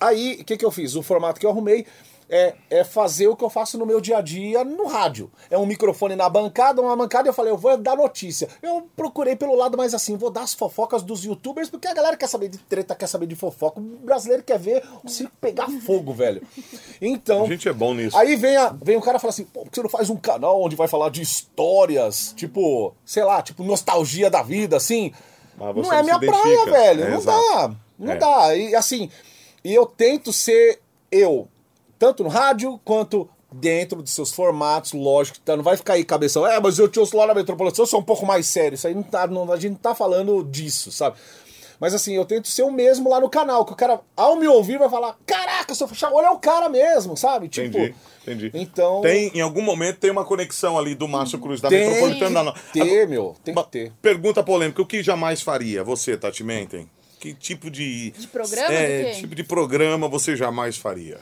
Aí, 0.00 0.38
o 0.40 0.44
que, 0.44 0.56
que 0.56 0.64
eu 0.64 0.70
fiz? 0.70 0.94
O 0.94 1.02
formato 1.02 1.40
que 1.40 1.46
eu 1.46 1.50
arrumei 1.50 1.86
é, 2.34 2.52
é 2.68 2.82
fazer 2.82 3.28
o 3.28 3.36
que 3.36 3.44
eu 3.44 3.48
faço 3.48 3.78
no 3.78 3.86
meu 3.86 4.00
dia 4.00 4.18
a 4.18 4.20
dia 4.20 4.64
no 4.64 4.88
rádio. 4.88 5.30
É 5.48 5.56
um 5.56 5.64
microfone 5.64 6.16
na 6.16 6.28
bancada, 6.28 6.82
uma 6.82 6.96
bancada, 6.96 7.28
eu 7.28 7.32
falei, 7.32 7.52
eu 7.52 7.56
vou 7.56 7.76
dar 7.78 7.94
notícia. 7.96 8.48
Eu 8.60 8.88
procurei 8.96 9.36
pelo 9.36 9.54
lado 9.54 9.78
mais 9.78 9.94
assim, 9.94 10.16
vou 10.16 10.30
dar 10.30 10.42
as 10.42 10.52
fofocas 10.52 11.04
dos 11.04 11.24
youtubers, 11.24 11.70
porque 11.70 11.86
a 11.86 11.94
galera 11.94 12.16
quer 12.16 12.26
saber 12.26 12.48
de 12.48 12.58
treta, 12.58 12.92
quer 12.96 13.06
saber 13.06 13.26
de 13.26 13.36
fofoca. 13.36 13.78
O 13.78 13.82
brasileiro 13.82 14.42
quer 14.42 14.58
ver 14.58 14.82
o 15.04 15.08
circo 15.08 15.32
pegar 15.40 15.68
fogo, 15.86 16.12
velho. 16.12 16.42
Então. 17.00 17.44
A 17.44 17.46
gente 17.46 17.68
é 17.68 17.72
bom 17.72 17.94
nisso. 17.94 18.16
Aí 18.16 18.34
vem, 18.34 18.56
a, 18.56 18.74
vem 18.82 18.96
o 18.96 19.00
cara 19.00 19.18
e 19.18 19.20
fala 19.20 19.30
assim, 19.30 19.44
pô, 19.44 19.60
por 19.60 19.70
que 19.70 19.76
você 19.76 19.82
não 19.82 19.88
faz 19.90 20.10
um 20.10 20.16
canal 20.16 20.60
onde 20.60 20.74
vai 20.74 20.88
falar 20.88 21.10
de 21.10 21.22
histórias, 21.22 22.34
tipo, 22.36 22.92
sei 23.04 23.22
lá, 23.22 23.42
tipo, 23.42 23.62
nostalgia 23.62 24.28
da 24.28 24.42
vida, 24.42 24.76
assim? 24.76 25.12
Não 25.56 25.92
é 25.92 26.02
minha 26.02 26.18
praia, 26.18 26.64
velho. 26.64 27.04
É, 27.04 27.10
não 27.10 27.18
exato. 27.18 27.40
dá. 27.54 27.74
Não 27.96 28.12
É. 28.12 28.16
dá. 28.16 28.56
E 28.56 28.74
assim, 28.74 29.08
e 29.62 29.72
eu 29.72 29.86
tento 29.86 30.32
ser 30.32 30.80
eu, 31.12 31.46
tanto 32.04 32.22
no 32.22 32.28
rádio 32.28 32.78
quanto 32.84 33.26
dentro 33.50 34.02
de 34.02 34.10
seus 34.10 34.30
formatos, 34.30 34.92
lógico, 34.92 35.38
tá, 35.40 35.56
não 35.56 35.62
vai 35.64 35.74
ficar 35.76 35.94
aí 35.94 36.04
cabeção, 36.04 36.46
é, 36.46 36.60
mas 36.60 36.78
eu 36.78 36.86
te 36.86 36.98
ouço 37.00 37.16
lá 37.16 37.26
na 37.26 37.32
Metropolitana, 37.34 37.82
eu 37.82 37.86
sou 37.86 38.00
um 38.00 38.04
pouco 38.04 38.26
mais 38.26 38.46
sério, 38.46 38.74
isso 38.74 38.86
aí 38.86 38.94
não 38.94 39.02
tá, 39.02 39.26
não- 39.26 39.50
a 39.50 39.56
gente 39.56 39.72
não 39.72 39.78
tá 39.78 39.94
falando 39.94 40.44
disso, 40.44 40.92
sabe? 40.92 41.16
Mas 41.80 41.94
assim, 41.94 42.14
eu 42.14 42.24
tento 42.24 42.46
ser 42.48 42.62
o 42.62 42.70
mesmo 42.70 43.08
lá 43.08 43.20
no 43.20 43.28
canal, 43.30 43.64
que 43.64 43.72
o 43.72 43.76
cara, 43.76 44.00
ao 44.16 44.36
me 44.36 44.46
ouvir, 44.46 44.78
vai 44.78 44.88
falar, 44.90 45.16
caraca, 45.24 45.74
seu 45.74 45.88
olha 46.12 46.26
é 46.26 46.30
o 46.30 46.38
cara 46.38 46.68
mesmo, 46.68 47.16
sabe? 47.16 47.48
Tipo, 47.48 47.78
Entendi, 47.78 47.94
entendi. 48.22 48.50
Então... 48.54 49.00
Tem, 49.00 49.30
em 49.34 49.40
algum 49.40 49.62
momento 49.62 49.98
tem 49.98 50.10
uma 50.10 50.24
conexão 50.24 50.78
ali 50.78 50.94
do 50.94 51.08
Márcio 51.08 51.38
Cruz 51.38 51.60
da 51.60 51.68
Tem 51.70 51.86
Metropolitana. 51.88 52.30
Não, 52.30 52.44
não. 52.44 52.52
que 52.52 52.80
ter, 52.80 53.08
meu, 53.08 53.34
tem 53.42 53.54
que 53.54 53.70
ter. 53.70 53.92
Pergunta 54.02 54.42
polêmica: 54.42 54.82
o 54.82 54.86
que 54.86 55.02
jamais 55.02 55.40
faria 55.42 55.82
você, 55.82 56.16
Tati 56.16 56.44
Menten? 56.44 56.88
Que 57.18 57.32
tipo 57.32 57.70
de. 57.70 58.10
De 58.10 58.26
programa, 58.26 58.72
É, 58.74 59.10
tipo 59.12 59.34
de 59.34 59.42
programa 59.42 60.08
você 60.08 60.36
jamais 60.36 60.76
faria? 60.76 61.18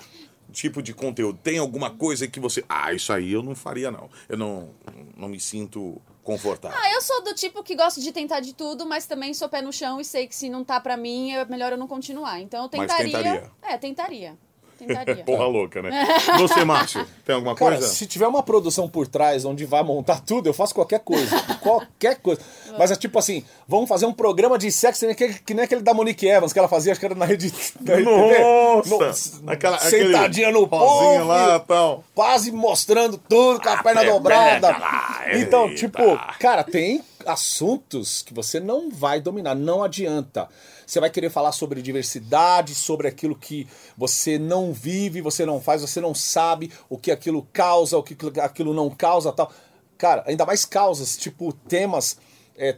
Tipo 0.53 0.82
de 0.82 0.92
conteúdo. 0.94 1.38
Tem 1.42 1.59
alguma 1.59 1.90
coisa 1.90 2.28
que 2.28 2.38
você. 2.38 2.64
Ah, 2.68 2.92
isso 2.92 3.12
aí 3.12 3.32
eu 3.32 3.42
não 3.42 3.55
faria, 3.55 3.90
não. 3.90 4.09
Eu 4.28 4.36
não, 4.36 4.70
não 5.16 5.28
me 5.28 5.40
sinto 5.40 6.00
confortável. 6.22 6.78
Ah, 6.80 6.92
eu 6.92 7.03
sou 7.03 7.24
do 7.24 7.34
tipo 7.34 7.62
que 7.62 7.74
gosto 7.74 8.00
de 8.00 8.12
tentar 8.12 8.40
de 8.40 8.55
tudo, 8.55 8.86
mas 8.86 9.07
também 9.07 9.34
sou 9.34 9.48
pé 9.48 9.61
no 9.61 9.72
chão 9.72 10.00
e 10.00 10.05
sei 10.05 10.26
que 10.26 10.34
se 10.34 10.48
não 10.48 10.64
tá 10.64 10.78
pra 10.78 10.96
mim, 10.96 11.32
é 11.32 11.44
melhor 11.44 11.72
eu 11.72 11.78
não 11.78 11.88
continuar. 11.88 12.40
Então 12.40 12.64
eu 12.64 12.70
Mas 12.78 12.92
tentaria. 12.92 13.12
tentaria. 13.12 13.50
É, 13.62 13.78
tentaria. 13.78 14.38
Tentaria. 14.87 15.24
Porra 15.24 15.47
louca, 15.47 15.80
né? 15.83 15.91
Você, 16.39 16.64
Márcio, 16.64 17.07
tem 17.24 17.35
alguma 17.35 17.55
Cara, 17.55 17.76
coisa? 17.76 17.89
se 17.93 18.07
tiver 18.07 18.26
uma 18.26 18.43
produção 18.43 18.89
por 18.89 19.07
trás 19.07 19.45
onde 19.45 19.64
vai 19.64 19.83
montar 19.83 20.20
tudo, 20.20 20.49
eu 20.49 20.55
faço 20.55 20.74
qualquer 20.74 21.01
coisa. 21.01 21.39
qualquer 21.61 22.16
coisa. 22.16 22.41
Mas 22.78 22.91
é 22.91 22.97
tipo 22.97 23.18
assim, 23.18 23.45
vamos 23.68 23.89
fazer 23.89 24.07
um 24.07 24.12
programa 24.12 24.59
de 24.59 24.70
sexo 24.72 25.01
que 25.01 25.07
nem 25.07 25.12
aquele, 25.14 25.35
que 25.35 25.55
nem 25.55 25.64
aquele 25.64 25.83
da 25.83 25.93
Monique 25.95 26.26
Evans, 26.26 26.53
que 26.53 26.59
ela 26.59 26.68
fazia, 26.68 26.93
acho 26.93 27.01
que 27.01 27.07
era 27.07 27.14
na 27.14 27.24
rede. 27.24 27.53
Na 27.80 27.97
Nossa! 28.01 29.41
No- 29.43 29.53
Aquela, 29.53 29.78
sentadinha 29.78 30.51
no 30.51 30.66
povo, 30.66 31.24
lá 31.24 31.59
tal. 31.61 32.05
quase 32.14 32.51
mostrando 32.53 33.18
tudo 33.18 33.61
com 33.61 33.68
a 33.68 33.83
perna 33.83 34.05
dobrada. 34.05 34.68
lá, 34.70 35.22
Então, 35.35 35.64
eita. 35.68 35.76
tipo, 35.76 35.99
cara, 36.39 36.64
tem 36.64 37.03
assuntos 37.27 38.23
que 38.23 38.33
você 38.35 38.59
não 38.61 38.91
vai 38.91 39.20
dominar, 39.20 39.55
não 39.55 39.83
adianta. 39.83 40.49
Você 40.87 41.01
vai 41.01 41.11
querer 41.11 41.31
falar 41.31 41.53
sobre 41.53 41.81
diversidade, 41.83 42.75
sobre 42.75 43.09
aquilo 43.09 43.35
que 43.37 43.66
você 43.97 44.39
não 44.39 44.73
vive, 44.73 45.20
você 45.20 45.45
não 45.47 45.61
faz, 45.61 45.81
você 45.83 46.01
não 46.01 46.14
sabe 46.14 46.70
o 46.89 46.99
que 46.99 47.11
aquilo 47.11 47.47
causa, 47.53 47.97
o 47.99 48.03
que 48.03 48.16
aquilo 48.41 48.75
não 48.75 48.91
causa, 48.91 49.33
tal. 49.33 49.51
Cara, 49.97 50.25
ainda 50.27 50.45
mais 50.45 50.64
causas, 50.64 51.16
tipo 51.16 51.53
temas 51.53 52.16
é, 52.57 52.77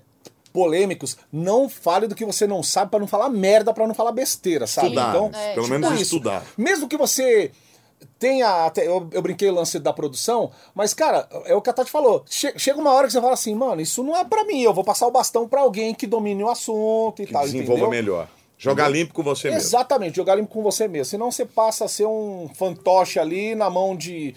polêmicos, 0.52 1.16
não 1.32 1.68
fale 1.68 2.06
do 2.06 2.14
que 2.14 2.24
você 2.24 2.46
não 2.46 2.62
sabe 2.62 2.90
pra 2.90 3.00
não 3.00 3.06
falar 3.08 3.28
merda, 3.28 3.72
pra 3.74 3.86
não 3.86 3.94
falar 3.94 4.12
besteira, 4.12 4.66
sabe? 4.66 4.88
Estudar. 4.88 5.08
Então, 5.10 5.30
É, 5.34 5.54
pelo 5.54 5.66
tipo 5.66 5.78
menos 5.78 5.92
isso. 5.94 6.02
estudar. 6.16 6.44
mesmo 6.56 6.86
que 6.88 6.96
você 6.96 7.50
tenha. 8.28 8.64
até- 8.66 8.86
Eu, 8.86 9.08
eu 9.12 9.20
brinquei 9.22 9.48
o 9.50 9.54
lance 9.54 9.78
da 9.78 9.92
produção, 9.92 10.50
mas, 10.74 10.94
cara, 10.94 11.28
é 11.44 11.54
o 11.54 11.60
que 11.60 11.68
a 11.70 11.72
Tati 11.72 11.90
falou. 11.90 12.24
Che- 12.28 12.54
chega 12.58 12.78
uma 12.80 12.90
hora 12.92 13.06
que 13.06 13.12
você 13.12 13.20
fala 13.20 13.34
assim, 13.34 13.54
mano, 13.54 13.80
isso 13.82 14.02
não 14.02 14.16
é 14.16 14.24
pra 14.24 14.44
mim, 14.44 14.62
eu 14.62 14.72
vou 14.72 14.82
passar 14.84 15.06
o 15.06 15.10
bastão 15.10 15.46
pra 15.48 15.60
alguém 15.60 15.94
que 15.94 16.06
domine 16.06 16.42
o 16.42 16.48
assunto 16.48 17.22
e 17.22 17.26
Que 17.26 17.32
tal. 17.32 17.42
desenvolva 17.42 17.72
entendeu? 17.82 17.90
melhor. 17.90 18.28
Jogar 18.56 18.88
limpo 18.88 19.12
com 19.12 19.22
você 19.22 19.48
mesmo. 19.50 19.60
Exatamente, 19.60 20.16
jogar 20.16 20.36
limpo 20.36 20.48
com 20.52 20.62
você 20.62 20.88
mesmo. 20.88 21.04
Senão 21.06 21.30
você 21.30 21.44
passa 21.44 21.84
a 21.84 21.88
ser 21.88 22.06
um 22.06 22.48
fantoche 22.54 23.18
ali 23.18 23.54
na 23.54 23.68
mão 23.68 23.94
de. 23.96 24.34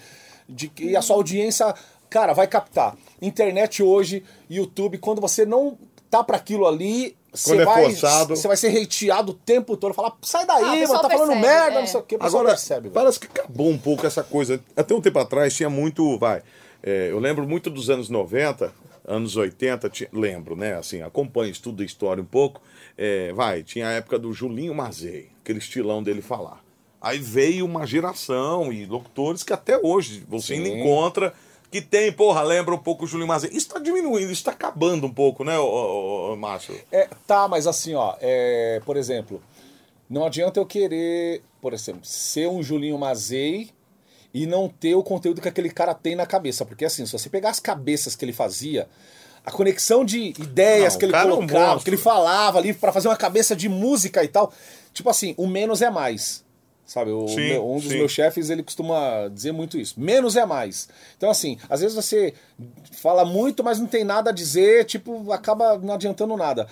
de 0.48 0.70
e 0.80 0.94
a 0.96 1.00
sua 1.00 1.16
audiência, 1.16 1.74
cara, 2.10 2.32
vai 2.34 2.46
captar. 2.46 2.94
Internet 3.22 3.82
hoje, 3.82 4.22
YouTube, 4.50 4.98
quando 4.98 5.20
você 5.20 5.46
não 5.46 5.78
tá 6.10 6.22
pra 6.22 6.36
aquilo 6.36 6.66
ali. 6.66 7.16
Você 7.38 7.50
Quando 7.50 7.60
é 7.60 7.64
vai, 7.64 7.84
forçado. 7.84 8.36
você 8.36 8.48
vai 8.48 8.56
ser 8.56 8.76
hateado 8.82 9.32
o 9.32 9.34
tempo 9.34 9.76
todo. 9.76 9.94
Falar, 9.94 10.12
sai 10.22 10.44
daí, 10.46 10.62
Ah, 10.64 10.88
mano, 10.88 11.02
tá 11.02 11.08
falando 11.10 11.28
percebe, 11.28 11.40
merda, 11.40 11.76
é. 11.76 11.80
não 11.80 11.86
sei 11.86 12.00
o 12.00 12.02
que. 12.02 12.18
Pessoal 12.18 12.40
Agora, 12.42 12.48
percebe, 12.56 12.80
velho. 12.82 12.92
parece 12.94 13.20
que 13.20 13.26
acabou 13.26 13.68
um 13.70 13.78
pouco 13.78 14.06
essa 14.06 14.22
coisa. 14.24 14.60
Até 14.76 14.94
um 14.94 15.00
tempo 15.00 15.18
atrás 15.18 15.54
tinha 15.54 15.70
muito, 15.70 16.18
vai, 16.18 16.42
é, 16.82 17.08
eu 17.10 17.18
lembro 17.18 17.46
muito 17.46 17.70
dos 17.70 17.88
anos 17.90 18.08
90, 18.08 18.72
anos 19.06 19.36
80, 19.36 19.88
ti- 19.88 20.08
lembro, 20.12 20.54
né, 20.56 20.74
assim, 20.76 21.00
acompanho, 21.02 21.50
estudo 21.50 21.82
a 21.82 21.86
história 21.86 22.22
um 22.22 22.26
pouco, 22.26 22.60
é, 22.96 23.32
vai, 23.32 23.62
tinha 23.62 23.86
a 23.88 23.92
época 23.92 24.18
do 24.18 24.32
Julinho 24.32 24.74
Mazei, 24.74 25.28
aquele 25.42 25.58
estilão 25.60 26.02
dele 26.02 26.20
falar. 26.20 26.62
Aí 27.00 27.18
veio 27.18 27.64
uma 27.64 27.86
geração 27.86 28.72
e 28.72 28.84
locutores 28.84 29.42
que 29.44 29.52
até 29.52 29.78
hoje 29.80 30.24
você 30.28 30.54
ainda 30.54 30.68
Sim. 30.68 30.80
encontra, 30.80 31.32
que 31.70 31.80
tem, 31.80 32.10
porra, 32.12 32.42
lembra 32.42 32.74
um 32.74 32.78
pouco 32.78 33.04
o 33.04 33.06
Julinho 33.06 33.28
Mazei. 33.28 33.50
Isso 33.52 33.68
tá 33.68 33.78
diminuindo, 33.78 34.32
isso 34.32 34.44
tá 34.44 34.52
acabando 34.52 35.06
um 35.06 35.12
pouco, 35.12 35.44
né, 35.44 35.58
ô, 35.58 36.32
ô, 36.32 36.36
Márcio? 36.36 36.78
É, 36.90 37.08
tá, 37.26 37.46
mas 37.46 37.66
assim, 37.66 37.94
ó, 37.94 38.14
é, 38.20 38.80
por 38.84 38.96
exemplo, 38.96 39.42
não 40.08 40.24
adianta 40.24 40.58
eu 40.58 40.66
querer, 40.66 41.42
por 41.60 41.74
exemplo, 41.74 42.00
ser 42.04 42.48
um 42.48 42.62
Julinho 42.62 42.98
Mazei 42.98 43.70
e 44.32 44.46
não 44.46 44.68
ter 44.68 44.94
o 44.94 45.02
conteúdo 45.02 45.40
que 45.40 45.48
aquele 45.48 45.70
cara 45.70 45.94
tem 45.94 46.14
na 46.14 46.26
cabeça. 46.26 46.64
Porque 46.64 46.84
assim, 46.84 47.04
se 47.04 47.12
você 47.12 47.28
pegar 47.28 47.50
as 47.50 47.60
cabeças 47.60 48.16
que 48.16 48.24
ele 48.24 48.32
fazia, 48.32 48.88
a 49.44 49.50
conexão 49.50 50.04
de 50.04 50.34
ideias 50.38 50.94
Não, 50.94 50.98
que 50.98 51.04
ele 51.06 51.12
cara 51.12 51.28
é 51.28 51.32
um 51.32 51.36
colocava, 51.36 51.80
que 51.82 51.90
ele 51.90 51.96
falava 51.96 52.58
ali 52.58 52.72
pra 52.72 52.92
fazer 52.92 53.08
uma 53.08 53.16
cabeça 53.16 53.54
de 53.54 53.68
música 53.68 54.22
e 54.24 54.28
tal. 54.28 54.52
Tipo 54.92 55.10
assim, 55.10 55.34
o 55.36 55.46
menos 55.46 55.82
é 55.82 55.90
mais. 55.90 56.44
Sabe, 56.88 57.10
o 57.10 57.28
Sim, 57.28 57.48
meu- 57.50 57.70
um 57.70 57.74
dos 57.78 57.84
sim. 57.90 57.98
meus 57.98 58.10
chefes, 58.10 58.48
ele 58.48 58.62
costuma 58.62 59.28
dizer 59.28 59.52
muito 59.52 59.76
isso. 59.78 60.00
Menos 60.00 60.36
é 60.36 60.46
mais. 60.46 60.88
Então, 61.18 61.28
assim, 61.28 61.58
às 61.68 61.80
vezes 61.82 61.94
você 61.94 62.32
fala 62.92 63.26
muito, 63.26 63.62
mas 63.62 63.78
não 63.78 63.86
tem 63.86 64.04
nada 64.04 64.30
a 64.30 64.32
dizer, 64.32 64.86
tipo, 64.86 65.30
acaba 65.30 65.76
não 65.76 65.92
adiantando 65.92 66.34
nada. 66.34 66.66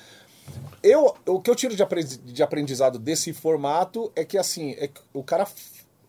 Eu, 0.83 1.15
o 1.27 1.39
que 1.39 1.51
eu 1.51 1.55
tiro 1.55 1.77
de 1.77 1.83
apre- 1.83 2.03
de 2.03 2.43
aprendizado 2.43 2.99
desse 2.99 3.35
formato 3.35 4.11
é 4.17 4.25
que, 4.25 4.39
assim, 4.39 4.75
é 4.79 4.89
que 4.89 5.01
o 5.13 5.23
cara 5.23 5.47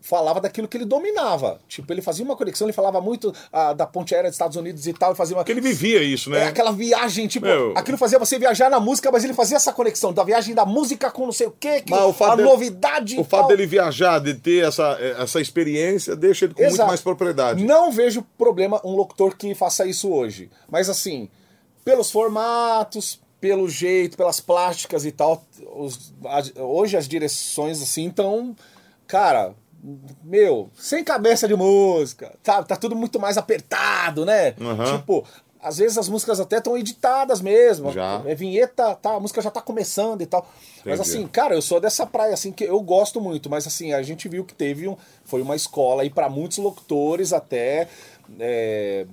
falava 0.08 0.40
daquilo 0.40 0.66
que 0.66 0.76
ele 0.76 0.84
dominava. 0.86 1.60
Tipo, 1.68 1.92
ele 1.92 2.00
fazia 2.00 2.24
uma 2.24 2.34
conexão, 2.34 2.66
ele 2.66 2.72
falava 2.72 2.98
muito 3.00 3.32
ah, 3.52 3.74
da 3.74 3.86
ponte 3.86 4.14
aérea 4.14 4.30
dos 4.30 4.36
Estados 4.36 4.56
Unidos 4.56 4.86
e 4.86 4.92
tal, 4.94 5.10
ele 5.10 5.16
fazia 5.16 5.36
uma... 5.36 5.42
Porque 5.42 5.52
ele 5.52 5.60
vivia 5.60 6.02
isso, 6.02 6.30
né? 6.30 6.44
É 6.44 6.46
aquela 6.46 6.72
viagem, 6.72 7.26
tipo, 7.26 7.44
Meu. 7.46 7.74
aquilo 7.76 7.98
fazia 7.98 8.18
você 8.18 8.38
viajar 8.38 8.70
na 8.70 8.80
música, 8.80 9.10
mas 9.12 9.22
ele 9.22 9.34
fazia 9.34 9.56
essa 9.58 9.72
conexão 9.72 10.12
da 10.12 10.24
viagem 10.24 10.54
da 10.54 10.64
música 10.64 11.10
com 11.10 11.26
não 11.26 11.32
sei 11.32 11.46
o 11.46 11.50
quê, 11.50 11.82
que 11.82 11.92
o 11.92 12.24
a 12.24 12.36
dele- 12.36 12.48
novidade 12.48 13.16
e 13.16 13.20
O 13.20 13.24
fato 13.24 13.48
dele 13.48 13.66
viajar, 13.66 14.18
de 14.18 14.32
ter 14.34 14.66
essa, 14.66 14.96
essa 15.18 15.40
experiência, 15.40 16.16
deixa 16.16 16.46
ele 16.46 16.54
com 16.54 16.62
muito 16.62 16.72
Exato. 16.74 16.88
mais 16.88 17.00
propriedade. 17.02 17.62
Não 17.62 17.92
vejo 17.92 18.24
problema 18.38 18.80
um 18.84 18.96
locutor 18.96 19.36
que 19.36 19.54
faça 19.54 19.84
isso 19.84 20.10
hoje. 20.10 20.50
Mas 20.70 20.88
assim, 20.88 21.28
pelos 21.84 22.10
formatos, 22.10 23.20
pelo 23.40 23.68
jeito, 23.68 24.16
pelas 24.16 24.40
plásticas 24.40 25.04
e 25.04 25.12
tal, 25.12 25.44
os- 25.76 26.12
hoje 26.56 26.96
as 26.96 27.06
direções 27.06 27.82
assim 27.82 28.08
estão, 28.08 28.56
cara, 29.06 29.54
meu, 30.24 30.70
sem 30.74 31.04
cabeça 31.04 31.46
de 31.46 31.54
música, 31.54 32.34
tá, 32.42 32.62
tá 32.62 32.76
tudo 32.76 32.96
muito 32.96 33.20
mais 33.20 33.38
apertado, 33.38 34.24
né? 34.24 34.54
Aham. 34.60 34.98
Tipo, 34.98 35.24
às 35.60 35.78
vezes 35.78 35.98
as 35.98 36.08
músicas 36.08 36.40
até 36.40 36.58
estão 36.58 36.76
editadas 36.76 37.40
mesmo. 37.40 37.92
Já. 37.92 38.22
É 38.26 38.34
vinheta, 38.34 38.94
tá, 38.94 39.14
a 39.14 39.20
música 39.20 39.40
já 39.40 39.50
tá 39.50 39.60
começando 39.60 40.22
e 40.22 40.26
tal. 40.26 40.48
Mas 40.84 41.00
Entendi. 41.00 41.16
assim, 41.16 41.26
cara, 41.26 41.54
eu 41.54 41.62
sou 41.62 41.80
dessa 41.80 42.06
praia 42.06 42.34
assim 42.34 42.52
que 42.52 42.64
eu 42.64 42.80
gosto 42.80 43.20
muito, 43.20 43.50
mas 43.50 43.66
assim, 43.66 43.92
a 43.92 44.02
gente 44.02 44.28
viu 44.28 44.44
que 44.44 44.54
teve 44.54 44.88
um 44.88 44.96
foi 45.24 45.42
uma 45.42 45.56
escola 45.56 46.02
aí 46.02 46.10
para 46.10 46.28
muitos 46.28 46.58
locutores 46.58 47.32
até 47.32 47.88
é, 48.38 49.06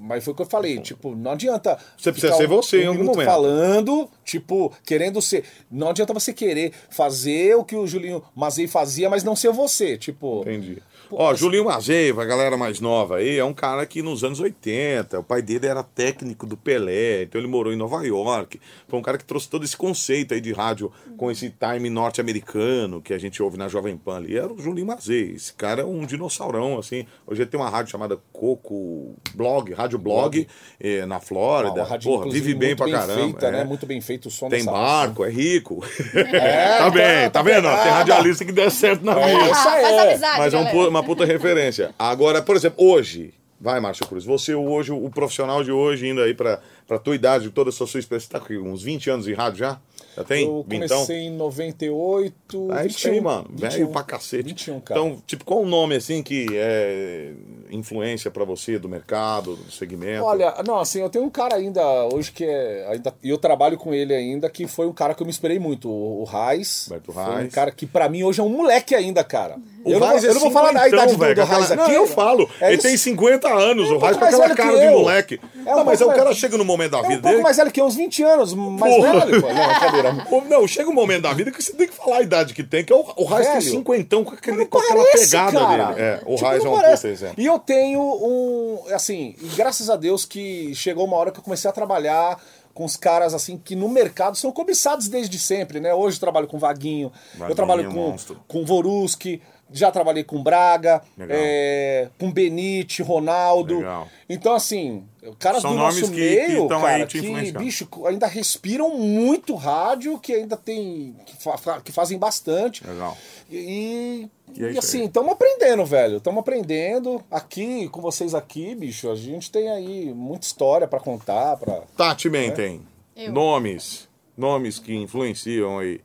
mas 0.00 0.24
foi 0.24 0.32
o 0.32 0.36
que 0.36 0.42
eu 0.42 0.46
falei, 0.46 0.78
tipo, 0.80 1.14
não 1.14 1.32
adianta. 1.32 1.78
Você 1.96 2.12
precisa 2.12 2.34
ser 2.34 2.46
você 2.46 2.82
em 2.82 2.86
algum 2.86 3.04
momento. 3.04 3.26
falando, 3.26 4.08
tipo, 4.26 4.72
querendo 4.84 5.22
ser. 5.22 5.44
Não 5.70 5.88
adianta 5.88 6.12
você 6.12 6.34
querer 6.34 6.72
fazer 6.90 7.54
o 7.54 7.64
que 7.64 7.76
o 7.76 7.86
Julinho 7.86 8.22
Mazei 8.34 8.66
fazia, 8.66 9.08
mas 9.08 9.24
não 9.24 9.36
ser 9.36 9.52
você. 9.52 9.96
Tipo, 9.96 10.42
Entendi. 10.42 10.82
Ó, 11.10 11.32
Julinho 11.34 11.64
Mazeiva, 11.64 12.22
a 12.22 12.26
galera 12.26 12.56
mais 12.56 12.80
nova 12.80 13.18
aí, 13.18 13.38
é 13.38 13.44
um 13.44 13.54
cara 13.54 13.86
que 13.86 14.02
nos 14.02 14.24
anos 14.24 14.40
80, 14.40 15.20
o 15.20 15.22
pai 15.22 15.40
dele 15.40 15.66
era 15.66 15.82
técnico 15.82 16.44
do 16.46 16.56
Pelé, 16.56 17.22
então 17.22 17.40
ele 17.40 17.46
morou 17.46 17.72
em 17.72 17.76
Nova 17.76 18.04
York. 18.04 18.60
Foi 18.88 18.98
um 18.98 19.02
cara 19.02 19.16
que 19.16 19.24
trouxe 19.24 19.48
todo 19.48 19.64
esse 19.64 19.76
conceito 19.76 20.34
aí 20.34 20.40
de 20.40 20.52
rádio 20.52 20.90
com 21.16 21.30
esse 21.30 21.50
time 21.50 21.88
norte-americano 21.88 23.00
que 23.00 23.14
a 23.14 23.18
gente 23.18 23.40
ouve 23.40 23.56
na 23.56 23.68
Jovem 23.68 23.96
Pan 23.96 24.16
ali. 24.16 24.36
Era 24.36 24.52
o 24.52 24.58
Julinho 24.58 24.86
Mazei. 24.86 25.30
Esse 25.30 25.52
cara 25.52 25.82
é 25.82 25.84
um 25.84 26.04
dinossaurão, 26.04 26.76
assim. 26.76 27.06
Hoje 27.24 27.42
ele 27.42 27.50
tem 27.50 27.60
uma 27.60 27.70
rádio 27.70 27.92
chamada 27.92 28.18
Coco 28.32 29.14
Blog, 29.34 29.72
Rádio 29.72 29.98
Blog, 29.98 30.46
eh, 30.80 31.06
na 31.06 31.20
Flórida. 31.20 31.84
Rádio, 31.84 32.10
Porra, 32.10 32.30
vive 32.30 32.54
bem 32.54 32.74
pra 32.74 32.90
caramba. 32.90 33.22
Feita, 33.22 33.46
é. 33.46 33.52
né? 33.52 33.64
Muito 33.64 33.86
bem 33.86 34.00
feito 34.16 34.26
o 34.28 34.30
som 34.30 34.48
Tem 34.48 34.64
barco, 34.64 35.24
é 35.24 35.30
rico. 35.30 35.84
É, 36.14 36.78
tá 36.78 36.90
bem, 36.90 37.02
tá- 37.02 37.22
tá, 37.24 37.30
tá 37.30 37.42
vendo? 37.42 37.68
vendo? 37.68 37.82
Tem 37.82 37.92
radialista 37.92 38.44
que 38.44 38.52
der 38.52 38.70
certo 38.70 39.04
na 39.04 39.14
vida. 39.14 39.26
É, 39.28 39.50
isso 39.50 39.68
Ah, 39.68 39.72
aí 39.72 39.82
faz 39.82 39.94
é. 39.94 40.00
amizade, 40.10 40.38
Mas 40.38 40.54
é 40.54 40.58
um 40.58 40.88
uma 40.88 41.02
puta 41.02 41.24
referência. 41.24 41.94
Agora, 41.98 42.40
por 42.42 42.56
exemplo, 42.56 42.84
hoje, 42.84 43.32
vai, 43.60 43.78
Márcio 43.80 44.06
Cruz, 44.06 44.24
você 44.24 44.54
hoje, 44.54 44.92
o 44.92 45.10
profissional 45.10 45.62
de 45.62 45.70
hoje, 45.70 46.08
indo 46.08 46.20
aí 46.22 46.34
pra, 46.34 46.60
pra 46.86 46.98
tua 46.98 47.14
idade, 47.14 47.50
toda 47.50 47.70
essa 47.70 47.86
sua 47.86 48.00
experiência, 48.00 48.30
tá 48.30 48.40
com 48.40 48.54
uns 48.54 48.82
20 48.82 49.10
anos 49.10 49.24
de 49.26 49.34
rádio 49.34 49.58
já? 49.58 49.78
Já 50.16 50.24
tem? 50.24 50.46
Eu 50.46 50.64
comecei 50.68 51.16
em 51.26 51.30
98. 51.30 52.68
É 52.72 52.86
isso 52.86 53.06
aí, 53.08 53.20
mano. 53.20 53.46
Velho 53.50 53.88
pra 53.88 54.02
cacete. 54.02 54.42
21, 54.44 54.80
cara. 54.80 54.98
Então, 55.00 55.22
tipo, 55.26 55.44
qual 55.44 55.60
o 55.60 55.66
nome, 55.66 55.94
assim, 55.96 56.22
que 56.22 56.46
é 56.52 57.32
influência 57.70 58.30
pra 58.30 58.44
você 58.44 58.78
do 58.78 58.88
mercado, 58.88 59.56
do 59.56 59.70
segmento? 59.70 60.24
Olha, 60.24 60.54
não, 60.66 60.78
assim, 60.78 61.00
eu 61.00 61.10
tenho 61.10 61.24
um 61.24 61.28
cara 61.30 61.56
ainda 61.56 61.82
hoje 62.12 62.32
que 62.32 62.44
é. 62.44 62.86
Ainda, 62.90 63.12
e 63.22 63.28
eu 63.28 63.36
trabalho 63.38 63.76
com 63.76 63.92
ele 63.92 64.14
ainda, 64.14 64.48
que 64.48 64.66
foi 64.66 64.86
um 64.86 64.92
cara 64.92 65.14
que 65.14 65.22
eu 65.22 65.26
me 65.26 65.30
esperei 65.32 65.58
muito, 65.58 65.90
o, 65.90 66.24
Raiz. 66.24 66.86
Beto 66.88 67.12
Reis. 67.12 67.46
um 67.48 67.50
cara 67.50 67.70
que 67.70 67.84
pra 67.86 68.08
mim 68.08 68.22
hoje 68.22 68.40
é 68.40 68.42
um 68.42 68.48
moleque 68.48 68.94
ainda, 68.94 69.22
cara. 69.22 69.56
O 69.84 69.90
eu, 69.90 70.00
não, 70.00 70.08
vou- 70.08 70.18
eu 70.18 70.34
não 70.34 70.40
vou 70.40 70.50
falar 70.50 70.72
da 70.72 70.88
idade 70.88 71.12
do, 71.12 71.18
velho, 71.18 71.34
do 71.34 71.42
aquela- 71.42 71.58
Raiz 71.58 71.70
aqui. 71.70 71.82
Não, 71.82 71.90
eu 71.90 72.06
falo. 72.06 72.48
É 72.60 72.68
ele 72.68 72.74
isso. 72.78 72.82
tem 72.88 72.96
50 72.96 73.48
anos, 73.52 73.88
É 73.90 73.92
o 73.92 73.98
Raiz 73.98 74.16
com 74.16 74.24
aquela 74.24 74.54
cara 74.54 74.78
de 74.78 74.88
moleque. 74.94 75.40
É 75.64 75.74
não, 75.74 75.84
mas 75.84 76.00
aí 76.00 76.08
o 76.08 76.12
cara 76.12 76.32
chega 76.34 76.56
no 76.56 76.64
momento 76.64 76.75
da 76.90 76.98
É 76.98 77.00
um 77.00 77.08
vida 77.08 77.20
pouco 77.20 77.28
dele. 77.30 77.42
mais 77.42 77.56
velho 77.56 77.70
que 77.72 77.82
uns 77.82 77.94
20 77.94 78.22
anos, 78.22 78.54
mais 78.54 78.94
Porra. 78.94 79.26
velho, 79.26 79.40
pô. 79.42 79.48
Não, 79.52 79.66
brincadeira. 79.68 80.12
Não, 80.48 80.68
chega 80.68 80.90
um 80.90 80.94
momento 80.94 81.22
da 81.22 81.32
vida 81.32 81.50
que 81.50 81.62
você 81.62 81.72
tem 81.72 81.88
que 81.88 81.94
falar 81.94 82.18
a 82.18 82.22
idade 82.22 82.54
que 82.54 82.62
tem, 82.62 82.84
que 82.84 82.92
é 82.92 82.96
o, 82.96 83.04
o 83.16 83.24
Raiz 83.24 83.48
tem 83.48 83.60
cinquentão 83.60 84.24
com, 84.24 84.34
aquele, 84.34 84.66
com 84.66 84.78
aquela 84.78 85.04
parece, 85.04 85.30
pegada 85.30 85.58
cara. 85.58 85.84
dele. 85.94 86.00
É, 86.00 86.20
o 86.26 86.34
Tipo, 86.34 86.46
Raiz 86.46 86.64
é 86.64 86.68
um 86.68 86.74
puta 86.76 87.08
exemplo. 87.08 87.34
E 87.38 87.46
eu 87.46 87.58
tenho 87.58 88.00
um. 88.00 88.82
Assim, 88.94 89.34
graças 89.56 89.88
a 89.90 89.96
Deus 89.96 90.24
que 90.24 90.74
chegou 90.74 91.04
uma 91.06 91.16
hora 91.16 91.30
que 91.30 91.38
eu 91.38 91.42
comecei 91.42 91.68
a 91.68 91.72
trabalhar 91.72 92.40
com 92.74 92.84
os 92.84 92.94
caras 92.94 93.32
assim 93.32 93.56
que 93.56 93.74
no 93.74 93.88
mercado 93.88 94.36
são 94.36 94.52
cobiçados 94.52 95.08
desde 95.08 95.38
sempre, 95.38 95.80
né? 95.80 95.94
Hoje 95.94 96.16
eu 96.16 96.20
trabalho 96.20 96.46
com 96.46 96.58
Vaguinho, 96.58 97.10
Vaguinho, 97.32 97.50
eu 97.50 97.54
trabalho 97.56 97.84
com, 97.86 97.94
monstro. 97.94 98.38
com 98.46 98.66
Voruski, 98.66 99.40
já 99.72 99.90
trabalhei 99.90 100.22
com 100.24 100.42
Braga, 100.42 101.02
é, 101.28 102.08
com 102.18 102.30
Benite, 102.30 103.02
Ronaldo. 103.02 103.78
Legal. 103.78 104.08
Então, 104.28 104.54
assim, 104.54 105.04
caras 105.38 105.62
São 105.62 105.72
do 105.72 105.76
nomes 105.78 106.00
nosso 106.00 106.12
que- 106.12 106.18
que 106.18 106.46
meio, 106.48 106.68
tão 106.68 106.78
aí 106.84 106.94
cara, 106.98 107.06
te 107.06 107.20
que, 107.20 107.52
bicho, 107.52 107.88
ainda 108.06 108.26
respiram 108.26 108.96
muito 108.96 109.54
rádio, 109.54 110.18
que 110.18 110.32
ainda 110.32 110.56
tem. 110.56 111.16
que, 111.26 111.36
fa- 111.42 111.80
que 111.80 111.90
fazem 111.92 112.18
bastante. 112.18 112.86
Legal. 112.86 113.16
E, 113.50 114.28
E 114.54 114.64
é 114.64 114.68
e 114.68 114.70
isso 114.70 114.78
assim, 114.80 115.04
estamos 115.04 115.32
aprendendo, 115.32 115.84
velho. 115.84 116.16
Estamos 116.18 116.40
aprendendo. 116.40 117.22
Aqui, 117.30 117.88
com 117.88 118.00
vocês 118.00 118.34
aqui, 118.34 118.74
bicho, 118.74 119.10
a 119.10 119.14
gente 119.16 119.50
tem 119.50 119.68
aí 119.68 120.12
muita 120.14 120.46
história 120.46 120.86
pra 120.88 121.00
contar. 121.00 121.56
Pra... 121.56 121.82
Tati 121.96 122.28
Mentem, 122.28 122.80
Eu. 123.16 123.32
nomes, 123.32 124.08
nomes 124.36 124.78
que 124.78 124.94
influenciam 124.94 125.78
aí. 125.78 126.00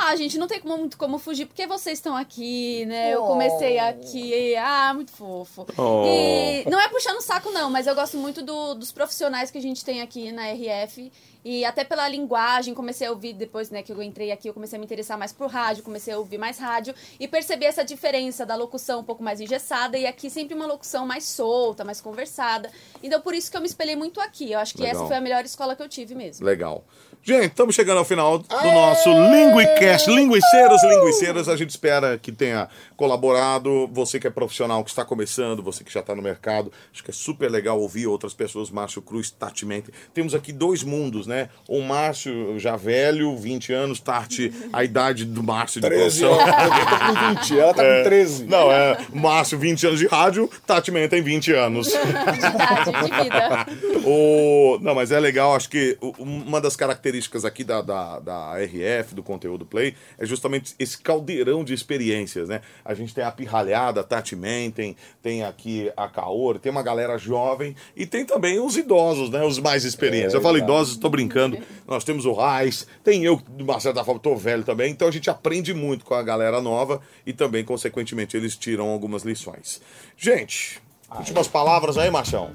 Ah, 0.00 0.16
gente, 0.16 0.38
não 0.38 0.46
tem 0.46 0.58
como- 0.60 0.76
muito 0.78 0.96
como 0.96 1.18
fugir, 1.18 1.46
porque 1.46 1.66
vocês 1.66 1.98
estão 1.98 2.16
aqui, 2.16 2.86
né? 2.86 3.12
Eu 3.14 3.24
Oh. 3.24 3.26
comecei 3.28 3.78
aqui. 3.78 4.56
Ah, 4.56 4.92
muito 4.94 5.10
fofo. 5.12 5.66
Oh. 5.76 6.02
E 6.06 6.64
não 6.70 6.80
é 6.80 6.88
puxando 6.88 7.18
o 7.18 7.20
saco, 7.22 7.50
não, 7.50 7.68
mas 7.70 7.86
eu 7.86 7.94
gosto 7.94 8.16
muito 8.16 8.42
do- 8.42 8.74
dos 8.74 8.90
profissionais 8.90 9.50
que 9.50 9.58
a 9.58 9.62
gente 9.62 9.84
tem 9.84 10.00
aqui 10.00 10.32
na 10.32 10.48
RF. 10.48 11.12
E 11.44 11.64
até 11.64 11.82
pela 11.82 12.06
linguagem, 12.08 12.72
comecei 12.72 13.04
a 13.06 13.10
ouvir 13.10 13.32
depois, 13.32 13.68
né, 13.68 13.82
que 13.82 13.90
eu 13.92 14.00
entrei 14.00 14.30
aqui, 14.30 14.48
eu 14.48 14.54
comecei 14.54 14.76
a 14.76 14.78
me 14.78 14.84
interessar 14.86 15.18
mais 15.18 15.32
por 15.32 15.48
rádio, 15.50 15.82
comecei 15.82 16.14
a 16.14 16.18
ouvir 16.18 16.38
mais 16.38 16.56
rádio 16.56 16.94
e 17.18 17.26
percebi 17.26 17.64
essa 17.66 17.84
diferença 17.84 18.46
da 18.46 18.54
locução 18.54 19.00
um 19.00 19.04
pouco 19.04 19.24
mais 19.24 19.40
engessada 19.40 19.98
e 19.98 20.06
aqui 20.06 20.30
sempre 20.30 20.54
uma 20.54 20.66
locução 20.66 21.04
mais 21.04 21.24
solta, 21.24 21.84
mais 21.84 22.00
conversada. 22.00 22.70
Então 23.02 23.20
por 23.20 23.34
isso 23.34 23.50
que 23.50 23.56
eu 23.56 23.60
me 23.60 23.66
espelhei 23.66 23.96
muito 23.96 24.20
aqui. 24.20 24.52
Eu 24.52 24.60
acho 24.60 24.72
que 24.74 24.82
Legal. 24.82 25.00
essa 25.00 25.06
foi 25.08 25.16
a 25.16 25.20
melhor 25.20 25.44
escola 25.44 25.74
que 25.74 25.82
eu 25.82 25.88
tive 25.88 26.14
mesmo. 26.14 26.46
Legal. 26.46 26.84
Gente, 27.24 27.50
estamos 27.50 27.76
chegando 27.76 27.98
ao 27.98 28.04
final 28.04 28.36
do 28.36 28.72
nosso 28.72 29.08
Linguicast. 29.08 30.10
Linguiceiros, 30.10 30.82
linguiceiras, 30.82 31.48
a 31.48 31.54
gente 31.54 31.70
espera 31.70 32.18
que 32.18 32.32
tenha 32.32 32.68
colaborado. 32.96 33.88
Você 33.92 34.18
que 34.18 34.26
é 34.26 34.30
profissional, 34.30 34.82
que 34.82 34.90
está 34.90 35.04
começando, 35.04 35.62
você 35.62 35.84
que 35.84 35.92
já 35.92 36.00
está 36.00 36.16
no 36.16 36.22
mercado. 36.22 36.72
Acho 36.92 37.04
que 37.04 37.12
é 37.12 37.14
super 37.14 37.48
legal 37.48 37.80
ouvir 37.80 38.08
outras 38.08 38.34
pessoas. 38.34 38.72
Márcio 38.72 39.00
Cruz, 39.00 39.30
Tati 39.30 39.64
Mente. 39.64 39.92
Temos 40.12 40.34
aqui 40.34 40.52
dois 40.52 40.82
mundos, 40.82 41.28
né? 41.28 41.48
O 41.68 41.80
Márcio 41.80 42.58
já 42.58 42.74
velho, 42.74 43.36
20 43.36 43.72
anos. 43.72 44.00
Tati, 44.00 44.52
a 44.72 44.82
idade 44.82 45.24
do 45.24 45.44
Márcio 45.44 45.80
de 45.80 45.86
13 45.86 46.20
produção. 46.26 46.40
anos. 46.40 46.76
Eu 46.76 46.86
tô 46.86 46.98
com 46.98 47.34
20, 47.36 47.60
ela 47.60 47.74
tá 47.74 47.82
com 47.84 48.02
13. 48.02 48.44
Não, 48.46 48.72
é 48.72 48.98
Márcio, 49.14 49.56
20 49.60 49.86
anos 49.86 50.00
de 50.00 50.08
rádio. 50.08 50.50
Tati 50.66 50.90
Mente 50.90 51.10
tem 51.10 51.22
20 51.22 51.52
anos. 51.52 51.86
De 51.86 51.92
idade, 52.48 52.90
de 52.90 53.22
vida. 53.22 53.66
O... 54.04 54.78
Não, 54.82 54.92
mas 54.92 55.12
é 55.12 55.20
legal, 55.20 55.54
acho 55.54 55.68
que 55.70 55.96
uma 56.18 56.60
das 56.60 56.74
características 56.74 57.11
aqui 57.44 57.64
da, 57.64 57.80
da, 57.82 58.18
da 58.18 58.54
RF, 58.58 59.14
do 59.14 59.22
conteúdo 59.22 59.64
Play, 59.64 59.94
é 60.18 60.26
justamente 60.26 60.74
esse 60.78 60.98
caldeirão 60.98 61.64
de 61.64 61.74
experiências, 61.74 62.48
né? 62.48 62.60
A 62.84 62.94
gente 62.94 63.14
tem 63.14 63.24
a 63.24 63.30
Pirralhada, 63.30 64.00
a 64.00 64.04
Tati 64.04 64.36
Mentem, 64.36 64.96
tem 65.22 65.42
aqui 65.42 65.90
a 65.96 66.08
Kaor, 66.08 66.58
tem 66.58 66.70
uma 66.70 66.82
galera 66.82 67.18
jovem 67.18 67.74
e 67.96 68.06
tem 68.06 68.24
também 68.24 68.60
os 68.60 68.76
idosos, 68.76 69.30
né? 69.30 69.44
Os 69.44 69.58
mais 69.58 69.84
experientes. 69.84 70.34
É, 70.34 70.36
Eu 70.36 70.42
falo 70.42 70.58
idosos, 70.58 70.94
estou 70.94 71.10
brincando. 71.10 71.58
Nós 71.86 72.04
temos 72.04 72.24
o 72.24 72.32
Raiz, 72.32 72.86
tem 73.02 73.24
eu, 73.24 73.40
de 73.56 73.62
uma 73.62 73.80
certa 73.80 74.04
forma, 74.04 74.20
tô 74.20 74.36
velho 74.36 74.64
também, 74.64 74.90
então 74.90 75.08
a 75.08 75.10
gente 75.12 75.28
aprende 75.30 75.74
muito 75.74 76.04
com 76.04 76.14
a 76.14 76.22
galera 76.22 76.60
nova 76.60 77.00
e 77.26 77.32
também, 77.32 77.64
consequentemente, 77.64 78.36
eles 78.36 78.56
tiram 78.56 78.88
algumas 78.88 79.22
lições. 79.22 79.80
Gente, 80.16 80.80
últimas 81.16 81.48
palavras 81.48 81.98
aí, 81.98 82.10
Marchão. 82.10 82.50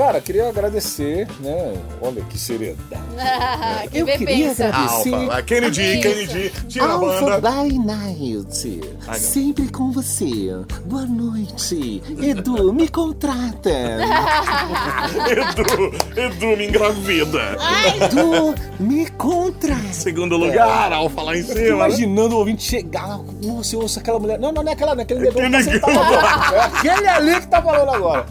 Cara, 0.00 0.18
queria 0.18 0.48
agradecer, 0.48 1.28
né? 1.40 1.74
Olha 2.00 2.22
que 2.24 2.38
seriedade. 2.38 3.02
que 3.92 3.98
Eu 3.98 4.06
queria 4.06 4.48
pensa. 4.48 4.68
agradecer. 4.68 5.26
Vai, 5.26 5.42
Kennedy. 5.42 6.00
Kennedy, 6.00 6.52
tira 6.68 6.86
a 6.86 6.92
Alpha 6.92 7.38
banda. 7.38 7.50
by 7.50 7.78
Night. 7.78 8.80
Sempre 9.18 9.68
com 9.68 9.92
você. 9.92 10.56
Boa 10.86 11.04
noite. 11.04 12.02
Edu, 12.18 12.72
me 12.72 12.88
contrata. 12.88 13.68
Edu, 15.28 16.18
Edu 16.18 16.56
me 16.56 16.66
engravida. 16.68 17.58
Edu, 18.02 18.54
me 18.82 19.06
contrata. 19.10 19.92
Segundo 19.92 20.38
lugar, 20.38 20.94
Alfa 20.94 21.20
lá 21.20 21.36
em 21.36 21.40
Eu 21.40 21.46
tô 21.46 21.52
cima. 21.52 21.66
imaginando 21.68 22.36
o 22.36 22.38
ouvinte 22.38 22.62
chegar 22.62 23.06
lá, 23.06 23.20
nossa, 23.42 23.76
eu 23.76 23.80
ouço 23.82 23.98
aquela 23.98 24.18
mulher. 24.18 24.38
Não, 24.38 24.50
não, 24.50 24.62
não 24.62 24.70
é 24.70 24.72
aquela, 24.72 24.94
não 24.94 25.00
é 25.00 25.02
aquele 25.02 25.20
negão 25.20 25.42
que 25.42 25.50
tá 25.50 25.62
sentado. 25.62 25.90
É 26.54 26.60
aquele 26.90 27.06
ali 27.06 27.40
que 27.42 27.46
tá 27.48 27.60
falando 27.60 27.90
agora. 27.90 28.24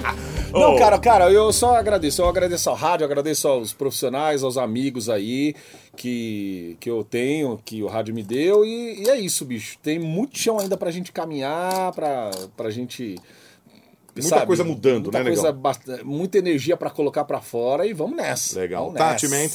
Não, 0.52 0.78
cara, 0.78 0.97
cara, 1.00 1.32
eu 1.32 1.52
só 1.54 1.76
agradeço. 1.76 2.22
Eu 2.22 2.28
agradeço 2.28 2.70
ao 2.70 2.76
rádio, 2.76 3.06
agradeço 3.06 3.47
aos 3.47 3.72
profissionais, 3.74 4.43
aos 4.43 4.58
amigos 4.58 5.10
aí 5.10 5.54
que, 5.95 6.76
que 6.80 6.89
eu 6.89 7.04
tenho, 7.04 7.60
que 7.64 7.84
o 7.84 7.88
rádio 7.88 8.14
me 8.16 8.24
deu. 8.24 8.66
E, 8.66 9.04
e 9.04 9.10
é 9.10 9.20
isso, 9.20 9.45
bicho. 9.45 9.78
Tem 9.82 10.00
muito 10.00 10.38
chão 10.38 10.60
ainda 10.60 10.76
pra 10.78 10.91
gente 10.91 11.12
caminhar, 11.12 11.91
pra, 11.93 12.32
pra 12.58 12.70
gente. 12.70 13.16
Muita 14.16 14.45
coisa 14.45 14.64
mudando, 14.64 15.04
muita 15.04 15.20
né, 15.20 15.26
coisa, 15.26 15.52
bast- 15.52 16.04
Muita 16.04 16.38
energia 16.39 16.76
pra 16.76 16.89
colocar 16.89 17.24
pra 17.24 17.39
fora 17.39 17.86
e 17.86 17.93
vamos 17.93 18.18
nessa. 18.18 18.60
Legal. 18.60 18.86
Vamos 18.86 18.97
Tati 18.97 19.28
nessa. 19.28 19.47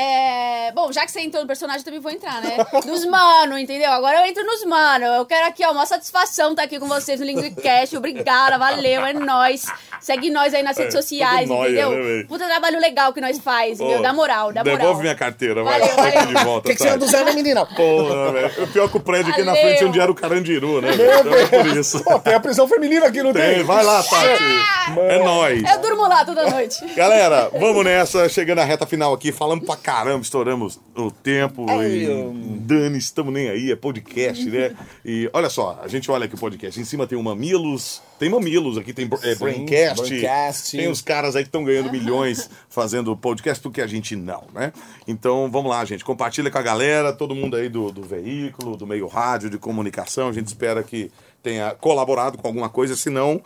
É, 0.00 0.70
bom, 0.72 0.92
já 0.92 1.04
que 1.04 1.10
você 1.10 1.20
entrou 1.20 1.42
no 1.42 1.48
personagem, 1.48 1.80
eu 1.80 1.84
também 1.84 1.98
vou 2.00 2.12
entrar, 2.12 2.40
né? 2.40 2.56
Nos 2.86 3.04
mano, 3.06 3.58
entendeu? 3.58 3.90
Agora 3.90 4.18
eu 4.20 4.26
entro 4.26 4.44
nos 4.44 4.64
mano. 4.64 5.04
Eu 5.06 5.26
quero 5.26 5.48
aqui, 5.48 5.64
ó, 5.64 5.72
uma 5.72 5.86
satisfação 5.86 6.50
estar 6.50 6.62
aqui 6.62 6.78
com 6.78 6.86
vocês 6.86 7.18
no 7.18 7.26
Linguicast. 7.26 7.96
Obrigada, 7.96 8.56
valeu, 8.58 9.04
é 9.04 9.12
nóis. 9.12 9.66
Segue 10.00 10.30
nós 10.30 10.54
aí 10.54 10.62
nas 10.62 10.76
redes 10.78 10.94
É, 10.94 10.98
sociais, 10.98 11.48
nóia, 11.48 11.68
entendeu? 11.70 11.90
né? 11.90 12.24
Puta 12.28 12.46
trabalho 12.46 12.78
legal 12.80 13.12
que 13.12 13.20
nós 13.20 13.38
faz, 13.38 13.80
meu. 13.80 14.00
Dá 14.00 14.12
moral, 14.12 14.52
dá 14.52 14.62
moral. 14.62 14.78
Devolve 14.78 15.02
minha 15.02 15.14
carteira, 15.16 15.64
vai. 15.64 15.80
Valeu, 15.80 15.96
Tá 15.96 16.02
valeu. 16.02 16.26
de 16.26 16.44
volta, 16.44 16.66
Tem 16.68 16.76
que 16.76 16.82
ser 16.82 16.88
Tati. 16.90 16.98
do 17.00 17.06
Zé, 17.06 17.24
né, 17.24 17.32
menina? 17.32 17.66
Porra, 17.66 18.32
velho. 18.32 18.62
O 18.64 18.66
pior 18.68 18.84
é 18.84 18.88
que 18.88 18.96
o 18.96 19.00
prédio 19.00 19.32
aqui 19.32 19.42
na 19.42 19.52
Valeu. 19.54 19.66
frente 19.68 19.82
é 19.82 19.86
onde 19.86 20.00
era 20.00 20.10
o 20.10 20.14
Carandiru, 20.14 20.80
né? 20.80 20.92
velho? 20.92 21.18
Então 21.20 21.34
é 21.34 21.46
por 21.46 21.66
isso. 21.76 22.04
Pô, 22.04 22.18
tem 22.20 22.34
a 22.34 22.40
prisão 22.40 22.68
feminina 22.68 23.06
aqui, 23.06 23.22
não 23.22 23.32
tem? 23.32 23.56
Tem, 23.56 23.64
vai 23.64 23.82
lá, 23.82 24.00
Tati. 24.02 25.00
É 25.08 25.18
nóis. 25.24 25.62
Eu 25.68 25.78
durmo 25.80 26.06
lá 26.06 26.24
toda 26.24 26.48
noite. 26.50 26.84
Galera, 26.94 27.50
vamos 27.58 27.84
nessa. 27.84 28.28
Chegando 28.28 28.60
à 28.60 28.64
reta 28.64 28.86
final 28.86 29.12
aqui, 29.12 29.32
falamos 29.32 29.64
pra 29.66 29.76
caramba, 29.88 30.20
estouramos 30.20 30.78
o 30.94 31.10
tempo. 31.10 31.64
Ai, 31.66 31.90
e 31.90 32.04
eu- 32.04 32.34
Dani, 32.34 32.98
estamos 32.98 33.32
nem 33.32 33.48
aí, 33.48 33.72
é 33.72 33.76
podcast, 33.76 34.44
né? 34.50 34.76
E 35.02 35.30
olha 35.32 35.48
só, 35.48 35.80
a 35.82 35.88
gente 35.88 36.10
olha 36.10 36.26
aqui 36.26 36.34
o 36.34 36.38
podcast. 36.38 36.78
Em 36.78 36.84
cima 36.84 37.06
tem 37.06 37.16
o 37.16 37.22
Mamilos, 37.22 38.02
tem 38.18 38.28
Mamilos 38.28 38.76
aqui, 38.76 38.92
tem 38.92 39.08
é, 39.22 39.34
Sim, 39.34 39.38
Braincast. 39.38 40.06
Braincast. 40.06 40.76
Tem 40.76 40.90
os 40.90 41.00
caras 41.00 41.34
aí 41.34 41.42
que 41.42 41.48
estão 41.48 41.64
ganhando 41.64 41.90
milhões 41.90 42.50
fazendo 42.68 43.16
podcast, 43.16 43.62
porque 43.62 43.80
a 43.80 43.86
gente 43.86 44.14
não, 44.14 44.44
né? 44.52 44.74
Então 45.06 45.50
vamos 45.50 45.70
lá, 45.70 45.82
gente. 45.86 46.04
Compartilha 46.04 46.50
com 46.50 46.58
a 46.58 46.62
galera, 46.62 47.10
todo 47.10 47.34
mundo 47.34 47.56
aí 47.56 47.70
do, 47.70 47.90
do 47.90 48.02
veículo, 48.02 48.76
do 48.76 48.86
meio 48.86 49.06
rádio, 49.06 49.48
de 49.48 49.56
comunicação. 49.56 50.28
A 50.28 50.32
gente 50.32 50.48
espera 50.48 50.82
que, 50.82 51.10
tenha 51.42 51.74
colaborado 51.74 52.36
com 52.36 52.46
alguma 52.46 52.68
coisa, 52.68 52.96
senão 52.96 53.40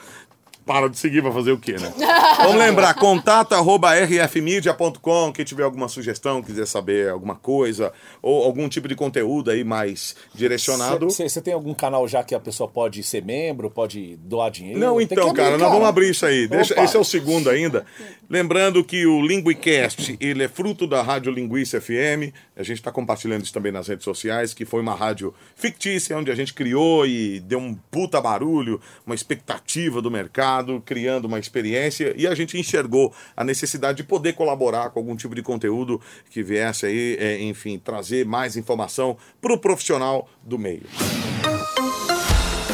para 0.65 0.89
de 0.89 0.99
seguir, 0.99 1.21
vai 1.21 1.33
fazer 1.33 1.53
o 1.53 1.59
quê, 1.59 1.73
né? 1.73 1.93
Vamos 2.39 2.57
lembrar, 2.57 2.95
contato 2.95 3.55
arroba 3.55 3.93
rfmedia.com, 3.95 5.33
quem 5.33 5.45
tiver 5.45 5.63
alguma 5.63 5.89
sugestão, 5.89 6.43
quiser 6.43 6.67
saber 6.67 7.11
alguma 7.11 7.35
coisa, 7.35 7.93
ou 8.21 8.45
algum 8.45 8.69
tipo 8.69 8.89
de 8.89 8.95
conteúdo 8.95 9.51
aí 9.51 9.65
mais 9.65 10.15
direcionado. 10.35 11.09
Você 11.11 11.41
tem 11.41 11.55
algum 11.55 11.75
canal 11.75 12.07
já 12.09 12.23
que 12.23 12.35
a 12.35 12.41
pessoa 12.41 12.69
pode 12.69 13.03
ser 13.03 13.25
membro, 13.25 13.71
pode 13.71 14.17
doar 14.17 14.51
dinheiro? 14.51 14.79
Não, 14.79 14.97
Tem 14.97 15.05
então, 15.05 15.31
que 15.31 15.37
cara, 15.37 15.51
abrir, 15.51 15.63
nós 15.63 15.73
vamos 15.73 15.89
abrir 15.89 16.11
isso 16.11 16.27
aí. 16.27 16.47
Deixa, 16.47 16.81
esse 16.83 16.97
é 16.97 17.01
o 17.01 17.05
segundo 17.05 17.51
ainda. 17.51 17.85
Lembrando 18.29 18.83
que 18.83 19.07
o 19.07 19.21
Linguicast, 19.21 20.17
ele 20.21 20.45
é 20.45 20.49
fruto 20.49 20.87
da 20.87 21.03
Rádio 21.03 21.33
Linguiça 21.33 21.81
FM. 21.81 22.33
A 22.63 22.65
gente 22.65 22.79
está 22.79 22.93
compartilhando 22.93 23.43
isso 23.43 23.53
também 23.53 23.73
nas 23.73 23.89
redes 23.89 24.05
sociais, 24.05 24.55
que 24.55 24.65
foi 24.65 24.81
uma 24.81 24.95
rádio 24.95 25.35
fictícia, 25.57 26.17
onde 26.17 26.31
a 26.31 26.35
gente 26.35 26.55
criou 26.55 27.05
e 27.05 27.41
deu 27.41 27.59
um 27.59 27.75
puta 27.75 28.21
barulho, 28.21 28.81
uma 29.05 29.17
expectativa 29.17 30.01
do 30.01 30.11
mercado, 30.11 30.81
criando 30.87 31.25
uma 31.25 31.41
experiência, 31.41 32.15
e 32.17 32.25
a 32.25 32.35
gente 32.37 32.57
enxergou 32.57 33.13
a 33.37 33.43
necessidade 33.43 33.97
de 33.97 34.05
poder 34.05 34.35
colaborar 34.35 34.91
com 34.91 35.01
algum 35.01 35.17
tipo 35.17 35.35
de 35.35 35.43
conteúdo 35.43 36.01
que 36.31 36.41
viesse 36.41 36.87
aí, 36.87 37.17
é, 37.19 37.43
enfim, 37.43 37.79
trazer 37.79 38.25
mais 38.25 38.57
informação 38.57 39.17
para 39.41 39.53
o 39.53 39.59
profissional 39.59 40.29
do 40.41 40.57
meio. 40.57 40.85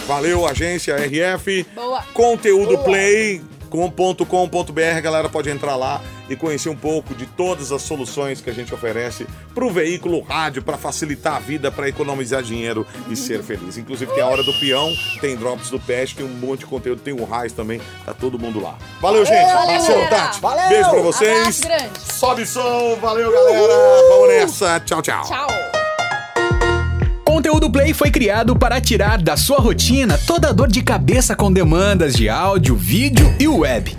Valeu, 0.07 0.47
agência 0.47 0.97
RF. 0.97 1.67
Boa. 1.75 2.03
Conteúdo 2.13 2.79
Play. 2.85 3.43
Com.com.br, 3.69 5.01
galera 5.03 5.29
pode 5.29 5.51
entrar 5.51 5.77
lá 5.77 6.01
e 6.29 6.37
conhecer 6.37 6.69
um 6.69 6.77
pouco 6.77 7.15
de 7.15 7.27
todas 7.27 7.73
as 7.73 7.83
soluções 7.83 8.41
que 8.41 8.51
a 8.51 8.53
gente 8.53 8.75
oferece 8.75 9.27
para 9.55 9.65
o 9.65 9.71
veículo 9.71 10.21
rádio, 10.21 10.63
para 10.63 10.77
facilitar 10.77 11.37
a 11.37 11.39
vida, 11.39 11.71
para 11.71 11.89
economizar 11.89 12.43
dinheiro 12.43 12.87
e 13.09 13.17
ser 13.17 13.43
feliz. 13.43 13.79
Inclusive 13.79 14.13
tem 14.13 14.23
a 14.23 14.27
hora 14.27 14.43
do 14.43 14.53
peão, 14.55 14.93
tem 15.21 15.37
drops 15.37 15.71
do 15.71 15.81
peste, 15.81 16.17
tem 16.17 16.27
um 16.27 16.29
monte 16.29 16.61
de 16.61 16.67
conteúdo, 16.67 17.01
tem 17.01 17.15
o 17.15 17.25
Raiz 17.25 17.53
também, 17.53 17.81
tá 18.05 18.13
todo 18.13 18.39
mundo 18.39 18.61
lá. 18.61 18.77
Valeu, 19.01 19.25
gente. 19.25 19.53
Valeu, 19.53 19.83
galera. 19.83 20.09
Tati. 20.09 20.41
Valeu. 20.41 20.69
Beijo 20.69 20.91
pra 20.91 21.01
vocês. 21.01 21.39
Abraço 21.39 21.63
grande. 21.63 22.13
Sobe 22.13 22.47
som, 22.47 22.97
valeu, 23.01 23.33
galera. 23.33 23.75
Vamos 24.11 24.29
nessa. 24.29 24.81
Tchau, 24.81 25.03
tchau. 25.03 25.25
Tchau. 25.25 25.78
Conteúdo 27.29 27.69
Play 27.69 27.93
foi 27.93 28.11
criado 28.11 28.57
para 28.57 28.81
tirar 28.81 29.21
da 29.21 29.37
sua 29.37 29.59
rotina 29.59 30.17
toda 30.17 30.49
a 30.49 30.53
dor 30.53 30.67
de 30.67 30.81
cabeça 30.81 31.37
com 31.37 31.53
demandas 31.53 32.15
de 32.15 32.27
áudio, 32.27 32.75
vídeo 32.75 33.31
e 33.39 33.47
web. 33.47 33.95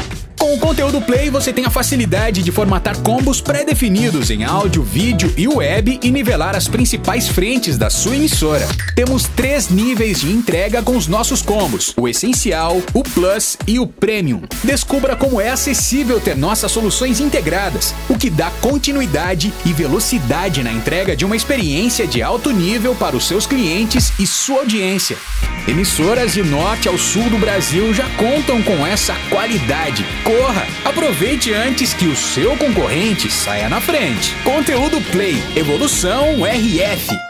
Com 0.50 0.56
o 0.56 0.60
Conteúdo 0.60 1.00
Play 1.00 1.30
você 1.30 1.54
tem 1.54 1.66
a 1.66 1.70
facilidade 1.70 2.42
de 2.42 2.52
formatar 2.52 2.98
combos 3.02 3.40
pré-definidos 3.40 4.32
em 4.32 4.44
áudio, 4.44 4.82
vídeo 4.82 5.32
e 5.38 5.48
web 5.48 6.00
e 6.02 6.10
nivelar 6.10 6.56
as 6.56 6.68
principais 6.68 7.28
frentes 7.28 7.78
da 7.78 7.88
sua 7.88 8.16
emissora. 8.16 8.68
Temos 8.96 9.28
três 9.28 9.70
níveis 9.70 10.22
de 10.22 10.32
entrega 10.32 10.82
com 10.82 10.98
os 10.98 11.06
nossos 11.06 11.44
combos: 11.44 11.94
o 11.96 12.08
Essencial, 12.08 12.82
o 12.96 13.04
Plus 13.04 13.58
e 13.68 13.78
o 13.78 13.86
Premium. 13.86 14.42
Descubra 14.64 15.16
como 15.16 15.40
é 15.40 15.52
acessível 15.52 16.20
ter 16.20 16.36
nossas 16.36 16.72
soluções 16.72 17.20
integradas, 17.20 17.94
o 18.10 18.18
que 18.18 18.32
dá 18.32 18.50
continuidade 18.60 19.54
e 19.64 19.72
velocidade 19.72 20.64
na 20.64 20.72
entrega 20.72 21.16
de 21.16 21.26
uma 21.26 21.36
experiência 21.36 22.08
de 22.08 22.24
alto 22.24 22.50
nível 22.50 22.96
para 22.96 23.16
os 23.16 23.28
seus 23.28 23.46
clientes 23.46 24.14
e 24.18 24.26
sua 24.26 24.62
audiência. 24.62 25.16
Emissoras 25.68 26.34
de 26.34 26.42
norte 26.42 26.88
ao 26.88 26.98
sul 26.98 27.30
do 27.30 27.38
Brasil 27.38 27.94
já 27.94 28.10
contam 28.16 28.64
com 28.64 28.88
essa 28.88 29.14
qualidade. 29.30 30.04
Corra! 30.40 30.66
Aproveite 30.86 31.52
antes 31.52 31.94
que 31.94 32.08
o 32.08 32.16
seu 32.16 32.56
concorrente 32.56 33.30
saia 33.30 33.68
na 33.68 33.82
frente. 33.82 34.34
Conteúdo 34.46 35.02
Play, 35.12 35.44
Evolução 35.54 36.46
RF. 36.46 37.29